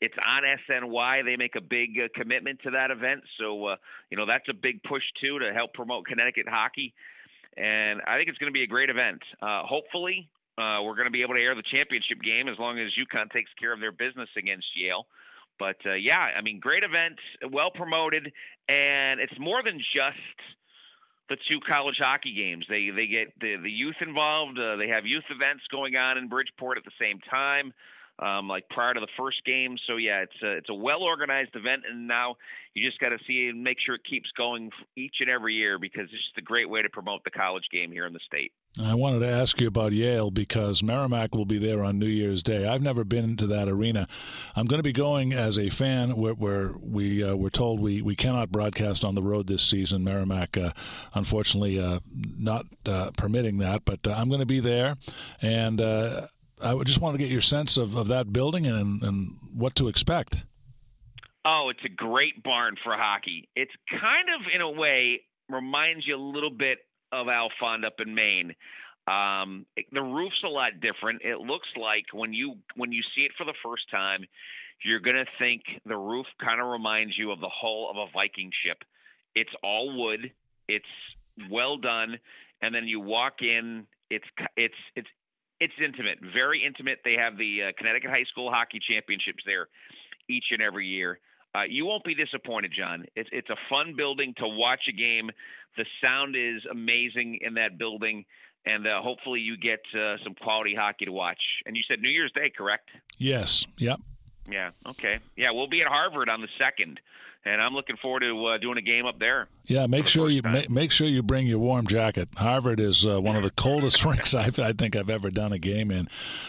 it's 0.00 0.16
on 0.18 0.42
SNY. 0.42 1.24
They 1.24 1.36
make 1.36 1.56
a 1.56 1.60
big 1.60 1.98
uh, 1.98 2.08
commitment 2.14 2.60
to 2.64 2.70
that 2.70 2.90
event, 2.90 3.22
so 3.38 3.66
uh, 3.66 3.76
you 4.10 4.16
know 4.16 4.26
that's 4.26 4.48
a 4.48 4.54
big 4.54 4.82
push 4.82 5.04
too 5.20 5.38
to 5.40 5.52
help 5.52 5.74
promote 5.74 6.06
Connecticut 6.06 6.48
hockey. 6.48 6.94
And 7.56 8.00
I 8.06 8.16
think 8.16 8.28
it's 8.28 8.38
going 8.38 8.50
to 8.50 8.56
be 8.56 8.62
a 8.62 8.66
great 8.66 8.88
event. 8.88 9.20
Uh, 9.42 9.62
hopefully, 9.64 10.30
uh, 10.58 10.82
we're 10.82 10.96
going 10.96 11.06
to 11.06 11.12
be 11.12 11.22
able 11.22 11.34
to 11.34 11.42
air 11.42 11.54
the 11.54 11.62
championship 11.62 12.20
game 12.22 12.48
as 12.48 12.58
long 12.58 12.78
as 12.78 12.92
UConn 12.92 13.30
takes 13.30 13.50
care 13.58 13.72
of 13.72 13.80
their 13.80 13.92
business 13.92 14.28
against 14.36 14.66
Yale. 14.76 15.06
But 15.58 15.76
uh, 15.86 15.94
yeah, 15.94 16.18
I 16.18 16.40
mean, 16.42 16.60
great 16.60 16.82
event, 16.82 17.18
well 17.52 17.70
promoted, 17.70 18.32
and 18.68 19.20
it's 19.20 19.38
more 19.38 19.62
than 19.62 19.78
just 19.78 20.36
the 21.28 21.36
two 21.48 21.60
college 21.70 21.96
hockey 21.98 22.34
games. 22.34 22.66
They 22.68 22.90
they 22.90 23.06
get 23.06 23.32
the 23.40 23.56
the 23.62 23.70
youth 23.70 23.96
involved. 24.00 24.58
Uh, 24.58 24.76
they 24.76 24.88
have 24.88 25.06
youth 25.06 25.24
events 25.30 25.62
going 25.70 25.96
on 25.96 26.18
in 26.18 26.28
Bridgeport 26.28 26.78
at 26.78 26.84
the 26.84 26.96
same 27.00 27.20
time 27.30 27.72
um, 28.18 28.48
like 28.48 28.68
prior 28.68 28.94
to 28.94 29.00
the 29.00 29.08
first 29.18 29.44
game. 29.44 29.76
So 29.86 29.96
yeah, 29.96 30.22
it's 30.22 30.42
a, 30.42 30.52
it's 30.52 30.68
a 30.68 30.74
well 30.74 31.02
organized 31.02 31.54
event, 31.54 31.82
and 31.88 32.06
now 32.06 32.36
you 32.74 32.86
just 32.86 32.98
got 33.00 33.10
to 33.10 33.18
see 33.26 33.48
and 33.48 33.62
make 33.62 33.78
sure 33.84 33.94
it 33.94 34.02
keeps 34.08 34.30
going 34.36 34.70
each 34.96 35.16
and 35.20 35.28
every 35.28 35.54
year 35.54 35.78
because 35.78 36.04
it's 36.04 36.12
just 36.12 36.38
a 36.38 36.42
great 36.42 36.68
way 36.68 36.80
to 36.80 36.88
promote 36.88 37.22
the 37.24 37.30
college 37.30 37.64
game 37.72 37.92
here 37.92 38.06
in 38.06 38.12
the 38.12 38.20
state. 38.26 38.52
I 38.82 38.94
wanted 38.94 39.18
to 39.20 39.28
ask 39.28 39.60
you 39.60 39.68
about 39.68 39.92
Yale 39.92 40.30
because 40.30 40.82
Merrimack 40.82 41.34
will 41.34 41.44
be 41.44 41.58
there 41.58 41.84
on 41.84 41.98
New 41.98 42.06
Year's 42.06 42.42
Day. 42.42 42.66
I've 42.66 42.80
never 42.80 43.04
been 43.04 43.36
to 43.36 43.46
that 43.48 43.68
arena. 43.68 44.08
I'm 44.56 44.64
going 44.64 44.78
to 44.78 44.82
be 44.82 44.94
going 44.94 45.34
as 45.34 45.58
a 45.58 45.68
fan 45.68 46.16
where, 46.16 46.32
where 46.32 46.72
we 46.80 47.22
uh, 47.22 47.34
were 47.34 47.50
told 47.50 47.80
we, 47.80 48.00
we 48.00 48.16
cannot 48.16 48.50
broadcast 48.50 49.04
on 49.04 49.14
the 49.14 49.22
road 49.22 49.46
this 49.46 49.62
season. 49.62 50.04
Merrimack, 50.04 50.56
uh, 50.56 50.70
unfortunately, 51.12 51.78
uh, 51.78 52.00
not 52.38 52.64
uh, 52.86 53.10
permitting 53.18 53.58
that, 53.58 53.84
but 53.84 54.06
uh, 54.06 54.12
I'm 54.12 54.28
going 54.28 54.40
to 54.40 54.46
be 54.46 54.60
there. 54.60 54.96
And 55.42 55.78
uh, 55.78 56.28
I 56.62 56.82
just 56.84 57.00
want 57.00 57.14
to 57.14 57.18
get 57.18 57.30
your 57.30 57.40
sense 57.40 57.76
of, 57.76 57.96
of 57.96 58.08
that 58.08 58.32
building 58.32 58.66
and, 58.66 59.02
and 59.02 59.36
what 59.54 59.74
to 59.76 59.88
expect. 59.88 60.44
Oh, 61.44 61.70
it's 61.70 61.84
a 61.84 61.88
great 61.88 62.42
barn 62.42 62.76
for 62.82 62.94
hockey. 62.94 63.48
It's 63.56 63.72
kind 63.90 64.28
of, 64.28 64.52
in 64.54 64.60
a 64.60 64.70
way, 64.70 65.22
reminds 65.48 66.06
you 66.06 66.16
a 66.16 66.22
little 66.22 66.50
bit 66.50 66.78
of 67.10 67.26
Alfond 67.26 67.84
up 67.84 67.94
in 67.98 68.14
Maine. 68.14 68.54
Um, 69.08 69.66
the 69.90 70.02
roof's 70.02 70.42
a 70.44 70.48
lot 70.48 70.80
different. 70.80 71.22
It 71.22 71.38
looks 71.38 71.68
like 71.76 72.04
when 72.12 72.32
you 72.32 72.54
when 72.76 72.92
you 72.92 73.02
see 73.16 73.22
it 73.22 73.32
for 73.36 73.44
the 73.44 73.54
first 73.64 73.90
time, 73.90 74.24
you're 74.84 75.00
to 75.00 75.24
think 75.38 75.62
the 75.84 75.96
roof 75.96 76.26
kind 76.40 76.60
of 76.60 76.68
reminds 76.68 77.18
you 77.18 77.32
of 77.32 77.40
the 77.40 77.50
hull 77.52 77.90
of 77.90 77.96
a 77.96 78.06
Viking 78.12 78.50
ship. 78.64 78.78
It's 79.34 79.50
all 79.62 79.96
wood. 80.00 80.32
It's 80.68 80.84
well 81.50 81.76
done, 81.78 82.18
and 82.60 82.74
then 82.74 82.86
you 82.86 83.00
walk 83.00 83.42
in. 83.42 83.86
It's 84.10 84.24
it's 84.56 84.74
it's 84.94 85.08
it's 85.62 85.74
intimate, 85.78 86.18
very 86.34 86.64
intimate. 86.66 86.98
They 87.04 87.16
have 87.16 87.38
the 87.38 87.62
uh, 87.62 87.72
Connecticut 87.78 88.10
High 88.10 88.24
School 88.24 88.50
Hockey 88.50 88.80
Championships 88.80 89.44
there 89.46 89.68
each 90.28 90.46
and 90.50 90.60
every 90.60 90.88
year. 90.88 91.20
Uh, 91.54 91.62
you 91.68 91.86
won't 91.86 92.02
be 92.02 92.14
disappointed, 92.14 92.72
John. 92.76 93.04
It's 93.14 93.28
it's 93.30 93.50
a 93.50 93.56
fun 93.70 93.94
building 93.96 94.34
to 94.38 94.48
watch 94.48 94.80
a 94.88 94.92
game. 94.92 95.30
The 95.76 95.84
sound 96.02 96.34
is 96.36 96.62
amazing 96.68 97.38
in 97.42 97.54
that 97.54 97.78
building, 97.78 98.24
and 98.66 98.86
uh, 98.86 99.00
hopefully 99.02 99.40
you 99.40 99.56
get 99.56 99.80
uh, 99.94 100.16
some 100.24 100.34
quality 100.34 100.74
hockey 100.74 101.04
to 101.04 101.12
watch. 101.12 101.40
And 101.64 101.76
you 101.76 101.82
said 101.86 102.00
New 102.00 102.10
Year's 102.10 102.32
Day, 102.32 102.50
correct? 102.56 102.88
Yes. 103.18 103.66
Yep. 103.78 104.00
Yeah. 104.50 104.70
Okay. 104.90 105.20
Yeah, 105.36 105.52
we'll 105.52 105.68
be 105.68 105.80
at 105.80 105.86
Harvard 105.86 106.28
on 106.28 106.40
the 106.40 106.48
second 106.58 106.98
and 107.44 107.60
I'm 107.60 107.74
looking 107.74 107.96
forward 107.96 108.20
to 108.20 108.46
uh, 108.46 108.58
doing 108.58 108.78
a 108.78 108.82
game 108.82 109.04
up 109.04 109.18
there. 109.18 109.48
Yeah, 109.64 109.86
make 109.86 110.06
sure 110.06 110.28
you 110.28 110.42
make, 110.42 110.70
make 110.70 110.90
sure 110.90 111.06
you 111.06 111.22
bring 111.22 111.46
your 111.46 111.58
warm 111.58 111.86
jacket. 111.86 112.28
Harvard 112.36 112.80
is 112.80 113.06
uh, 113.06 113.20
one 113.20 113.36
of 113.36 113.42
the 113.42 113.50
coldest 113.50 114.04
rinks 114.04 114.34
I've, 114.34 114.58
i 114.58 114.72
think 114.72 114.96
I've 114.96 115.10
ever 115.10 115.30
done 115.30 115.52
a 115.52 115.58
game 115.58 115.90
in. 115.90 116.08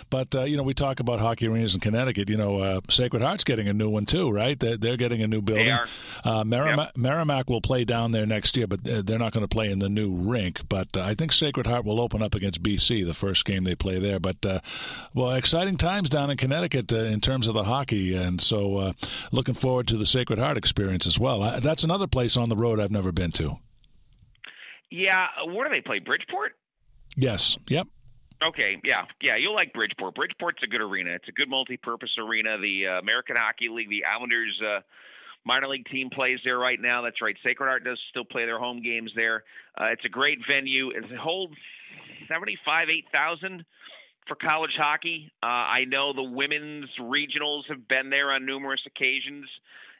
But 0.09 0.35
uh, 0.35 0.43
you 0.43 0.57
know, 0.57 0.63
we 0.63 0.73
talk 0.73 0.99
about 0.99 1.19
hockey 1.19 1.47
arenas 1.47 1.73
in 1.73 1.79
Connecticut. 1.79 2.29
You 2.29 2.37
know, 2.37 2.59
uh, 2.59 2.81
Sacred 2.89 3.21
Heart's 3.21 3.43
getting 3.43 3.67
a 3.67 3.73
new 3.73 3.89
one 3.89 4.05
too, 4.05 4.31
right? 4.31 4.59
They're, 4.59 4.77
they're 4.77 4.97
getting 4.97 5.21
a 5.21 5.27
new 5.27 5.41
building. 5.41 5.65
They 5.65 5.71
are. 5.71 5.87
Uh, 6.23 6.43
Merrimack, 6.43 6.87
yep. 6.87 6.97
Merrimack 6.97 7.49
will 7.49 7.61
play 7.61 7.85
down 7.85 8.11
there 8.11 8.25
next 8.25 8.55
year, 8.57 8.67
but 8.67 8.83
they're 8.83 9.19
not 9.19 9.31
going 9.31 9.43
to 9.43 9.47
play 9.47 9.71
in 9.71 9.79
the 9.79 9.89
new 9.89 10.11
rink. 10.11 10.61
But 10.69 10.95
uh, 10.95 11.01
I 11.01 11.13
think 11.13 11.31
Sacred 11.31 11.67
Heart 11.67 11.85
will 11.85 12.01
open 12.01 12.21
up 12.21 12.35
against 12.35 12.61
BC 12.61 13.05
the 13.05 13.13
first 13.13 13.45
game 13.45 13.63
they 13.63 13.75
play 13.75 13.99
there. 13.99 14.19
But 14.19 14.45
well, 15.13 15.31
exciting 15.31 15.77
times 15.77 16.09
down 16.09 16.29
in 16.29 16.37
Connecticut 16.37 16.91
in 16.91 17.21
terms 17.21 17.47
of 17.47 17.53
the 17.53 17.63
hockey, 17.63 18.15
and 18.15 18.41
so 18.41 18.93
looking 19.31 19.53
forward 19.53 19.87
to 19.87 19.97
the 19.97 20.05
Sacred 20.05 20.39
Heart 20.39 20.57
experience 20.57 20.82
as 20.91 21.19
well. 21.19 21.43
I, 21.43 21.59
that's 21.59 21.83
another 21.83 22.07
place 22.07 22.37
on 22.37 22.49
the 22.49 22.55
road 22.55 22.79
I've 22.79 22.91
never 22.91 23.11
been 23.11 23.31
to. 23.33 23.57
Yeah, 24.89 25.27
where 25.47 25.67
do 25.67 25.73
they 25.73 25.81
play? 25.81 25.99
Bridgeport. 25.99 26.53
Yes. 27.15 27.57
Yep. 27.67 27.87
Okay, 28.43 28.77
yeah, 28.83 29.05
yeah, 29.21 29.37
you'll 29.37 29.55
like 29.55 29.71
Bridgeport. 29.73 30.15
Bridgeport's 30.15 30.61
a 30.63 30.67
good 30.67 30.81
arena. 30.81 31.11
It's 31.11 31.29
a 31.29 31.31
good 31.31 31.49
multi-purpose 31.49 32.09
arena. 32.19 32.57
The 32.57 32.87
uh, 32.87 32.99
American 32.99 33.37
Hockey 33.37 33.69
League, 33.69 33.89
the 33.89 34.03
Islanders 34.03 34.61
uh, 34.61 34.81
minor 35.45 35.67
league 35.67 35.85
team 35.85 36.09
plays 36.09 36.39
there 36.43 36.59
right 36.59 36.79
now. 36.79 37.01
That's 37.01 37.21
right. 37.21 37.35
Sacred 37.47 37.67
Heart 37.67 37.85
does 37.85 37.99
still 38.09 38.25
play 38.25 38.45
their 38.45 38.59
home 38.59 38.81
games 38.81 39.11
there. 39.15 39.43
Uh, 39.79 39.85
it's 39.93 40.03
a 40.03 40.09
great 40.09 40.39
venue. 40.47 40.89
It 40.89 41.05
holds 41.17 41.55
seventy-five, 42.27 42.89
eight 42.89 43.05
thousand 43.13 43.63
for 44.27 44.35
college 44.35 44.75
hockey. 44.77 45.31
Uh, 45.41 45.45
I 45.47 45.85
know 45.87 46.11
the 46.13 46.23
women's 46.23 46.89
regionals 46.99 47.63
have 47.69 47.87
been 47.87 48.09
there 48.09 48.31
on 48.31 48.45
numerous 48.45 48.81
occasions 48.85 49.47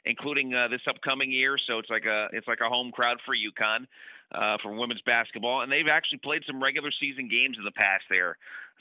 including 0.04 0.54
uh, 0.54 0.68
this 0.68 0.80
upcoming 0.88 1.30
year. 1.30 1.56
So 1.66 1.78
it's 1.78 1.90
like 1.90 2.04
a 2.04 2.28
it's 2.32 2.48
like 2.48 2.60
a 2.60 2.68
home 2.68 2.92
crowd 2.92 3.18
for 3.24 3.34
UConn 3.34 3.86
uh, 4.32 4.58
for 4.62 4.72
women's 4.74 5.02
basketball, 5.02 5.62
and 5.62 5.70
they've 5.70 5.88
actually 5.90 6.18
played 6.18 6.42
some 6.46 6.62
regular 6.62 6.90
season 7.00 7.28
games 7.28 7.56
in 7.58 7.64
the 7.64 7.72
past 7.72 8.04
there. 8.10 8.36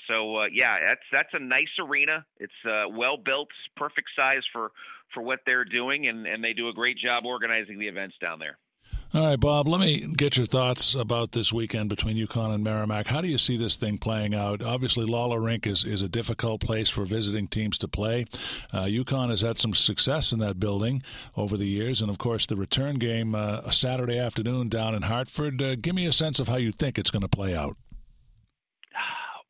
So 0.07 0.37
uh, 0.37 0.45
yeah, 0.51 0.77
that's 0.85 1.05
that's 1.11 1.33
a 1.33 1.39
nice 1.39 1.73
arena. 1.79 2.25
It's 2.39 2.53
uh, 2.65 2.89
well 2.89 3.17
built, 3.17 3.49
perfect 3.75 4.09
size 4.15 4.43
for 4.51 4.71
for 5.13 5.21
what 5.21 5.39
they're 5.45 5.65
doing, 5.65 6.07
and 6.07 6.25
and 6.25 6.43
they 6.43 6.53
do 6.53 6.69
a 6.69 6.73
great 6.73 6.97
job 6.97 7.25
organizing 7.25 7.79
the 7.79 7.87
events 7.87 8.15
down 8.19 8.39
there. 8.39 8.57
All 9.15 9.27
right, 9.27 9.39
Bob, 9.39 9.67
let 9.67 9.79
me 9.79 10.07
get 10.17 10.37
your 10.37 10.47
thoughts 10.47 10.95
about 10.95 11.33
this 11.33 11.53
weekend 11.53 11.87
between 11.87 12.17
UConn 12.17 12.51
and 12.51 12.63
Merrimack. 12.63 13.05
How 13.05 13.21
do 13.21 13.27
you 13.27 13.37
see 13.37 13.55
this 13.55 13.75
thing 13.75 13.99
playing 13.99 14.33
out? 14.33 14.63
Obviously, 14.63 15.05
Lawler 15.05 15.39
Rink 15.39 15.67
is, 15.67 15.85
is 15.85 16.01
a 16.01 16.09
difficult 16.09 16.61
place 16.61 16.89
for 16.89 17.05
visiting 17.05 17.47
teams 17.47 17.77
to 17.77 17.87
play. 17.87 18.25
Uh, 18.73 18.85
UConn 18.85 19.29
has 19.29 19.41
had 19.41 19.59
some 19.59 19.75
success 19.75 20.31
in 20.31 20.39
that 20.39 20.59
building 20.59 21.03
over 21.37 21.57
the 21.57 21.67
years, 21.67 22.01
and 22.01 22.09
of 22.09 22.17
course, 22.17 22.47
the 22.47 22.55
return 22.55 22.95
game 22.95 23.35
uh, 23.35 23.69
Saturday 23.69 24.17
afternoon 24.17 24.67
down 24.67 24.95
in 24.95 25.03
Hartford. 25.03 25.61
Uh, 25.61 25.75
give 25.75 25.93
me 25.93 26.07
a 26.07 26.11
sense 26.11 26.39
of 26.39 26.47
how 26.47 26.57
you 26.57 26.71
think 26.71 26.97
it's 26.97 27.11
going 27.11 27.21
to 27.21 27.27
play 27.27 27.53
out. 27.53 27.77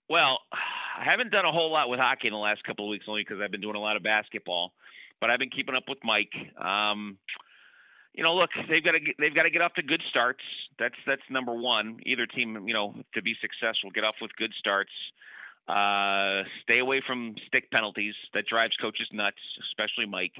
Well, 0.10 0.40
I 0.52 1.06
haven't 1.10 1.32
done 1.32 1.46
a 1.46 1.54
whole 1.54 1.72
lot 1.72 1.88
with 1.88 2.02
hockey 2.02 2.28
in 2.28 2.34
the 2.34 2.38
last 2.38 2.66
couple 2.66 2.84
of 2.84 2.90
weeks, 2.90 3.06
only 3.08 3.22
because 3.22 3.38
I've 3.42 3.52
been 3.52 3.62
doing 3.62 3.78
a 3.78 3.82
lot 3.82 3.96
of 3.96 4.04
basketball. 4.04 4.74
But 5.22 5.32
I've 5.32 5.40
been 5.40 5.52
keeping 5.52 5.74
up 5.74 5.84
with 5.88 6.00
Mike. 6.04 6.34
Um, 6.62 7.18
you 8.14 8.24
know, 8.24 8.36
look, 8.36 8.52
they've 8.70 8.84
got 8.84 8.92
to 8.92 9.00
get, 9.00 9.16
they've 9.20 9.34
got 9.34 9.44
to 9.44 9.50
get 9.50 9.62
off 9.62 9.74
to 9.74 9.84
good 9.84 10.02
starts. 10.10 10.44
That's 10.78 10.96
that's 11.06 11.22
number 11.30 11.54
one. 11.54 12.00
Either 12.06 12.26
team, 12.26 12.68
you 12.68 12.74
know, 12.74 12.94
to 13.16 13.22
be 13.22 13.34
successful, 13.42 13.90
get 13.90 14.04
off 14.04 14.16
with 14.22 14.32
good 14.36 14.54
starts. 14.58 14.92
Uh, 15.68 16.44
stay 16.64 16.80
away 16.80 17.02
from 17.06 17.36
stick 17.48 17.72
penalties. 17.72 18.14
That 18.34 18.46
drives 18.46 18.76
coaches 18.82 19.08
nuts, 19.12 19.38
especially 19.72 20.06
Mike. 20.06 20.36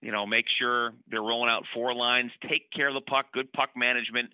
You 0.00 0.12
know, 0.12 0.26
make 0.26 0.44
sure 0.58 0.92
they're 1.10 1.22
rolling 1.22 1.50
out 1.50 1.64
four 1.74 1.94
lines. 1.94 2.30
Take 2.48 2.70
care 2.70 2.88
of 2.88 2.94
the 2.94 3.00
puck. 3.00 3.26
Good 3.32 3.52
puck 3.52 3.70
management. 3.76 4.30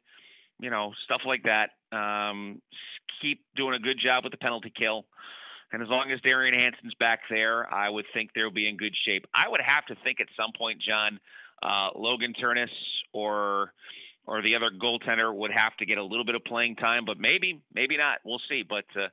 You 0.60 0.70
know, 0.70 0.92
stuff 1.04 1.20
like 1.24 1.44
that. 1.44 1.70
Um, 1.96 2.60
keep 3.22 3.44
doing 3.56 3.74
a 3.74 3.78
good 3.78 3.98
job 4.02 4.24
with 4.24 4.32
the 4.32 4.38
penalty 4.38 4.72
kill. 4.76 5.04
And 5.72 5.82
as 5.82 5.88
long 5.88 6.10
as 6.10 6.20
Darion 6.20 6.54
Hanson's 6.54 6.94
back 6.98 7.20
there, 7.28 7.72
I 7.72 7.90
would 7.90 8.06
think 8.14 8.30
they'll 8.34 8.50
be 8.50 8.68
in 8.68 8.76
good 8.76 8.94
shape. 9.04 9.26
I 9.34 9.48
would 9.48 9.60
have 9.64 9.84
to 9.86 9.96
think 10.02 10.20
at 10.20 10.28
some 10.34 10.52
point, 10.56 10.80
John, 10.80 11.20
uh, 11.62 11.90
Logan 11.94 12.34
Terness 12.40 12.70
or 13.12 13.72
or 14.26 14.42
the 14.42 14.54
other 14.54 14.70
goaltender 14.70 15.34
would 15.34 15.50
have 15.54 15.74
to 15.78 15.86
get 15.86 15.96
a 15.96 16.04
little 16.04 16.24
bit 16.24 16.34
of 16.34 16.44
playing 16.44 16.76
time, 16.76 17.06
but 17.06 17.18
maybe, 17.18 17.62
maybe 17.72 17.96
not. 17.96 18.18
We'll 18.24 18.42
see. 18.48 18.62
But 18.62 18.84
uh, 18.94 19.08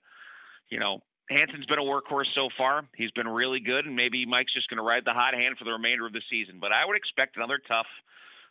you 0.70 0.80
know, 0.80 1.00
Hanson's 1.30 1.66
been 1.66 1.80
a 1.80 1.84
workhorse 1.84 2.28
so 2.36 2.50
far. 2.58 2.84
He's 2.96 3.12
been 3.12 3.28
really 3.28 3.62
good, 3.62 3.86
and 3.86 3.96
maybe 3.96 4.26
Mike's 4.26 4.54
just 4.54 4.70
going 4.70 4.78
to 4.78 4.84
ride 4.84 5.04
the 5.06 5.14
hot 5.14 5.34
hand 5.34 5.58
for 5.58 5.64
the 5.64 5.72
remainder 5.72 6.06
of 6.06 6.14
the 6.14 6.22
season. 6.30 6.58
But 6.60 6.72
I 6.72 6.86
would 6.86 6.98
expect 6.98 7.38
another 7.38 7.60
tough 7.66 7.88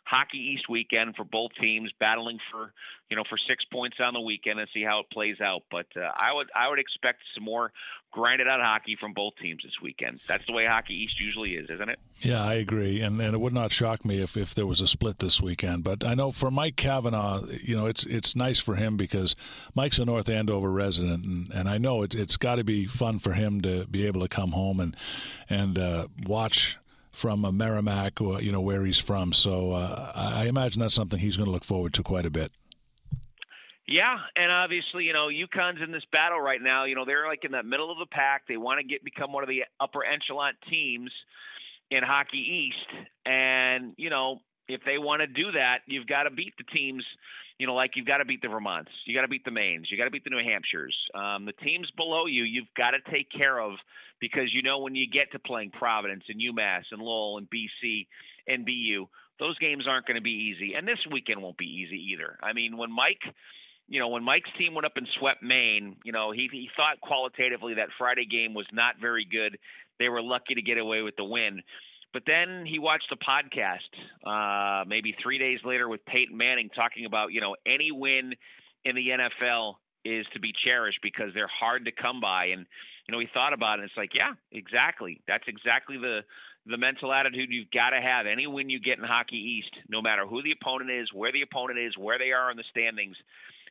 Hockey 0.05 0.37
East 0.37 0.69
weekend 0.69 1.15
for 1.15 1.23
both 1.23 1.51
teams, 1.59 1.91
battling 1.99 2.37
for 2.51 2.71
you 3.09 3.17
know 3.17 3.23
for 3.27 3.37
six 3.49 3.63
points 3.65 3.97
on 3.99 4.13
the 4.13 4.21
weekend 4.21 4.59
and 4.59 4.69
see 4.73 4.83
how 4.83 4.99
it 4.99 5.07
plays 5.11 5.41
out. 5.41 5.63
But 5.71 5.87
uh, 5.95 6.11
I 6.15 6.33
would 6.33 6.47
I 6.55 6.69
would 6.69 6.79
expect 6.79 7.23
some 7.33 7.43
more 7.43 7.71
grinded 8.11 8.47
out 8.47 8.61
hockey 8.61 8.95
from 8.99 9.13
both 9.13 9.33
teams 9.41 9.63
this 9.63 9.73
weekend. 9.81 10.21
That's 10.27 10.45
the 10.45 10.53
way 10.53 10.65
Hockey 10.65 10.93
East 10.93 11.19
usually 11.19 11.55
is, 11.55 11.69
isn't 11.69 11.89
it? 11.89 11.99
Yeah, 12.19 12.43
I 12.43 12.53
agree, 12.53 13.01
and 13.01 13.19
and 13.19 13.33
it 13.33 13.39
would 13.39 13.53
not 13.53 13.71
shock 13.71 14.05
me 14.05 14.21
if, 14.21 14.37
if 14.37 14.53
there 14.53 14.67
was 14.67 14.79
a 14.79 14.87
split 14.87 15.19
this 15.19 15.41
weekend. 15.41 15.83
But 15.83 16.05
I 16.05 16.13
know 16.13 16.31
for 16.31 16.51
Mike 16.51 16.75
Cavanaugh, 16.75 17.41
you 17.63 17.75
know 17.75 17.87
it's 17.87 18.05
it's 18.05 18.35
nice 18.35 18.59
for 18.59 18.75
him 18.75 18.97
because 18.97 19.35
Mike's 19.73 19.97
a 19.97 20.05
North 20.05 20.29
Andover 20.29 20.71
resident, 20.71 21.25
and, 21.25 21.51
and 21.51 21.67
I 21.67 21.79
know 21.79 22.03
it, 22.03 22.13
it's 22.13 22.37
got 22.37 22.55
to 22.55 22.63
be 22.63 22.85
fun 22.85 23.17
for 23.17 23.33
him 23.33 23.59
to 23.61 23.85
be 23.87 24.05
able 24.05 24.21
to 24.21 24.27
come 24.27 24.51
home 24.51 24.79
and 24.79 24.95
and 25.49 25.79
uh, 25.79 26.07
watch 26.25 26.77
from 27.15 27.45
uh, 27.45 27.51
Merrimack, 27.51 28.21
or, 28.21 28.41
you 28.41 28.51
know, 28.51 28.61
where 28.61 28.85
he's 28.85 28.99
from. 28.99 29.33
So 29.33 29.71
uh, 29.71 30.11
I 30.15 30.45
imagine 30.45 30.81
that's 30.81 30.93
something 30.93 31.19
he's 31.19 31.37
going 31.37 31.45
to 31.45 31.51
look 31.51 31.63
forward 31.63 31.93
to 31.95 32.03
quite 32.03 32.25
a 32.25 32.29
bit. 32.29 32.51
Yeah, 33.87 34.17
and 34.35 34.51
obviously, 34.51 35.05
you 35.05 35.13
know, 35.13 35.27
UConn's 35.27 35.81
in 35.83 35.91
this 35.91 36.05
battle 36.11 36.41
right 36.41 36.61
now. 36.61 36.85
You 36.85 36.95
know, 36.95 37.05
they're 37.05 37.27
like 37.27 37.45
in 37.45 37.51
the 37.51 37.63
middle 37.63 37.91
of 37.91 37.99
the 37.99 38.07
pack. 38.11 38.43
They 38.47 38.57
want 38.57 38.79
to 38.79 38.85
get 38.87 39.03
become 39.03 39.31
one 39.31 39.43
of 39.43 39.49
the 39.49 39.63
upper 39.79 40.03
echelon 40.03 40.53
teams. 40.69 41.11
in 41.91 42.03
Hockey 42.03 42.37
East. 42.37 43.07
And, 43.25 43.93
you 43.97 44.09
know, 44.09 44.41
if 44.67 44.81
they 44.85 44.97
want 44.97 45.21
to 45.21 45.27
do 45.27 45.51
that, 45.51 45.79
you've 45.85 46.07
got 46.07 46.23
to 46.23 46.31
beat 46.31 46.53
the 46.57 46.63
teams, 46.63 47.03
you 47.59 47.67
know, 47.67 47.75
like 47.75 47.91
you've 47.95 48.07
got 48.07 48.17
to 48.17 48.25
beat 48.25 48.41
the 48.41 48.47
Vermonts, 48.47 48.89
you 49.05 49.15
got 49.15 49.21
to 49.21 49.27
beat 49.27 49.45
the 49.45 49.51
Maines, 49.51 49.85
you 49.89 49.97
got 49.97 50.05
to 50.05 50.11
beat 50.11 50.23
the 50.23 50.29
New 50.29 50.43
Hampshires. 50.43 50.95
Um, 51.13 51.45
the 51.45 51.53
teams 51.53 51.89
below 51.95 52.25
you, 52.25 52.43
you've 52.43 52.73
got 52.75 52.91
to 52.91 53.11
take 53.11 53.27
care 53.31 53.59
of 53.59 53.73
because 54.19 54.53
you 54.53 54.61
know 54.61 54.79
when 54.79 54.95
you 54.95 55.07
get 55.09 55.31
to 55.31 55.39
playing 55.39 55.71
Providence 55.71 56.23
and 56.29 56.39
UMass 56.39 56.83
and 56.91 57.01
Lowell 57.01 57.37
and 57.37 57.47
BC 57.49 58.07
and 58.47 58.65
BU, 58.65 59.07
those 59.39 59.57
games 59.59 59.85
aren't 59.87 60.05
going 60.05 60.15
to 60.15 60.21
be 60.21 60.53
easy. 60.55 60.73
And 60.75 60.87
this 60.87 60.99
weekend 61.11 61.41
won't 61.41 61.57
be 61.57 61.65
easy 61.65 62.13
either. 62.13 62.37
I 62.41 62.53
mean, 62.53 62.77
when 62.77 62.91
Mike 62.91 63.21
you 63.87 63.99
know, 63.99 64.07
when 64.07 64.23
Mike's 64.23 64.49
team 64.57 64.73
went 64.73 64.85
up 64.85 64.97
and 64.97 65.07
swept 65.19 65.43
Maine, 65.43 65.97
you 66.03 66.11
know, 66.11 66.31
he 66.31 66.49
he 66.51 66.69
thought 66.75 66.99
qualitatively 67.01 67.75
that 67.75 67.89
Friday 67.97 68.25
game 68.25 68.53
was 68.53 68.65
not 68.71 68.95
very 68.99 69.25
good. 69.25 69.57
They 69.99 70.09
were 70.09 70.21
lucky 70.21 70.55
to 70.55 70.61
get 70.61 70.77
away 70.77 71.01
with 71.01 71.15
the 71.15 71.23
win. 71.23 71.61
But 72.11 72.23
then 72.25 72.65
he 72.65 72.79
watched 72.79 73.11
a 73.11 73.17
podcast, 73.17 73.91
uh, 74.25 74.85
maybe 74.87 75.15
three 75.21 75.37
days 75.37 75.59
later, 75.65 75.89
with 75.89 76.05
Peyton 76.05 76.37
Manning 76.37 76.69
talking 76.69 77.05
about, 77.05 77.33
you 77.33 77.41
know, 77.41 77.55
any 77.65 77.91
win 77.91 78.33
in 78.85 78.95
the 78.95 79.09
NFL 79.09 79.75
is 80.05 80.25
to 80.33 80.39
be 80.39 80.53
cherished 80.65 80.99
because 81.03 81.31
they're 81.33 81.49
hard 81.59 81.85
to 81.85 81.91
come 81.91 82.21
by. 82.21 82.45
And 82.45 82.67
you 83.07 83.11
know, 83.11 83.19
he 83.19 83.27
thought 83.33 83.53
about 83.53 83.79
it. 83.79 83.83
and 83.83 83.89
It's 83.89 83.97
like, 83.97 84.13
yeah, 84.13 84.33
exactly. 84.51 85.21
That's 85.27 85.45
exactly 85.47 85.97
the 85.97 86.21
the 86.67 86.77
mental 86.77 87.13
attitude 87.13 87.49
you've 87.51 87.69
got 87.69 87.91
to 87.91 88.01
have. 88.01 88.25
Any 88.25 88.47
win 88.47 88.71
you 88.71 88.79
get 88.79 88.97
in 88.97 89.03
Hockey 89.03 89.37
East, 89.37 89.69
no 89.87 90.01
matter 90.01 90.25
who 90.25 90.41
the 90.41 90.51
opponent 90.51 90.89
is, 90.89 91.13
where 91.13 91.31
the 91.31 91.43
opponent 91.43 91.77
is, 91.77 91.95
where 91.95 92.17
they 92.17 92.31
are 92.31 92.49
in 92.49 92.57
the 92.57 92.63
standings, 92.71 93.15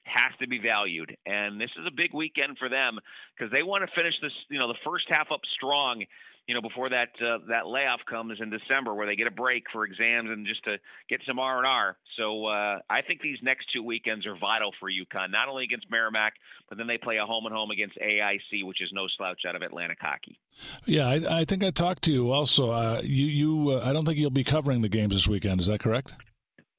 has 0.04 0.30
to 0.40 0.46
be 0.46 0.58
valued. 0.58 1.16
And 1.26 1.60
this 1.60 1.70
is 1.78 1.86
a 1.86 1.90
big 1.90 2.14
weekend 2.14 2.56
for 2.58 2.68
them 2.68 3.00
because 3.36 3.52
they 3.52 3.64
want 3.64 3.82
to 3.82 3.94
finish 3.96 4.14
this, 4.22 4.32
you 4.48 4.58
know, 4.58 4.68
the 4.68 4.78
first 4.84 5.06
half 5.08 5.32
up 5.32 5.40
strong. 5.56 6.04
You 6.46 6.54
know, 6.54 6.61
before 6.61 6.90
that 6.90 7.09
uh, 7.20 7.38
that 7.48 7.66
layoff 7.66 8.00
comes 8.09 8.38
in 8.40 8.50
December, 8.50 8.94
where 8.94 9.07
they 9.07 9.16
get 9.16 9.26
a 9.26 9.30
break 9.30 9.64
for 9.72 9.85
exams 9.85 10.28
and 10.30 10.46
just 10.46 10.62
to 10.64 10.76
get 11.09 11.20
some 11.26 11.38
R 11.38 11.59
and 11.59 11.66
R. 11.66 11.96
So 12.18 12.44
uh, 12.46 12.80
I 12.90 13.00
think 13.00 13.22
these 13.22 13.38
next 13.42 13.66
two 13.72 13.83
weekends 13.83 14.26
are 14.26 14.37
vital 14.37 14.70
for 14.78 14.90
UConn, 14.90 15.30
not 15.30 15.48
only 15.48 15.64
against 15.64 15.90
Merrimack, 15.90 16.35
but 16.68 16.76
then 16.76 16.87
they 16.87 16.98
play 16.98 17.16
a 17.16 17.24
home 17.24 17.46
and 17.46 17.54
home 17.54 17.70
against 17.70 17.96
AIC, 17.96 18.64
which 18.64 18.83
is 18.83 18.90
no 18.92 19.07
slouch 19.16 19.40
out 19.48 19.57
of 19.57 19.62
Atlantic 19.62 19.98
hockey. 20.00 20.38
Yeah, 20.85 21.09
I, 21.09 21.40
I 21.40 21.44
think 21.46 21.64
I 21.64 21.70
talked 21.70 22.02
to 22.02 22.12
you 22.12 22.30
also. 22.30 22.70
Uh, 22.70 23.00
you 23.02 23.26
you 23.26 23.70
uh, 23.70 23.88
I 23.88 23.94
don't 23.94 24.04
think 24.04 24.18
you'll 24.18 24.30
be 24.30 24.44
covering 24.44 24.83
the 24.83 24.90
games 24.90 25.14
this 25.14 25.26
weekend. 25.26 25.62
Is 25.62 25.68
that 25.68 25.80
correct? 25.80 26.14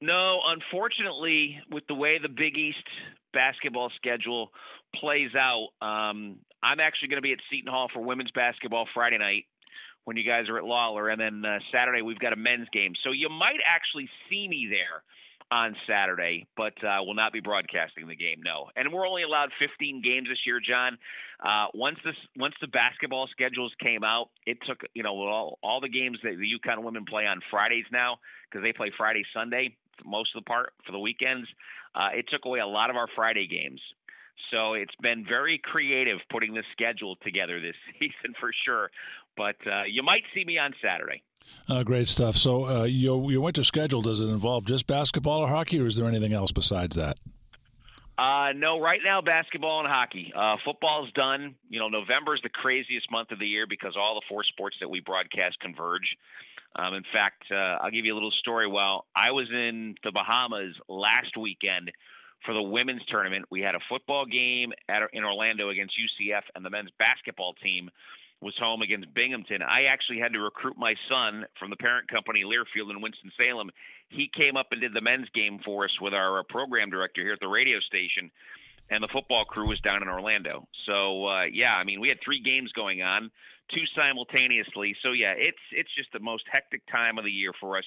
No, 0.00 0.40
unfortunately, 0.46 1.58
with 1.72 1.84
the 1.88 1.94
way 1.94 2.18
the 2.22 2.28
Big 2.28 2.56
East 2.56 2.86
basketball 3.32 3.90
schedule 3.96 4.50
plays 4.94 5.30
out, 5.34 5.68
um, 5.80 6.38
I'm 6.62 6.80
actually 6.80 7.08
going 7.08 7.18
to 7.18 7.22
be 7.22 7.32
at 7.32 7.38
Seton 7.50 7.72
Hall 7.72 7.88
for 7.92 8.02
women's 8.02 8.30
basketball 8.30 8.86
Friday 8.94 9.18
night 9.18 9.44
when 10.06 10.16
you 10.16 10.24
guys 10.24 10.48
are 10.48 10.56
at 10.56 10.64
Lawler, 10.64 11.10
and 11.10 11.20
then 11.20 11.44
uh, 11.44 11.58
Saturday 11.76 12.00
we've 12.00 12.18
got 12.18 12.32
a 12.32 12.36
men's 12.36 12.68
game. 12.72 12.94
So 13.04 13.10
you 13.12 13.28
might 13.28 13.60
actually 13.66 14.08
see 14.30 14.48
me 14.48 14.68
there 14.70 15.02
on 15.50 15.76
Saturday, 15.88 16.46
but 16.56 16.72
uh, 16.82 17.02
will 17.04 17.14
not 17.14 17.32
be 17.32 17.40
broadcasting 17.40 18.06
the 18.08 18.16
game. 18.16 18.40
No, 18.44 18.66
and 18.76 18.92
we're 18.92 19.06
only 19.06 19.24
allowed 19.24 19.50
15 19.60 20.02
games 20.02 20.28
this 20.28 20.38
year, 20.46 20.60
John. 20.60 20.96
Uh, 21.44 21.66
once 21.74 21.98
this 22.04 22.16
once 22.36 22.54
the 22.60 22.68
basketball 22.68 23.28
schedules 23.30 23.72
came 23.84 24.04
out, 24.04 24.30
it 24.46 24.58
took 24.66 24.80
you 24.94 25.02
know 25.02 25.10
all, 25.10 25.58
all 25.62 25.80
the 25.80 25.88
games 25.88 26.18
that 26.22 26.36
the 26.38 26.46
UConn 26.46 26.82
women 26.82 27.04
play 27.04 27.26
on 27.26 27.40
Fridays 27.50 27.84
now 27.92 28.18
because 28.48 28.64
they 28.64 28.72
play 28.72 28.90
Friday 28.96 29.24
Sunday 29.34 29.76
most 30.04 30.30
of 30.34 30.44
the 30.44 30.46
part 30.48 30.72
for 30.84 30.92
the 30.92 30.98
weekends. 30.98 31.48
Uh, 31.94 32.08
it 32.14 32.26
took 32.30 32.44
away 32.44 32.60
a 32.60 32.66
lot 32.66 32.90
of 32.90 32.96
our 32.96 33.08
Friday 33.14 33.46
games. 33.46 33.80
So 34.50 34.74
it's 34.74 34.94
been 35.00 35.24
very 35.26 35.58
creative 35.62 36.18
putting 36.30 36.54
this 36.54 36.66
schedule 36.72 37.16
together 37.22 37.60
this 37.60 37.76
season 37.98 38.34
for 38.38 38.50
sure. 38.64 38.90
But 39.36 39.56
uh, 39.66 39.84
you 39.88 40.02
might 40.02 40.22
see 40.34 40.44
me 40.44 40.58
on 40.58 40.72
Saturday. 40.82 41.22
Uh, 41.68 41.82
great 41.82 42.08
stuff. 42.08 42.36
So 42.36 42.66
uh, 42.66 42.84
your 42.84 43.30
your 43.30 43.40
winter 43.40 43.64
schedule 43.64 44.02
does 44.02 44.20
it 44.20 44.26
involve 44.26 44.64
just 44.64 44.86
basketball 44.86 45.40
or 45.40 45.48
hockey, 45.48 45.80
or 45.80 45.86
is 45.86 45.96
there 45.96 46.06
anything 46.06 46.32
else 46.32 46.52
besides 46.52 46.96
that? 46.96 47.18
Uh, 48.18 48.52
no, 48.56 48.80
right 48.80 49.00
now 49.04 49.20
basketball 49.20 49.80
and 49.80 49.88
hockey. 49.88 50.32
Uh, 50.34 50.56
football's 50.64 51.12
done. 51.12 51.54
You 51.68 51.78
know, 51.80 51.88
November 51.88 52.34
is 52.34 52.40
the 52.42 52.48
craziest 52.48 53.10
month 53.10 53.30
of 53.30 53.38
the 53.38 53.46
year 53.46 53.66
because 53.68 53.94
all 53.96 54.14
the 54.14 54.22
four 54.28 54.42
sports 54.44 54.76
that 54.80 54.88
we 54.88 55.00
broadcast 55.00 55.60
converge. 55.60 56.16
Um, 56.76 56.94
in 56.94 57.04
fact, 57.12 57.44
uh, 57.50 57.82
I'll 57.82 57.90
give 57.90 58.04
you 58.04 58.12
a 58.12 58.16
little 58.16 58.32
story. 58.38 58.66
While 58.66 59.06
I 59.14 59.32
was 59.32 59.48
in 59.50 59.96
the 60.02 60.12
Bahamas 60.12 60.74
last 60.88 61.36
weekend 61.38 61.90
for 62.44 62.54
the 62.54 62.62
women's 62.62 63.04
tournament, 63.08 63.46
we 63.50 63.60
had 63.60 63.74
a 63.74 63.80
football 63.88 64.24
game 64.24 64.72
at, 64.88 65.02
in 65.12 65.24
Orlando 65.24 65.68
against 65.68 65.94
UCF, 65.94 66.42
and 66.54 66.64
the 66.64 66.70
men's 66.70 66.90
basketball 66.98 67.54
team 67.62 67.90
was 68.40 68.54
home 68.58 68.82
against 68.82 69.12
Binghamton. 69.14 69.62
I 69.62 69.84
actually 69.84 70.18
had 70.18 70.32
to 70.34 70.40
recruit 70.40 70.76
my 70.76 70.94
son 71.08 71.44
from 71.58 71.70
the 71.70 71.76
parent 71.76 72.08
company 72.08 72.42
Learfield 72.44 72.90
in 72.90 73.00
Winston 73.00 73.32
Salem. 73.40 73.70
He 74.08 74.30
came 74.38 74.56
up 74.56 74.66
and 74.72 74.80
did 74.80 74.92
the 74.92 75.00
men's 75.00 75.28
game 75.34 75.58
for 75.64 75.84
us 75.84 76.00
with 76.00 76.12
our 76.12 76.42
program 76.44 76.90
director 76.90 77.22
here 77.22 77.32
at 77.32 77.40
the 77.40 77.48
radio 77.48 77.80
station, 77.80 78.30
and 78.90 79.02
the 79.02 79.08
football 79.12 79.44
crew 79.44 79.68
was 79.68 79.80
down 79.80 80.02
in 80.02 80.08
Orlando. 80.08 80.68
So 80.86 81.26
uh, 81.26 81.44
yeah, 81.50 81.74
I 81.74 81.84
mean 81.84 82.00
we 82.00 82.08
had 82.08 82.18
three 82.24 82.42
games 82.42 82.70
going 82.72 83.02
on 83.02 83.30
two 83.74 83.84
simultaneously. 83.96 84.94
So 85.02 85.12
yeah, 85.12 85.34
it's 85.36 85.58
it's 85.72 85.94
just 85.96 86.12
the 86.12 86.20
most 86.20 86.44
hectic 86.50 86.82
time 86.90 87.18
of 87.18 87.24
the 87.24 87.30
year 87.30 87.52
for 87.60 87.78
us, 87.78 87.84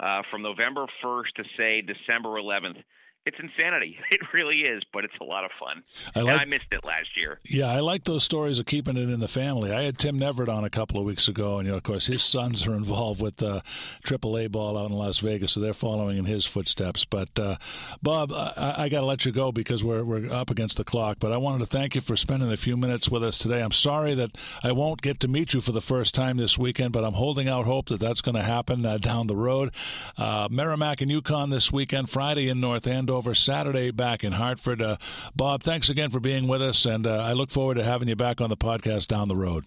uh, 0.00 0.22
from 0.30 0.42
November 0.42 0.86
1st 1.02 1.32
to 1.36 1.44
say 1.56 1.80
December 1.80 2.30
11th 2.30 2.82
it's 3.26 3.36
insanity. 3.40 3.98
It 4.14 4.20
really 4.32 4.60
is, 4.60 4.82
but 4.92 5.04
it's 5.04 5.14
a 5.20 5.24
lot 5.24 5.44
of 5.44 5.50
fun. 5.58 5.82
I, 6.14 6.20
like, 6.20 6.40
I 6.40 6.44
missed 6.44 6.68
it 6.70 6.84
last 6.84 7.16
year. 7.16 7.40
Yeah, 7.44 7.66
I 7.66 7.80
like 7.80 8.04
those 8.04 8.22
stories 8.22 8.60
of 8.60 8.66
keeping 8.66 8.96
it 8.96 9.08
in 9.08 9.18
the 9.18 9.26
family. 9.26 9.72
I 9.72 9.82
had 9.82 9.98
Tim 9.98 10.20
Neverett 10.20 10.48
on 10.48 10.62
a 10.62 10.70
couple 10.70 10.98
of 11.00 11.04
weeks 11.04 11.26
ago, 11.26 11.58
and 11.58 11.66
you 11.66 11.72
know, 11.72 11.78
of 11.78 11.82
course, 11.82 12.06
his 12.06 12.22
sons 12.22 12.64
are 12.66 12.74
involved 12.76 13.20
with 13.20 13.38
the 13.38 13.56
uh, 13.56 13.60
AAA 14.04 14.52
ball 14.52 14.78
out 14.78 14.90
in 14.90 14.96
Las 14.96 15.18
Vegas, 15.18 15.52
so 15.52 15.60
they're 15.60 15.74
following 15.74 16.16
in 16.16 16.26
his 16.26 16.46
footsteps. 16.46 17.04
But 17.04 17.36
uh, 17.36 17.56
Bob, 18.02 18.30
I, 18.32 18.74
I 18.78 18.88
got 18.88 19.00
to 19.00 19.06
let 19.06 19.26
you 19.26 19.32
go 19.32 19.50
because 19.50 19.82
we're 19.82 20.04
we're 20.04 20.32
up 20.32 20.50
against 20.50 20.76
the 20.76 20.84
clock. 20.84 21.16
But 21.18 21.32
I 21.32 21.36
wanted 21.36 21.58
to 21.60 21.66
thank 21.66 21.96
you 21.96 22.00
for 22.00 22.14
spending 22.14 22.52
a 22.52 22.56
few 22.56 22.76
minutes 22.76 23.10
with 23.10 23.24
us 23.24 23.38
today. 23.38 23.62
I'm 23.62 23.72
sorry 23.72 24.14
that 24.14 24.36
I 24.62 24.70
won't 24.70 25.02
get 25.02 25.18
to 25.20 25.28
meet 25.28 25.54
you 25.54 25.60
for 25.60 25.72
the 25.72 25.80
first 25.80 26.14
time 26.14 26.36
this 26.36 26.56
weekend, 26.56 26.92
but 26.92 27.04
I'm 27.04 27.14
holding 27.14 27.48
out 27.48 27.64
hope 27.64 27.86
that 27.86 27.98
that's 27.98 28.20
going 28.20 28.36
to 28.36 28.42
happen 28.42 28.86
uh, 28.86 28.98
down 28.98 29.26
the 29.26 29.36
road. 29.36 29.74
Uh, 30.16 30.46
Merrimack 30.50 31.00
and 31.00 31.10
UConn 31.10 31.50
this 31.50 31.72
weekend, 31.72 32.10
Friday 32.10 32.48
in 32.48 32.60
North 32.60 32.86
Andover, 32.86 33.13
Saturday 33.34 33.90
back 33.90 34.24
in 34.24 34.32
Hartford. 34.32 34.82
Uh, 34.82 34.96
Bob, 35.36 35.62
thanks 35.62 35.90
again 35.90 36.10
for 36.10 36.20
being 36.20 36.48
with 36.48 36.62
us, 36.62 36.86
and 36.86 37.06
uh, 37.06 37.16
I 37.16 37.32
look 37.32 37.50
forward 37.50 37.74
to 37.74 37.84
having 37.84 38.08
you 38.08 38.16
back 38.16 38.40
on 38.40 38.50
the 38.50 38.56
podcast 38.56 39.08
down 39.08 39.28
the 39.28 39.36
road. 39.36 39.64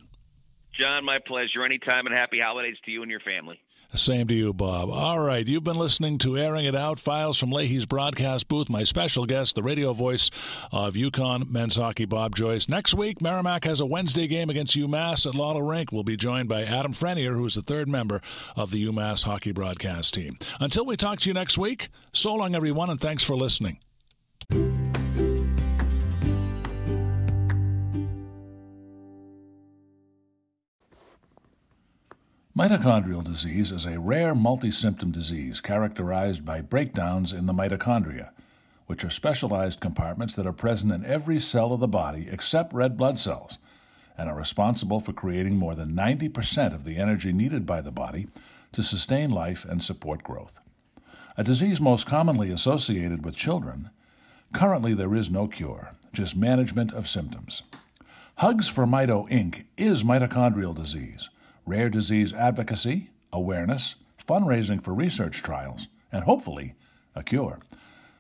John, 0.80 1.06
my 1.06 1.20
pleasure. 1.26 1.64
Anytime, 1.66 2.06
and 2.06 2.16
happy 2.16 2.40
holidays 2.40 2.78
to 2.86 2.92
you 2.92 3.02
and 3.02 3.10
your 3.10 3.20
family. 3.22 3.60
Same 3.94 4.28
to 4.28 4.36
you, 4.36 4.54
Bob. 4.54 4.90
All 4.90 5.20
right, 5.20 5.48
you've 5.48 5.64
been 5.64 5.78
listening 5.78 6.18
to 6.20 6.38
Airing 6.38 6.66
It 6.66 6.76
Out, 6.76 7.00
files 7.00 7.40
from 7.40 7.52
Leahy's 7.52 7.86
broadcast 7.86 8.48
booth. 8.48 8.70
My 8.70 8.84
special 8.84 9.26
guest, 9.26 9.56
the 9.56 9.64
radio 9.64 9.94
voice 9.94 10.30
of 10.72 10.94
UConn 10.94 11.50
men's 11.50 11.78
hockey, 11.78 12.06
Bob 12.06 12.36
Joyce. 12.36 12.68
Next 12.68 12.94
week, 12.94 13.22
Merrimack 13.22 13.64
has 13.64 13.80
a 13.80 13.86
Wednesday 13.86 14.28
game 14.28 14.50
against 14.50 14.78
UMass 14.78 15.26
at 15.26 15.36
Lawler 15.36 15.64
Rink. 15.64 15.92
We'll 15.92 16.04
be 16.04 16.18
joined 16.18 16.50
by 16.50 16.64
Adam 16.64 16.92
Frenier, 16.92 17.34
who 17.34 17.46
is 17.46 17.56
the 17.56 17.62
third 17.62 17.88
member 17.88 18.22
of 18.56 18.72
the 18.72 18.86
UMass 18.86 19.24
hockey 19.24 19.52
broadcast 19.52 20.14
team. 20.14 20.38
Until 20.60 20.86
we 20.86 20.98
talk 20.98 21.20
to 21.22 21.30
you 21.30 21.34
next 21.34 21.58
week, 21.58 21.90
so 22.14 22.36
long, 22.36 22.56
everyone, 22.56 22.90
and 22.90 23.00
thanks 23.00 23.24
for 23.24 23.36
listening. 23.36 23.80
Mitochondrial 32.58 33.24
disease 33.24 33.72
is 33.72 33.86
a 33.86 34.00
rare 34.00 34.34
multi-symptom 34.34 35.12
disease 35.12 35.62
characterized 35.62 36.44
by 36.44 36.60
breakdowns 36.60 37.32
in 37.32 37.46
the 37.46 37.54
mitochondria, 37.54 38.30
which 38.88 39.04
are 39.04 39.12
specialized 39.12 39.80
compartments 39.80 40.34
that 40.34 40.48
are 40.48 40.52
present 40.52 40.92
in 40.92 41.06
every 41.06 41.40
cell 41.40 41.72
of 41.72 41.80
the 41.80 41.88
body 41.88 42.28
except 42.32 42.74
red 42.74 42.98
blood 42.98 43.20
cells 43.20 43.60
and 44.18 44.28
are 44.28 44.36
responsible 44.36 45.00
for 45.00 45.14
creating 45.14 45.56
more 45.56 45.76
than 45.76 45.92
90% 45.92 46.74
of 46.74 46.84
the 46.84 46.98
energy 46.98 47.32
needed 47.32 47.64
by 47.64 47.80
the 47.80 47.92
body 47.92 48.28
to 48.72 48.82
sustain 48.82 49.30
life 49.30 49.64
and 49.64 49.84
support 49.84 50.24
growth. 50.24 50.60
A 51.38 51.44
disease 51.44 51.80
most 51.80 52.08
commonly 52.08 52.50
associated 52.50 53.24
with 53.24 53.36
children, 53.36 53.92
currently 54.52 54.96
there 54.96 55.14
is 55.14 55.30
no 55.30 55.48
cure, 55.48 55.92
just 56.12 56.36
management 56.36 56.92
of 56.92 57.08
symptoms. 57.08 57.62
Hugs 58.38 58.68
for 58.68 58.88
Mito 58.88 59.30
Inc. 59.30 59.66
is 59.78 60.04
mitochondrial 60.04 60.74
disease 60.74 61.30
rare 61.68 61.90
disease 61.90 62.34
advocacy, 62.34 63.12
awareness, 63.32 63.96
fundraising 64.28 64.84
for 64.84 64.94
research 64.94 65.44
trials, 65.44 65.88
and 66.12 66.24
hopefully 66.24 66.74
a 67.14 67.22
cure. 67.22 67.60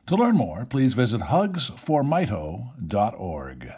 To 0.07 0.15
learn 0.15 0.35
more, 0.35 0.65
please 0.65 0.93
visit 0.93 1.21
hugsformito.org. 1.21 3.73